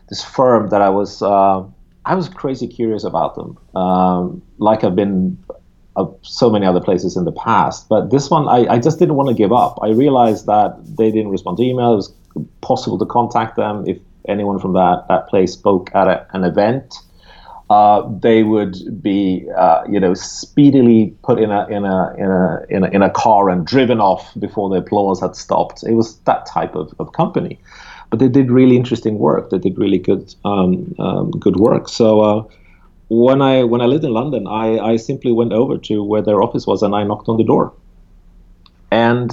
this 0.09 0.23
firm 0.23 0.69
that 0.69 0.83
I 0.83 0.91
was 0.91 1.23
I 2.07 2.15
was 2.15 2.29
crazy 2.29 2.69
curious 2.69 3.05
about 3.05 3.35
them, 3.35 3.59
um, 3.75 4.43
like 4.59 4.85
I've 4.85 4.97
been 4.97 5.39
of 5.97 6.17
so 6.23 6.51
many 6.51 6.67
other 6.67 6.81
places 6.81 7.17
in 7.17 7.25
the 7.25 7.33
past. 7.33 7.89
But 7.89 8.11
this 8.11 8.31
one, 8.31 8.49
I, 8.49 8.75
I 8.75 8.79
just 8.79 8.99
didn't 8.99 9.15
want 9.15 9.29
to 9.29 9.35
give 9.35 9.53
up. 9.53 9.79
I 9.83 9.91
realized 9.91 10.47
that 10.47 10.77
they 10.85 11.11
didn't 11.11 11.31
respond 11.31 11.59
to 11.59 11.63
email. 11.63 11.93
It 11.93 11.97
was 11.97 12.13
possible 12.61 12.99
to 12.99 13.07
contact 13.07 13.57
them 13.57 13.85
if 13.87 13.99
anyone 14.27 14.59
from 14.59 14.73
that, 14.73 15.07
that 15.09 15.29
place 15.29 15.53
spoke 15.53 15.95
at 15.95 16.09
a, 16.09 16.27
an 16.33 16.45
event. 16.45 16.95
Uh, 17.71 18.07
they 18.21 18.43
would 18.43 18.77
be, 19.03 19.47
uh, 19.57 19.85
you 19.89 19.99
know, 19.99 20.15
speedily 20.15 21.17
put 21.23 21.41
in 21.41 21.51
a 21.51 21.67
in 21.69 21.85
a 21.85 22.15
in 22.19 22.31
a 22.31 22.67
in 22.69 22.85
a 22.85 22.89
in 22.89 23.03
a 23.03 23.09
car 23.09 23.49
and 23.49 23.67
driven 23.67 24.01
off 24.01 24.31
before 24.39 24.69
the 24.69 24.77
applause 24.77 25.21
had 25.21 25.35
stopped. 25.35 25.83
It 25.83 25.95
was 25.95 26.19
that 26.21 26.45
type 26.45 26.75
of, 26.75 26.93
of 26.99 27.13
company 27.13 27.59
but 28.15 28.21
they 28.21 28.29
did 28.29 28.49
really 28.49 28.77
interesting 28.77 29.19
work. 29.19 29.51
They 29.51 29.59
did 29.59 29.77
really 29.77 29.99
good 29.99 30.33
um, 30.45 30.95
um, 31.01 31.33
good 31.33 31.57
work. 31.57 31.89
So 31.89 32.21
uh, 32.21 32.45
when 33.09 33.43
I 33.43 33.65
when 33.65 33.81
I 33.81 33.87
lived 33.87 34.05
in 34.05 34.13
London, 34.13 34.47
I, 34.47 34.79
I 34.79 34.97
simply 34.99 35.33
went 35.33 35.53
over 35.53 35.79
to 35.79 36.05
where 36.05 36.23
their 36.23 36.41
office 36.41 36.65
was 36.65 36.85
and 36.85 36.95
I 36.95 37.03
knocked 37.03 37.29
on 37.29 37.39
the 37.39 37.43
door, 37.43 37.73
and 38.93 39.33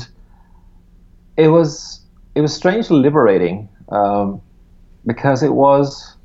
it 1.37 1.49
was 1.49 2.01
it 2.33 2.41
was 2.41 2.55
strangely 2.55 2.97
liberating 2.97 3.69
um, 3.89 4.41
because 5.05 5.43
it 5.43 5.53
was 5.53 6.15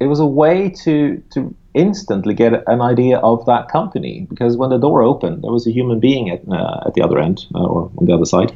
it 0.00 0.06
was 0.06 0.18
a 0.18 0.26
way 0.26 0.70
to 0.82 1.22
to 1.34 1.54
instantly 1.74 2.34
get 2.34 2.64
an 2.66 2.80
idea 2.80 3.18
of 3.18 3.46
that 3.46 3.68
company 3.68 4.26
because 4.28 4.56
when 4.56 4.70
the 4.70 4.78
door 4.78 5.02
opened, 5.02 5.44
there 5.44 5.52
was 5.52 5.68
a 5.68 5.70
human 5.70 6.00
being 6.00 6.30
at 6.30 6.40
uh, 6.50 6.80
at 6.84 6.94
the 6.94 7.00
other 7.00 7.20
end 7.20 7.46
uh, 7.54 7.64
or 7.64 7.92
on 7.96 8.06
the 8.06 8.12
other 8.12 8.26
side. 8.26 8.50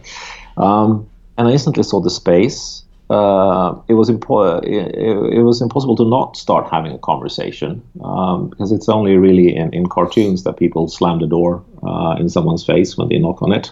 Um, 0.56 1.08
and 1.38 1.48
I 1.48 1.52
instantly 1.52 1.82
saw 1.82 2.00
the 2.00 2.10
space. 2.10 2.84
Uh, 3.10 3.74
it 3.88 3.94
was 3.94 4.08
impo- 4.08 4.62
it, 4.64 4.94
it, 4.94 5.42
was 5.42 5.60
impossible 5.60 5.96
to 5.96 6.04
not 6.04 6.36
start 6.36 6.70
having 6.70 6.92
a 6.92 6.98
conversation 6.98 7.82
um, 8.02 8.48
because 8.48 8.72
it's 8.72 8.88
only 8.88 9.16
really 9.16 9.54
in, 9.54 9.72
in 9.74 9.86
cartoons 9.86 10.44
that 10.44 10.56
people 10.56 10.88
slam 10.88 11.18
the 11.18 11.26
door 11.26 11.62
uh, 11.82 12.16
in 12.18 12.30
someone's 12.30 12.64
face 12.64 12.96
when 12.96 13.08
they 13.10 13.18
knock 13.18 13.42
on 13.42 13.52
it. 13.52 13.70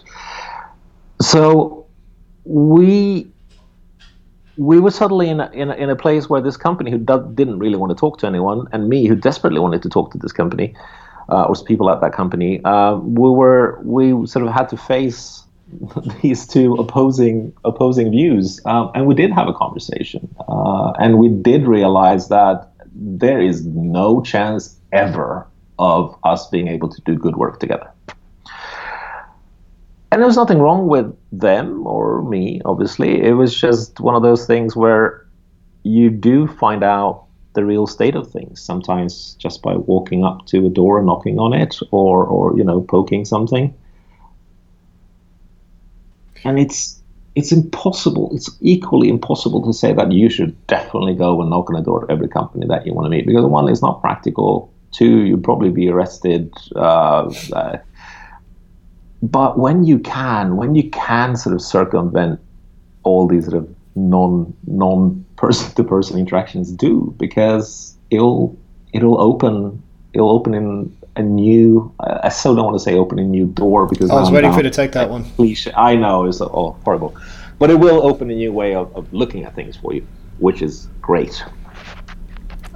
So 1.21 1.87
we 2.45 3.27
we 4.57 4.79
were 4.79 4.91
suddenly 4.91 5.29
in 5.29 5.39
a, 5.39 5.49
in 5.51 5.71
a, 5.71 5.73
in 5.75 5.89
a 5.89 5.95
place 5.95 6.29
where 6.29 6.41
this 6.41 6.57
company 6.57 6.91
who 6.91 6.97
do, 6.97 7.31
didn't 7.33 7.57
really 7.57 7.77
want 7.77 7.89
to 7.89 7.95
talk 7.95 8.19
to 8.19 8.27
anyone, 8.27 8.67
and 8.71 8.89
me 8.89 9.07
who 9.07 9.15
desperately 9.15 9.59
wanted 9.59 9.81
to 9.81 9.89
talk 9.89 10.11
to 10.11 10.17
this 10.19 10.31
company 10.31 10.75
uh, 11.29 11.45
or 11.45 11.55
people 11.63 11.89
at 11.89 12.01
that 12.01 12.13
company, 12.13 12.63
uh, 12.63 12.95
we 12.95 13.29
were 13.29 13.79
we 13.83 14.27
sort 14.27 14.45
of 14.45 14.53
had 14.53 14.69
to 14.69 14.77
face 14.77 15.43
these 16.21 16.47
two 16.47 16.75
opposing 16.75 17.53
opposing 17.63 18.11
views, 18.11 18.59
um, 18.65 18.91
and 18.93 19.07
we 19.07 19.15
did 19.15 19.31
have 19.31 19.47
a 19.47 19.53
conversation, 19.53 20.33
uh, 20.47 20.91
and 20.99 21.17
we 21.17 21.29
did 21.29 21.67
realize 21.67 22.27
that 22.29 22.71
there 22.93 23.41
is 23.41 23.65
no 23.65 24.21
chance 24.21 24.77
ever 24.91 25.47
of 25.79 26.17
us 26.23 26.47
being 26.49 26.67
able 26.67 26.89
to 26.89 27.01
do 27.01 27.15
good 27.15 27.35
work 27.35 27.59
together. 27.59 27.89
And 30.11 30.21
there 30.21 30.27
was 30.27 30.35
nothing 30.35 30.59
wrong 30.59 30.87
with 30.87 31.15
them 31.31 31.87
or 31.87 32.21
me, 32.23 32.61
obviously. 32.65 33.23
It 33.23 33.31
was 33.31 33.57
just 33.57 33.99
one 34.01 34.13
of 34.13 34.21
those 34.21 34.45
things 34.45 34.75
where 34.75 35.25
you 35.83 36.09
do 36.09 36.47
find 36.47 36.83
out 36.83 37.25
the 37.53 37.65
real 37.65 37.87
state 37.87 38.15
of 38.15 38.29
things 38.29 38.61
sometimes 38.61 39.35
just 39.39 39.61
by 39.61 39.75
walking 39.75 40.23
up 40.23 40.45
to 40.47 40.65
a 40.65 40.69
door 40.69 40.97
and 40.97 41.07
knocking 41.07 41.39
on 41.39 41.53
it 41.53 41.77
or, 41.91 42.25
or 42.25 42.57
you 42.57 42.63
know, 42.63 42.81
poking 42.81 43.25
something 43.25 43.73
and 46.43 46.59
it's 46.59 47.01
it's 47.35 47.51
impossible. 47.51 48.29
It's 48.33 48.49
equally 48.59 49.09
impossible 49.09 49.61
to 49.63 49.73
say 49.73 49.93
that 49.93 50.11
you 50.11 50.29
should 50.29 50.55
definitely 50.67 51.15
go 51.15 51.41
and 51.41 51.49
knock 51.49 51.69
on 51.69 51.75
the 51.75 51.81
door 51.81 52.03
of 52.03 52.09
every 52.09 52.27
company 52.27 52.67
that 52.67 52.85
you 52.85 52.93
want 52.93 53.05
to 53.05 53.09
meet 53.09 53.25
because 53.25 53.45
one, 53.45 53.69
it's 53.69 53.81
not 53.81 54.01
practical. 54.01 54.71
Two, 54.91 55.21
you'd 55.21 55.43
probably 55.43 55.69
be 55.69 55.87
arrested. 55.87 56.53
Uh, 56.75 57.33
uh, 57.53 57.77
but 59.21 59.57
when 59.57 59.85
you 59.85 59.99
can, 59.99 60.57
when 60.57 60.75
you 60.75 60.89
can 60.89 61.37
sort 61.37 61.55
of 61.55 61.61
circumvent 61.61 62.39
all 63.03 63.27
these 63.27 63.45
sort 63.45 63.57
of 63.57 63.75
non 63.95 64.53
non 64.67 65.25
person 65.37 65.71
to 65.75 65.83
person 65.83 66.19
interactions, 66.19 66.71
do 66.71 67.15
because 67.17 67.95
it'll 68.09 68.57
it'll 68.93 69.21
open 69.21 69.81
it'll 70.13 70.31
open 70.31 70.53
in 70.53 70.97
a 71.15 71.21
new. 71.21 71.93
I 71.99 72.29
still 72.29 72.55
don't 72.55 72.65
want 72.65 72.77
to 72.77 72.83
say 72.83 72.95
open 72.95 73.19
a 73.19 73.23
new 73.23 73.45
door 73.45 73.87
because 73.87 74.09
I 74.09 74.15
was 74.15 74.29
I'm 74.29 74.33
waiting 74.33 74.51
for 74.51 74.57
you 74.57 74.63
to 74.63 74.69
take 74.69 74.93
that 74.93 75.09
one. 75.09 75.25
Cliche. 75.31 75.71
I 75.75 75.95
know 75.95 76.25
it's 76.25 76.41
oh, 76.41 76.77
horrible, 76.83 77.15
but 77.59 77.69
it 77.69 77.75
will 77.75 78.05
open 78.05 78.29
a 78.31 78.35
new 78.35 78.53
way 78.53 78.75
of, 78.75 78.95
of 78.95 79.11
looking 79.13 79.43
at 79.43 79.55
things 79.55 79.77
for 79.77 79.93
you, 79.93 80.05
which 80.39 80.61
is 80.61 80.87
great. 81.01 81.43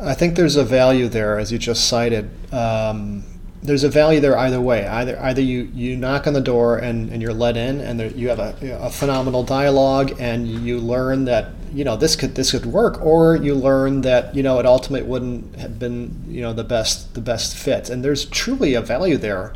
I 0.02 0.14
think 0.14 0.36
there's 0.36 0.58
a 0.58 0.66
value 0.66 1.08
there, 1.08 1.40
as 1.40 1.52
you 1.52 1.58
just 1.58 1.88
cited. 1.88 2.30
Um, 2.54 3.24
there's 3.64 3.84
a 3.84 3.90
value 3.90 4.20
there 4.20 4.38
either 4.38 4.62
way. 4.62 4.86
Either 4.86 5.20
either 5.22 5.42
you, 5.42 5.70
you 5.74 5.96
knock 5.96 6.28
on 6.28 6.34
the 6.34 6.42
door 6.42 6.78
and, 6.78 7.10
and 7.10 7.22
you're 7.22 7.34
let 7.34 7.58
in, 7.58 7.80
and 7.80 8.00
there, 8.00 8.12
you 8.12 8.30
have 8.30 8.40
a, 8.40 8.56
a 8.82 8.90
phenomenal 8.90 9.44
dialogue, 9.44 10.14
and 10.20 10.48
you 10.48 10.80
learn 10.80 11.26
that 11.26 11.52
you 11.76 11.84
know 11.84 11.98
this 11.98 12.16
could 12.16 12.36
this 12.36 12.52
could 12.52 12.66
work, 12.66 13.02
or 13.06 13.36
you 13.36 13.54
learn 13.54 14.02
that 14.02 14.34
you 14.34 14.42
know 14.42 14.60
it 14.60 14.66
ultimately 14.66 15.08
wouldn't 15.08 15.58
have 15.58 15.78
been 15.78 16.24
you 16.28 16.42
know 16.42 16.54
the 16.54 16.64
best 16.64 17.14
the 17.14 17.22
best 17.22 17.56
fit. 17.56 17.90
And 17.90 18.04
there's 18.04 18.24
truly 18.26 18.74
a 18.76 18.82
value 18.82 19.18
there, 19.18 19.54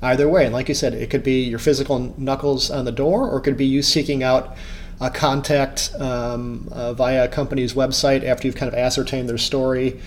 either 0.00 0.28
way. 0.28 0.46
And 0.46 0.54
like 0.54 0.68
you 0.68 0.74
said, 0.74 0.94
it 0.94 1.10
could 1.10 1.22
be 1.22 1.42
your 1.42 1.58
physical 1.58 2.14
knuckles 2.16 2.70
on 2.70 2.86
the 2.86 2.92
door, 2.92 3.28
or 3.28 3.38
it 3.38 3.42
could 3.42 3.58
be 3.58 3.66
you 3.66 3.82
seeking 3.82 4.22
out 4.22 4.56
a 4.98 5.10
contact 5.10 5.92
um, 6.00 6.68
uh, 6.72 6.94
via 6.94 7.26
a 7.26 7.28
company's 7.28 7.74
website 7.74 8.24
after 8.24 8.48
you've 8.48 8.56
kind 8.56 8.72
of 8.72 8.78
ascertained 8.78 9.28
their 9.28 9.38
story 9.38 10.00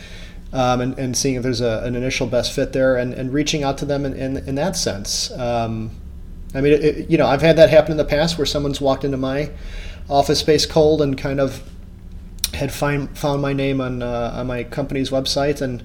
um, 0.53 0.81
and, 0.81 0.97
and 0.97 1.15
seeing 1.15 1.35
if 1.35 1.43
there's 1.43 1.61
a, 1.61 1.81
an 1.85 1.95
initial 1.95 2.27
best 2.27 2.53
fit 2.53 2.73
there 2.73 2.97
and, 2.97 3.13
and 3.13 3.31
reaching 3.31 3.63
out 3.63 3.77
to 3.77 3.85
them 3.85 4.05
in, 4.05 4.13
in, 4.13 4.37
in 4.37 4.55
that 4.55 4.75
sense. 4.75 5.31
Um, 5.31 5.91
I 6.53 6.59
mean, 6.59 6.73
it, 6.73 7.09
you 7.09 7.17
know, 7.17 7.27
I've 7.27 7.41
had 7.41 7.55
that 7.57 7.69
happen 7.69 7.91
in 7.91 7.97
the 7.97 8.05
past 8.05 8.37
where 8.37 8.45
someone's 8.45 8.81
walked 8.81 9.05
into 9.05 9.17
my 9.17 9.49
office 10.11 10.39
space 10.39 10.65
cold 10.65 11.01
and 11.01 11.17
kind 11.17 11.39
of 11.39 11.63
had 12.53 12.71
find, 12.71 13.17
found 13.17 13.41
my 13.41 13.53
name 13.53 13.81
on, 13.81 14.03
uh, 14.03 14.33
on 14.35 14.47
my 14.47 14.63
company's 14.63 15.09
website 15.09 15.61
and 15.61 15.83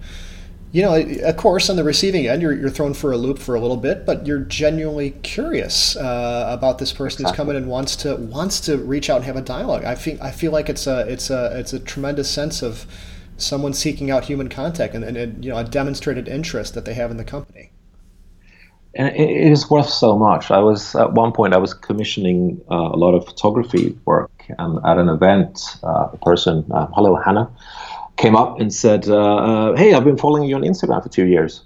you 0.72 0.82
know, 0.82 0.94
of 0.94 1.36
course, 1.38 1.70
on 1.70 1.76
the 1.76 1.84
receiving 1.84 2.26
end, 2.26 2.42
you're, 2.42 2.52
you're 2.52 2.68
thrown 2.68 2.92
for 2.92 3.10
a 3.10 3.16
loop 3.16 3.38
for 3.38 3.54
a 3.54 3.60
little 3.60 3.78
bit, 3.78 4.04
but 4.04 4.26
you're 4.26 4.40
genuinely 4.40 5.12
curious 5.22 5.96
uh, 5.96 6.46
about 6.50 6.76
this 6.76 6.92
person 6.92 7.22
exactly. 7.22 7.30
who's 7.30 7.36
coming 7.36 7.56
and 7.56 7.70
wants 7.70 7.96
to 7.96 8.16
wants 8.16 8.60
to 8.60 8.76
reach 8.76 9.08
out 9.08 9.16
and 9.16 9.24
have 9.24 9.36
a 9.36 9.40
dialogue. 9.40 9.84
I 9.84 9.94
feel 9.94 10.18
I 10.20 10.32
feel 10.32 10.52
like 10.52 10.68
it's 10.68 10.86
a 10.86 11.10
it's 11.10 11.30
a 11.30 11.58
it's 11.58 11.72
a 11.72 11.78
tremendous 11.78 12.30
sense 12.30 12.62
of 12.62 12.84
someone 13.38 13.72
seeking 13.72 14.10
out 14.10 14.24
human 14.24 14.48
contact 14.48 14.94
and, 14.94 15.04
and, 15.04 15.16
and 15.16 15.44
you 15.44 15.50
know 15.50 15.56
a 15.56 15.64
demonstrated 15.64 16.28
interest 16.28 16.74
that 16.74 16.84
they 16.84 16.94
have 16.94 17.10
in 17.10 17.16
the 17.16 17.24
company. 17.24 17.70
And 18.96 19.14
it 19.14 19.30
is 19.30 19.68
worth 19.68 19.90
so 19.90 20.18
much. 20.18 20.50
I 20.50 20.58
was 20.58 20.94
at 20.94 21.12
one 21.12 21.30
point 21.32 21.52
I 21.52 21.58
was 21.58 21.74
commissioning 21.74 22.60
uh, 22.70 22.74
a 22.74 22.96
lot 22.96 23.12
of 23.14 23.26
photography 23.26 23.96
work, 24.06 24.32
and 24.58 24.78
at 24.86 24.96
an 24.96 25.10
event, 25.10 25.76
uh, 25.84 26.08
a 26.12 26.16
person, 26.16 26.64
uh, 26.72 26.86
hello 26.94 27.14
Hannah 27.14 27.50
came 28.16 28.34
up 28.34 28.58
and 28.58 28.72
said, 28.72 29.06
uh, 29.08 29.36
uh, 29.36 29.76
"Hey, 29.76 29.92
I've 29.92 30.04
been 30.04 30.16
following 30.16 30.48
you 30.48 30.56
on 30.56 30.62
Instagram 30.62 31.02
for 31.02 31.10
two 31.10 31.26
years." 31.26 31.62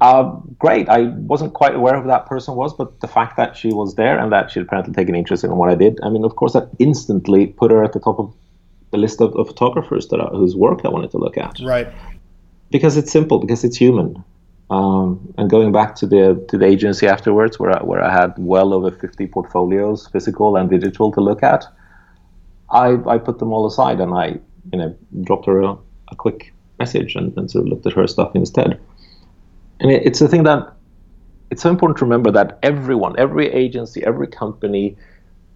Uh, 0.00 0.22
great. 0.58 0.88
I 0.88 1.02
wasn't 1.32 1.52
quite 1.52 1.74
aware 1.74 1.94
of 1.94 2.04
who 2.04 2.08
that 2.08 2.24
person 2.24 2.54
was, 2.54 2.72
but 2.72 3.00
the 3.00 3.08
fact 3.08 3.36
that 3.36 3.54
she 3.54 3.68
was 3.68 3.96
there 3.96 4.18
and 4.18 4.32
that 4.32 4.50
she'd 4.50 4.62
apparently 4.62 4.94
taken 4.94 5.14
interest 5.14 5.44
in 5.44 5.54
what 5.56 5.68
I 5.68 5.74
did, 5.74 5.98
I 6.02 6.08
mean, 6.08 6.24
of 6.24 6.36
course, 6.36 6.54
that 6.54 6.70
instantly 6.78 7.48
put 7.48 7.70
her 7.70 7.84
at 7.84 7.92
the 7.92 8.00
top 8.00 8.18
of 8.18 8.32
the 8.92 8.96
list 8.96 9.20
of, 9.20 9.36
of 9.36 9.48
photographers 9.48 10.08
that 10.08 10.20
whose 10.32 10.56
work 10.56 10.86
I 10.86 10.88
wanted 10.88 11.10
to 11.10 11.18
look 11.18 11.36
at. 11.36 11.60
Right. 11.60 11.88
Because 12.70 12.96
it's 12.96 13.12
simple. 13.12 13.38
Because 13.38 13.62
it's 13.62 13.76
human. 13.76 14.24
Um, 14.70 15.34
and 15.36 15.50
going 15.50 15.72
back 15.72 15.96
to 15.96 16.06
the 16.06 16.44
to 16.48 16.56
the 16.56 16.64
agency 16.64 17.08
afterwards, 17.08 17.58
where 17.58 17.76
I, 17.76 17.82
where 17.82 18.02
I 18.02 18.12
had 18.12 18.34
well 18.38 18.72
over 18.72 18.90
50 18.90 19.26
portfolios, 19.26 20.06
physical 20.06 20.56
and 20.56 20.70
digital, 20.70 21.10
to 21.12 21.20
look 21.20 21.42
at, 21.42 21.64
I 22.70 22.96
I 23.06 23.18
put 23.18 23.40
them 23.40 23.52
all 23.52 23.66
aside 23.66 24.00
and 24.00 24.14
I 24.14 24.38
you 24.72 24.78
know, 24.78 24.96
dropped 25.22 25.46
her 25.46 25.60
a, 25.62 25.76
a 26.08 26.16
quick 26.16 26.52
message 26.78 27.14
and, 27.14 27.36
and, 27.36 27.50
sort 27.50 27.64
of 27.64 27.70
looked 27.70 27.86
at 27.86 27.92
her 27.92 28.06
stuff 28.06 28.34
instead. 28.34 28.80
And 29.80 29.90
it, 29.90 30.06
it's 30.06 30.20
a 30.20 30.28
thing 30.28 30.44
that 30.44 30.72
it's 31.50 31.62
so 31.62 31.70
important 31.70 31.98
to 31.98 32.04
remember 32.04 32.30
that 32.32 32.58
everyone, 32.62 33.18
every 33.18 33.48
agency, 33.48 34.04
every 34.04 34.28
company 34.28 34.96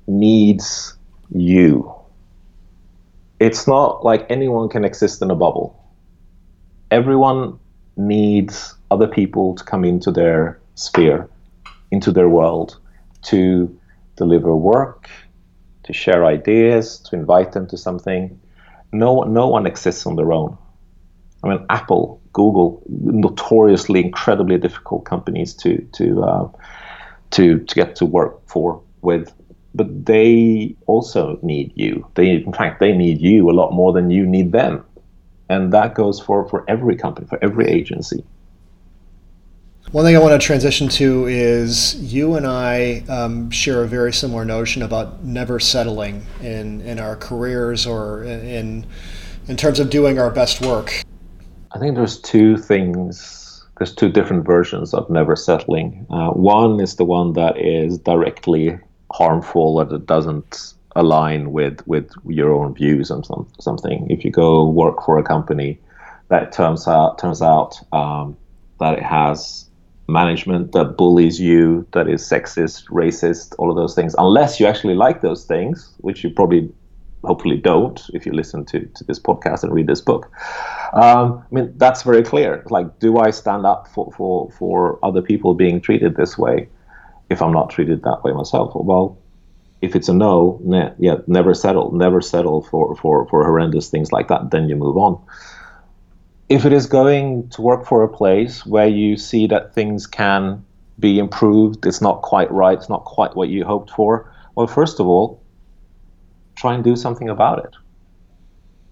needs 0.06 0.94
you. 1.34 1.94
It's 3.38 3.66
not 3.66 4.04
like 4.04 4.26
anyone 4.30 4.68
can 4.68 4.84
exist 4.84 5.22
in 5.22 5.30
a 5.30 5.34
bubble. 5.34 5.80
Everyone 6.90 7.58
needs 7.96 8.74
other 8.90 9.06
people 9.06 9.54
to 9.54 9.64
come 9.64 9.84
into 9.84 10.10
their 10.10 10.60
sphere, 10.74 11.28
into 11.90 12.10
their 12.12 12.28
world, 12.28 12.78
to 13.22 13.78
deliver 14.16 14.54
work, 14.54 15.08
to 15.84 15.92
share 15.92 16.24
ideas, 16.24 16.98
to 16.98 17.16
invite 17.16 17.52
them 17.52 17.66
to 17.68 17.76
something 17.76 18.40
no 18.94 19.22
no 19.24 19.48
one 19.48 19.66
exists 19.66 20.06
on 20.06 20.16
their 20.16 20.32
own. 20.32 20.56
I 21.42 21.48
mean, 21.48 21.66
Apple, 21.68 22.22
Google, 22.32 22.82
notoriously 22.88 24.02
incredibly 24.02 24.56
difficult 24.56 25.04
companies 25.04 25.52
to 25.54 25.78
to 25.92 26.22
uh, 26.22 26.48
to 27.32 27.58
to 27.58 27.74
get 27.74 27.96
to 27.96 28.06
work 28.06 28.40
for 28.46 28.80
with, 29.02 29.32
but 29.74 30.06
they 30.06 30.74
also 30.86 31.38
need 31.42 31.72
you. 31.74 32.06
They 32.14 32.30
in 32.30 32.52
fact 32.52 32.80
they 32.80 32.92
need 32.92 33.20
you 33.20 33.50
a 33.50 33.52
lot 33.60 33.72
more 33.72 33.92
than 33.92 34.10
you 34.10 34.24
need 34.24 34.52
them, 34.52 34.84
and 35.48 35.72
that 35.72 35.94
goes 35.94 36.20
for 36.20 36.48
for 36.48 36.64
every 36.68 36.96
company, 36.96 37.26
for 37.26 37.38
every 37.42 37.66
agency. 37.66 38.24
One 39.92 40.04
thing 40.04 40.16
I 40.16 40.18
want 40.18 40.40
to 40.40 40.44
transition 40.44 40.88
to 40.88 41.26
is 41.26 41.94
you 42.12 42.34
and 42.34 42.46
I 42.46 43.04
um, 43.08 43.50
share 43.50 43.84
a 43.84 43.86
very 43.86 44.12
similar 44.12 44.44
notion 44.44 44.82
about 44.82 45.22
never 45.22 45.60
settling 45.60 46.26
in, 46.40 46.80
in 46.80 46.98
our 46.98 47.14
careers 47.14 47.86
or 47.86 48.24
in, 48.24 48.86
in 49.46 49.56
terms 49.56 49.78
of 49.78 49.90
doing 49.90 50.18
our 50.18 50.30
best 50.30 50.60
work. 50.62 51.02
I 51.72 51.78
think 51.78 51.94
there's 51.94 52.20
two 52.20 52.56
things, 52.56 53.64
there's 53.78 53.94
two 53.94 54.08
different 54.08 54.44
versions 54.44 54.94
of 54.94 55.08
never 55.10 55.36
settling. 55.36 56.06
Uh, 56.10 56.30
one 56.30 56.80
is 56.80 56.96
the 56.96 57.04
one 57.04 57.34
that 57.34 57.56
is 57.58 57.98
directly 57.98 58.76
harmful 59.12 59.76
or 59.76 59.84
that 59.84 60.06
doesn't 60.06 60.73
align 60.96 61.52
with, 61.52 61.86
with 61.86 62.10
your 62.26 62.52
own 62.52 62.74
views 62.74 63.10
on 63.10 63.24
some, 63.24 63.48
something. 63.60 64.06
If 64.10 64.24
you 64.24 64.30
go 64.30 64.68
work 64.68 65.04
for 65.04 65.18
a 65.18 65.22
company 65.22 65.78
that 66.28 66.52
turns 66.52 66.86
out, 66.86 67.18
turns 67.18 67.42
out 67.42 67.80
um, 67.92 68.36
that 68.80 68.98
it 68.98 69.02
has 69.02 69.68
management 70.06 70.72
that 70.72 70.96
bullies 70.96 71.40
you, 71.40 71.86
that 71.92 72.08
is 72.08 72.22
sexist, 72.22 72.86
racist, 72.88 73.54
all 73.58 73.70
of 73.70 73.76
those 73.76 73.94
things, 73.94 74.14
unless 74.18 74.60
you 74.60 74.66
actually 74.66 74.94
like 74.94 75.22
those 75.22 75.44
things, 75.44 75.94
which 75.98 76.22
you 76.22 76.30
probably 76.30 76.70
hopefully 77.24 77.56
don't 77.56 78.02
if 78.12 78.26
you 78.26 78.32
listen 78.32 78.64
to, 78.66 78.84
to 78.94 79.04
this 79.04 79.18
podcast 79.18 79.62
and 79.62 79.72
read 79.72 79.86
this 79.86 80.00
book. 80.00 80.30
Um, 80.92 81.42
I 81.50 81.54
mean, 81.54 81.72
that's 81.76 82.02
very 82.02 82.22
clear. 82.22 82.62
Like, 82.70 82.98
do 82.98 83.18
I 83.18 83.30
stand 83.30 83.64
up 83.66 83.88
for, 83.88 84.12
for, 84.12 84.50
for 84.50 84.98
other 85.02 85.22
people 85.22 85.54
being 85.54 85.80
treated 85.80 86.16
this 86.16 86.36
way 86.36 86.68
if 87.30 87.40
I'm 87.40 87.52
not 87.52 87.70
treated 87.70 88.02
that 88.02 88.22
way 88.22 88.32
myself? 88.32 88.72
Well, 88.74 89.18
if 89.84 89.94
it's 89.94 90.08
a 90.08 90.14
no, 90.14 90.60
ne- 90.64 90.92
yeah, 90.98 91.16
never 91.26 91.54
settle, 91.54 91.92
never 91.92 92.20
settle 92.20 92.62
for, 92.62 92.96
for, 92.96 93.26
for 93.28 93.44
horrendous 93.44 93.88
things 93.88 94.10
like 94.10 94.28
that. 94.28 94.50
Then 94.50 94.68
you 94.68 94.76
move 94.76 94.96
on 94.96 95.22
if 96.48 96.64
it 96.64 96.72
is 96.72 96.86
going 96.86 97.48
to 97.50 97.62
work 97.62 97.86
for 97.86 98.02
a 98.02 98.08
place 98.08 98.66
where 98.66 98.86
you 98.86 99.16
see 99.16 99.46
that 99.46 99.74
things 99.74 100.06
can 100.06 100.64
be 100.98 101.18
improved, 101.18 101.86
it's 101.86 102.00
not 102.00 102.22
quite 102.22 102.50
right, 102.52 102.78
it's 102.78 102.88
not 102.88 103.04
quite 103.04 103.34
what 103.34 103.48
you 103.48 103.64
hoped 103.64 103.90
for, 103.90 104.30
well, 104.54 104.66
first 104.66 105.00
of 105.00 105.06
all, 105.06 105.42
try 106.56 106.74
and 106.74 106.84
do 106.84 106.94
something 106.94 107.28
about 107.28 107.64
it. 107.64 107.74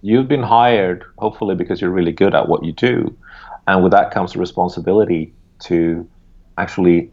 You've 0.00 0.26
been 0.26 0.42
hired, 0.42 1.04
hopefully, 1.18 1.54
because 1.54 1.80
you're 1.80 1.90
really 1.90 2.10
good 2.10 2.34
at 2.34 2.48
what 2.48 2.64
you 2.64 2.72
do. 2.72 3.16
And 3.68 3.84
with 3.84 3.92
that 3.92 4.10
comes 4.10 4.32
the 4.32 4.40
responsibility 4.40 5.32
to 5.60 6.08
actually 6.58 7.12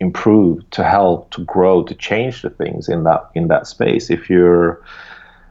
improve, 0.00 0.68
to 0.70 0.82
help, 0.82 1.30
to 1.30 1.44
grow, 1.44 1.82
to 1.84 1.94
change 1.94 2.42
the 2.42 2.50
things 2.50 2.88
in 2.88 3.04
that 3.04 3.30
in 3.34 3.48
that 3.48 3.66
space. 3.66 4.10
If 4.10 4.28
you're 4.28 4.82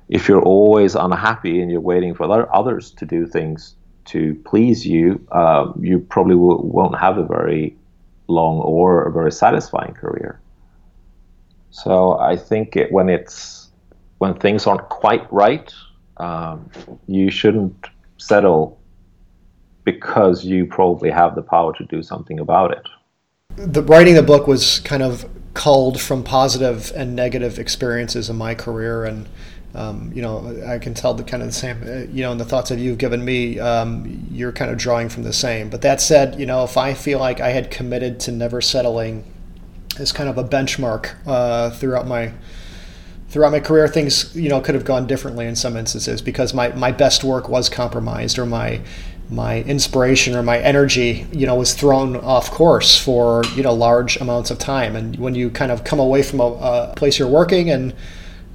if 0.09 0.27
you're 0.27 0.41
always 0.41 0.95
unhappy 0.95 1.61
and 1.61 1.71
you're 1.71 1.81
waiting 1.81 2.15
for 2.15 2.25
others 2.53 2.91
to 2.91 3.05
do 3.05 3.27
things 3.27 3.75
to 4.05 4.33
please 4.43 4.87
you, 4.87 5.23
uh, 5.31 5.71
you 5.79 5.99
probably 5.99 6.33
will, 6.33 6.63
won't 6.63 6.97
have 6.97 7.19
a 7.19 7.23
very 7.23 7.77
long 8.27 8.57
or 8.59 9.03
a 9.03 9.11
very 9.11 9.31
satisfying 9.31 9.93
career. 9.93 10.39
So 11.69 12.17
I 12.17 12.35
think 12.35 12.75
it, 12.75 12.91
when 12.91 13.07
it's 13.07 13.69
when 14.17 14.33
things 14.33 14.65
aren't 14.65 14.89
quite 14.89 15.31
right, 15.31 15.71
um, 16.17 16.69
you 17.07 17.29
shouldn't 17.29 17.85
settle 18.17 18.79
because 19.83 20.43
you 20.43 20.65
probably 20.65 21.11
have 21.11 21.35
the 21.35 21.41
power 21.43 21.73
to 21.75 21.85
do 21.85 22.01
something 22.01 22.39
about 22.39 22.71
it. 22.71 22.85
The 23.59 23.83
writing 23.83 24.15
the 24.15 24.23
book 24.23 24.47
was 24.47 24.79
kind 24.79 25.03
of 25.03 25.29
culled 25.53 25.99
from 25.99 26.23
positive 26.23 26.91
and 26.95 27.15
negative 27.15 27.59
experiences 27.59 28.29
in 28.29 28.37
my 28.37 28.55
career 28.55 29.05
and 29.05 29.27
um, 29.75 30.11
you 30.15 30.21
know, 30.21 30.63
I 30.67 30.79
can 30.79 30.93
tell 30.93 31.13
the 31.13 31.23
kind 31.23 31.43
of 31.43 31.49
the 31.49 31.53
same, 31.53 31.83
uh, 31.83 32.11
you 32.11 32.23
know, 32.23 32.31
in 32.31 32.39
the 32.39 32.45
thoughts 32.45 32.69
that 32.69 32.79
you've 32.79 32.97
given 32.97 33.23
me, 33.23 33.59
um, 33.59 34.27
you're 34.31 34.51
kind 34.51 34.71
of 34.71 34.77
drawing 34.77 35.09
from 35.09 35.23
the 35.23 35.33
same. 35.33 35.69
But 35.69 35.81
that 35.83 36.01
said, 36.01 36.39
you 36.39 36.45
know, 36.45 36.63
if 36.63 36.75
I 36.75 36.95
feel 36.95 37.19
like 37.19 37.39
I 37.39 37.49
had 37.49 37.69
committed 37.69 38.19
to 38.21 38.31
never 38.31 38.61
settling 38.61 39.31
as 39.99 40.11
kind 40.11 40.29
of 40.29 40.37
a 40.37 40.43
benchmark 40.43 41.15
uh, 41.27 41.69
throughout 41.71 42.07
my 42.07 42.33
throughout 43.29 43.51
my 43.51 43.59
career, 43.59 43.87
things 43.87 44.35
you 44.35 44.49
know 44.49 44.59
could 44.59 44.73
have 44.73 44.85
gone 44.85 45.05
differently 45.05 45.45
in 45.45 45.55
some 45.55 45.77
instances 45.77 46.19
because 46.19 46.51
my, 46.51 46.69
my 46.69 46.91
best 46.91 47.23
work 47.23 47.47
was 47.47 47.69
compromised 47.69 48.39
or 48.39 48.47
my 48.47 48.81
my 49.29 49.61
inspiration 49.61 50.35
or 50.35 50.41
my 50.41 50.59
energy, 50.59 51.27
you 51.31 51.45
know, 51.45 51.55
was 51.55 51.73
thrown 51.73 52.15
off 52.15 52.49
course 52.49 52.99
for 52.99 53.43
you 53.55 53.63
know 53.63 53.73
large 53.73 54.17
amounts 54.17 54.49
of 54.51 54.57
time. 54.57 54.95
And 54.95 55.17
when 55.17 55.35
you 55.35 55.49
kind 55.49 55.71
of 55.71 55.83
come 55.83 55.99
away 55.99 56.23
from 56.23 56.39
a, 56.39 56.45
a 56.45 56.93
place 56.95 57.19
you're 57.19 57.27
working 57.27 57.69
and 57.69 57.93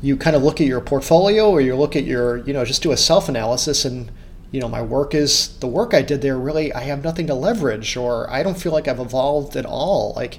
you 0.05 0.17
kind 0.17 0.37
of 0.37 0.43
look 0.43 0.61
at 0.61 0.67
your 0.67 0.81
portfolio 0.81 1.51
or 1.51 1.61
you 1.61 1.75
look 1.75 1.97
at 1.97 2.05
your, 2.05 2.39
you 2.39 2.53
know, 2.53 2.65
just 2.65 2.83
do 2.83 2.93
a 2.93 2.97
self 2.97 3.29
analysis 3.29 3.85
and, 3.85 4.11
you 4.51 4.61
know, 4.61 4.69
my 4.69 4.83
work 4.83 5.15
is 5.15 5.57
the 5.59 5.67
work 5.67 5.95
I 5.95 6.03
did 6.03 6.21
there 6.21 6.39
really, 6.39 6.73
I 6.73 6.83
have 6.83 7.03
nothing 7.03 7.27
to 7.29 7.35
leverage 7.35 7.97
or 7.97 8.31
I 8.31 8.43
don't 8.43 8.59
feel 8.59 8.73
like 8.73 8.87
I've 8.87 9.01
evolved 9.01 9.57
at 9.57 9.65
all. 9.65 10.13
Like, 10.15 10.39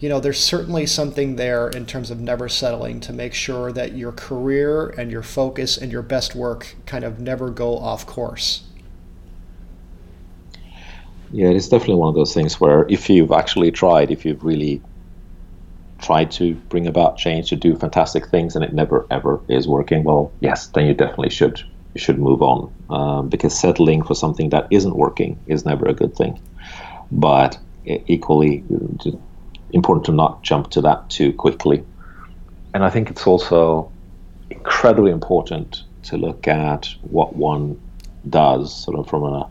you 0.00 0.08
know, 0.08 0.18
there's 0.18 0.40
certainly 0.40 0.86
something 0.86 1.36
there 1.36 1.68
in 1.68 1.84
terms 1.84 2.10
of 2.10 2.20
never 2.20 2.48
settling 2.48 3.00
to 3.00 3.12
make 3.12 3.34
sure 3.34 3.70
that 3.72 3.96
your 3.96 4.12
career 4.12 4.88
and 4.88 5.10
your 5.10 5.22
focus 5.22 5.76
and 5.76 5.92
your 5.92 6.02
best 6.02 6.34
work 6.34 6.74
kind 6.86 7.04
of 7.04 7.20
never 7.20 7.50
go 7.50 7.76
off 7.76 8.06
course. 8.06 8.62
Yeah, 11.32 11.48
it's 11.48 11.68
definitely 11.68 11.96
one 11.96 12.08
of 12.08 12.14
those 12.14 12.34
things 12.34 12.60
where 12.60 12.86
if 12.88 13.08
you've 13.08 13.32
actually 13.32 13.70
tried, 13.70 14.10
if 14.10 14.24
you've 14.24 14.42
really 14.42 14.82
tried 16.00 16.30
to 16.32 16.54
bring 16.70 16.86
about 16.86 17.18
change 17.18 17.50
to 17.50 17.56
do 17.56 17.76
fantastic 17.76 18.26
things 18.28 18.56
and 18.56 18.64
it 18.64 18.72
never 18.72 19.06
ever 19.10 19.38
is 19.50 19.68
working 19.68 20.02
well 20.02 20.32
yes 20.40 20.68
then 20.68 20.86
you 20.86 20.94
definitely 20.94 21.28
should 21.28 21.62
you 21.94 22.00
should 22.00 22.18
move 22.18 22.42
on. 22.42 22.72
Um, 22.88 23.28
because 23.28 23.58
settling 23.58 24.02
for 24.02 24.14
something 24.14 24.50
that 24.50 24.66
isn't 24.70 24.96
working 24.96 25.38
is 25.46 25.64
never 25.64 25.86
a 25.86 25.92
good 25.92 26.14
thing. 26.14 26.40
But 27.10 27.58
equally 27.84 28.64
important 29.72 30.06
to 30.06 30.12
not 30.12 30.42
jump 30.42 30.70
to 30.70 30.80
that 30.82 31.08
too 31.10 31.32
quickly. 31.32 31.84
And 32.72 32.84
i 32.84 32.90
think 32.90 33.10
it's 33.10 33.26
also 33.26 33.90
incredibly 34.50 35.10
important 35.10 35.82
to 36.04 36.16
look 36.16 36.46
at 36.46 36.88
what 37.02 37.34
one 37.34 37.80
does 38.28 38.84
sort 38.84 38.98
of 38.98 39.08
from 39.08 39.24
a 39.24 39.48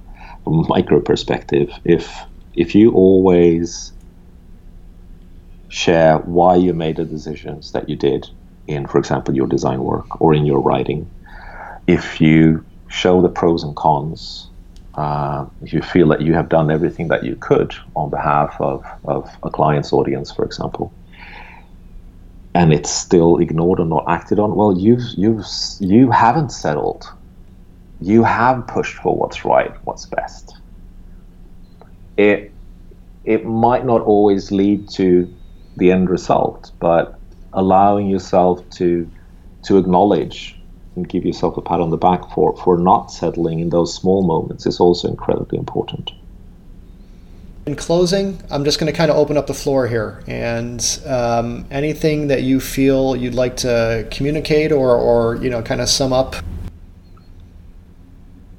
micro 0.50 1.00
perspective, 1.00 1.72
if 1.86 2.26
if 2.54 2.76
you 2.76 2.92
always 2.92 3.94
share 5.70 6.18
why 6.20 6.56
you 6.56 6.74
made 6.74 6.98
the 6.98 7.06
decisions 7.06 7.72
that 7.72 7.88
you 7.88 7.96
did 7.96 8.28
in, 8.68 8.88
for 8.88 8.98
example, 8.98 9.36
your 9.36 9.48
design 9.48 9.84
work 9.84 10.20
or 10.22 10.34
in 10.34 10.46
your 10.46 10.60
writing, 10.60 11.10
if 11.88 12.20
you 12.20 12.66
show 12.90 13.22
the 13.22 13.30
pros 13.30 13.64
and 13.64 13.76
cons, 13.76 14.50
uh, 14.96 15.46
if 15.62 15.72
you 15.72 15.82
feel 15.82 16.08
that 16.10 16.22
you 16.22 16.34
have 16.34 16.50
done 16.50 16.72
everything 16.72 17.08
that 17.08 17.24
you 17.24 17.36
could 17.36 17.74
on 17.96 18.10
behalf 18.10 18.56
of, 18.60 18.84
of 19.06 19.30
a 19.44 19.50
client's 19.50 19.94
audience, 19.94 20.32
for 20.32 20.44
example, 20.44 20.92
and 22.56 22.74
it's 22.74 22.90
still 22.90 23.38
ignored 23.38 23.80
or 23.80 23.86
not 23.86 24.06
acted 24.08 24.40
on, 24.40 24.56
well, 24.56 24.78
you've 24.78 25.04
you've 25.16 25.46
you 25.80 26.12
haven't 26.12 26.52
settled. 26.52 27.06
You 28.02 28.24
have 28.24 28.68
pushed 28.68 28.96
for 28.96 29.16
what's 29.16 29.44
right, 29.44 29.72
what's 29.86 30.06
best. 30.06 30.56
It 32.18 32.52
it 33.26 33.46
might 33.46 33.86
not 33.86 34.02
always 34.02 34.52
lead 34.52 34.90
to 34.92 35.34
the 35.78 35.92
end 35.92 36.10
result, 36.10 36.72
but 36.80 37.20
allowing 37.54 38.08
yourself 38.08 38.68
to 38.72 39.10
to 39.64 39.78
acknowledge 39.78 40.60
and 40.96 41.08
give 41.08 41.26
yourself 41.26 41.58
a 41.58 41.62
pat 41.62 41.80
on 41.80 41.90
the 41.90 41.98
back 41.98 42.30
for, 42.32 42.56
for 42.58 42.78
not 42.78 43.12
settling 43.12 43.60
in 43.60 43.70
those 43.70 43.94
small 43.94 44.22
moments 44.24 44.66
is 44.66 44.80
also 44.80 45.08
incredibly 45.08 45.58
important. 45.58 46.12
In 47.66 47.76
closing, 47.76 48.42
I'm 48.50 48.64
just 48.64 48.80
going 48.80 48.92
to 48.92 48.98
kind 48.98 49.12
of 49.12 49.18
open 49.18 49.38
up 49.38 49.48
the 49.48 49.54
floor 49.54 49.88
here, 49.88 50.24
and 50.28 50.82
um, 51.06 51.66
anything 51.70 52.28
that 52.28 52.42
you 52.42 52.60
feel 52.60 53.16
you'd 53.16 53.36
like 53.36 53.58
to 53.58 54.08
communicate 54.10 54.72
or, 54.72 54.96
or 54.96 55.36
you 55.36 55.50
know, 55.50 55.62
kind 55.62 55.80
of 55.80 55.88
sum 55.88 56.12
up. 56.12 56.36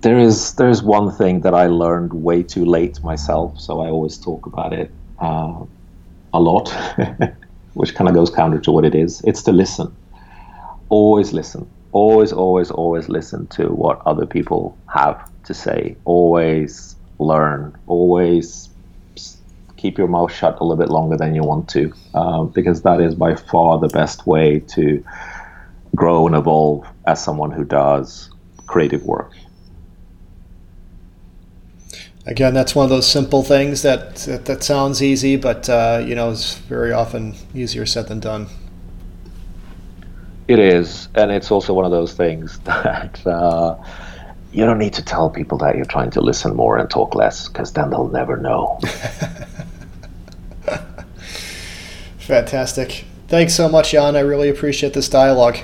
There 0.03 0.18
is 0.18 0.55
there 0.55 0.70
is 0.70 0.82
one 0.82 1.11
thing 1.12 1.40
that 1.42 1.55
I 1.55 1.66
learned 1.66 2.14
way 2.14 2.42
too 2.42 2.64
late 2.64 3.03
myself, 3.05 3.61
so 3.61 3.80
I 3.80 3.88
always 3.88 4.16
talk 4.16 4.46
about 4.46 4.72
it 4.72 4.90
uh, 5.18 5.62
a 6.32 6.40
lot, 6.40 6.70
which 7.74 7.94
kind 7.94 8.09
of 8.09 8.14
goes 8.14 8.30
counter 8.30 8.59
to 8.61 8.72
what 8.72 8.86
it 8.86 8.94
is. 8.94 9.20
It's 9.24 9.42
to 9.42 9.53
listen. 9.53 9.94
Always 10.88 11.32
listen. 11.34 11.68
Always, 11.92 12.32
always, 12.32 12.70
always 12.70 13.09
listen 13.09 13.46
to 13.48 13.66
what 13.66 14.01
other 14.07 14.24
people 14.24 14.78
have 14.92 15.30
to 15.44 15.53
say. 15.53 15.96
Always 16.05 16.96
learn. 17.18 17.76
Always 17.86 18.70
keep 19.76 19.98
your 19.98 20.09
mouth 20.09 20.32
shut 20.32 20.59
a 20.61 20.64
little 20.64 20.76
bit 20.76 20.90
longer 20.90 21.16
than 21.16 21.34
you 21.34 21.42
want 21.42 21.68
to, 21.70 21.92
uh, 22.14 22.44
because 22.44 22.82
that 22.82 23.01
is 23.01 23.14
by 23.14 23.34
far 23.34 23.78
the 23.78 23.88
best 23.88 24.26
way 24.26 24.61
to 24.61 25.05
grow 25.94 26.26
and 26.26 26.36
evolve 26.36 26.86
as 27.07 27.22
someone 27.22 27.51
who 27.51 27.64
does 27.64 28.30
creative 28.66 29.05
work. 29.05 29.32
Again, 32.26 32.52
that's 32.52 32.74
one 32.74 32.84
of 32.84 32.90
those 32.90 33.10
simple 33.10 33.42
things 33.42 33.82
that 33.82 34.16
that, 34.16 34.44
that 34.44 34.62
sounds 34.62 35.02
easy, 35.02 35.36
but 35.36 35.68
uh, 35.68 36.02
you 36.06 36.14
know, 36.14 36.30
is 36.30 36.56
very 36.68 36.92
often 36.92 37.34
easier 37.54 37.86
said 37.86 38.08
than 38.08 38.20
done. 38.20 38.46
It 40.46 40.58
is, 40.58 41.08
and 41.14 41.30
it's 41.30 41.50
also 41.50 41.72
one 41.72 41.84
of 41.84 41.90
those 41.90 42.12
things 42.12 42.58
that 42.64 43.26
uh, 43.26 43.76
you 44.52 44.64
don't 44.64 44.78
need 44.78 44.92
to 44.94 45.04
tell 45.04 45.30
people 45.30 45.56
that 45.58 45.76
you're 45.76 45.84
trying 45.84 46.10
to 46.10 46.20
listen 46.20 46.54
more 46.54 46.76
and 46.76 46.90
talk 46.90 47.14
less, 47.14 47.48
because 47.48 47.72
then 47.72 47.90
they'll 47.90 48.08
never 48.08 48.36
know. 48.36 48.78
Fantastic. 52.18 53.04
Thanks 53.28 53.54
so 53.54 53.68
much, 53.68 53.92
Jan. 53.92 54.16
I 54.16 54.20
really 54.20 54.48
appreciate 54.48 54.92
this 54.92 55.08
dialogue. 55.08 55.58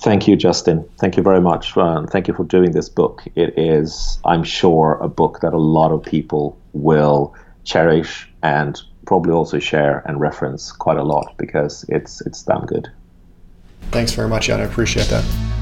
Thank 0.00 0.26
you, 0.26 0.34
Justin. 0.34 0.88
Thank 0.98 1.16
you 1.18 1.22
very 1.22 1.42
much. 1.42 1.76
Uh, 1.76 2.06
thank 2.06 2.26
you 2.26 2.32
for 2.32 2.44
doing 2.44 2.72
this 2.72 2.88
book. 2.88 3.22
It 3.34 3.58
is, 3.58 4.18
I'm 4.24 4.44
sure, 4.44 4.98
a 5.02 5.08
book 5.08 5.40
that 5.40 5.52
a 5.52 5.58
lot 5.58 5.92
of 5.92 6.02
people 6.02 6.58
will 6.72 7.34
cherish 7.64 8.28
and 8.42 8.80
probably 9.06 9.32
also 9.32 9.58
share 9.58 10.02
and 10.06 10.18
reference 10.18 10.72
quite 10.72 10.96
a 10.96 11.02
lot 11.02 11.34
because 11.36 11.84
it's 11.88 12.22
it's 12.22 12.42
damn 12.42 12.64
good. 12.64 12.90
Thanks 13.90 14.12
very 14.12 14.28
much, 14.28 14.46
Jan. 14.46 14.60
I 14.60 14.64
appreciate 14.64 15.08
that. 15.08 15.59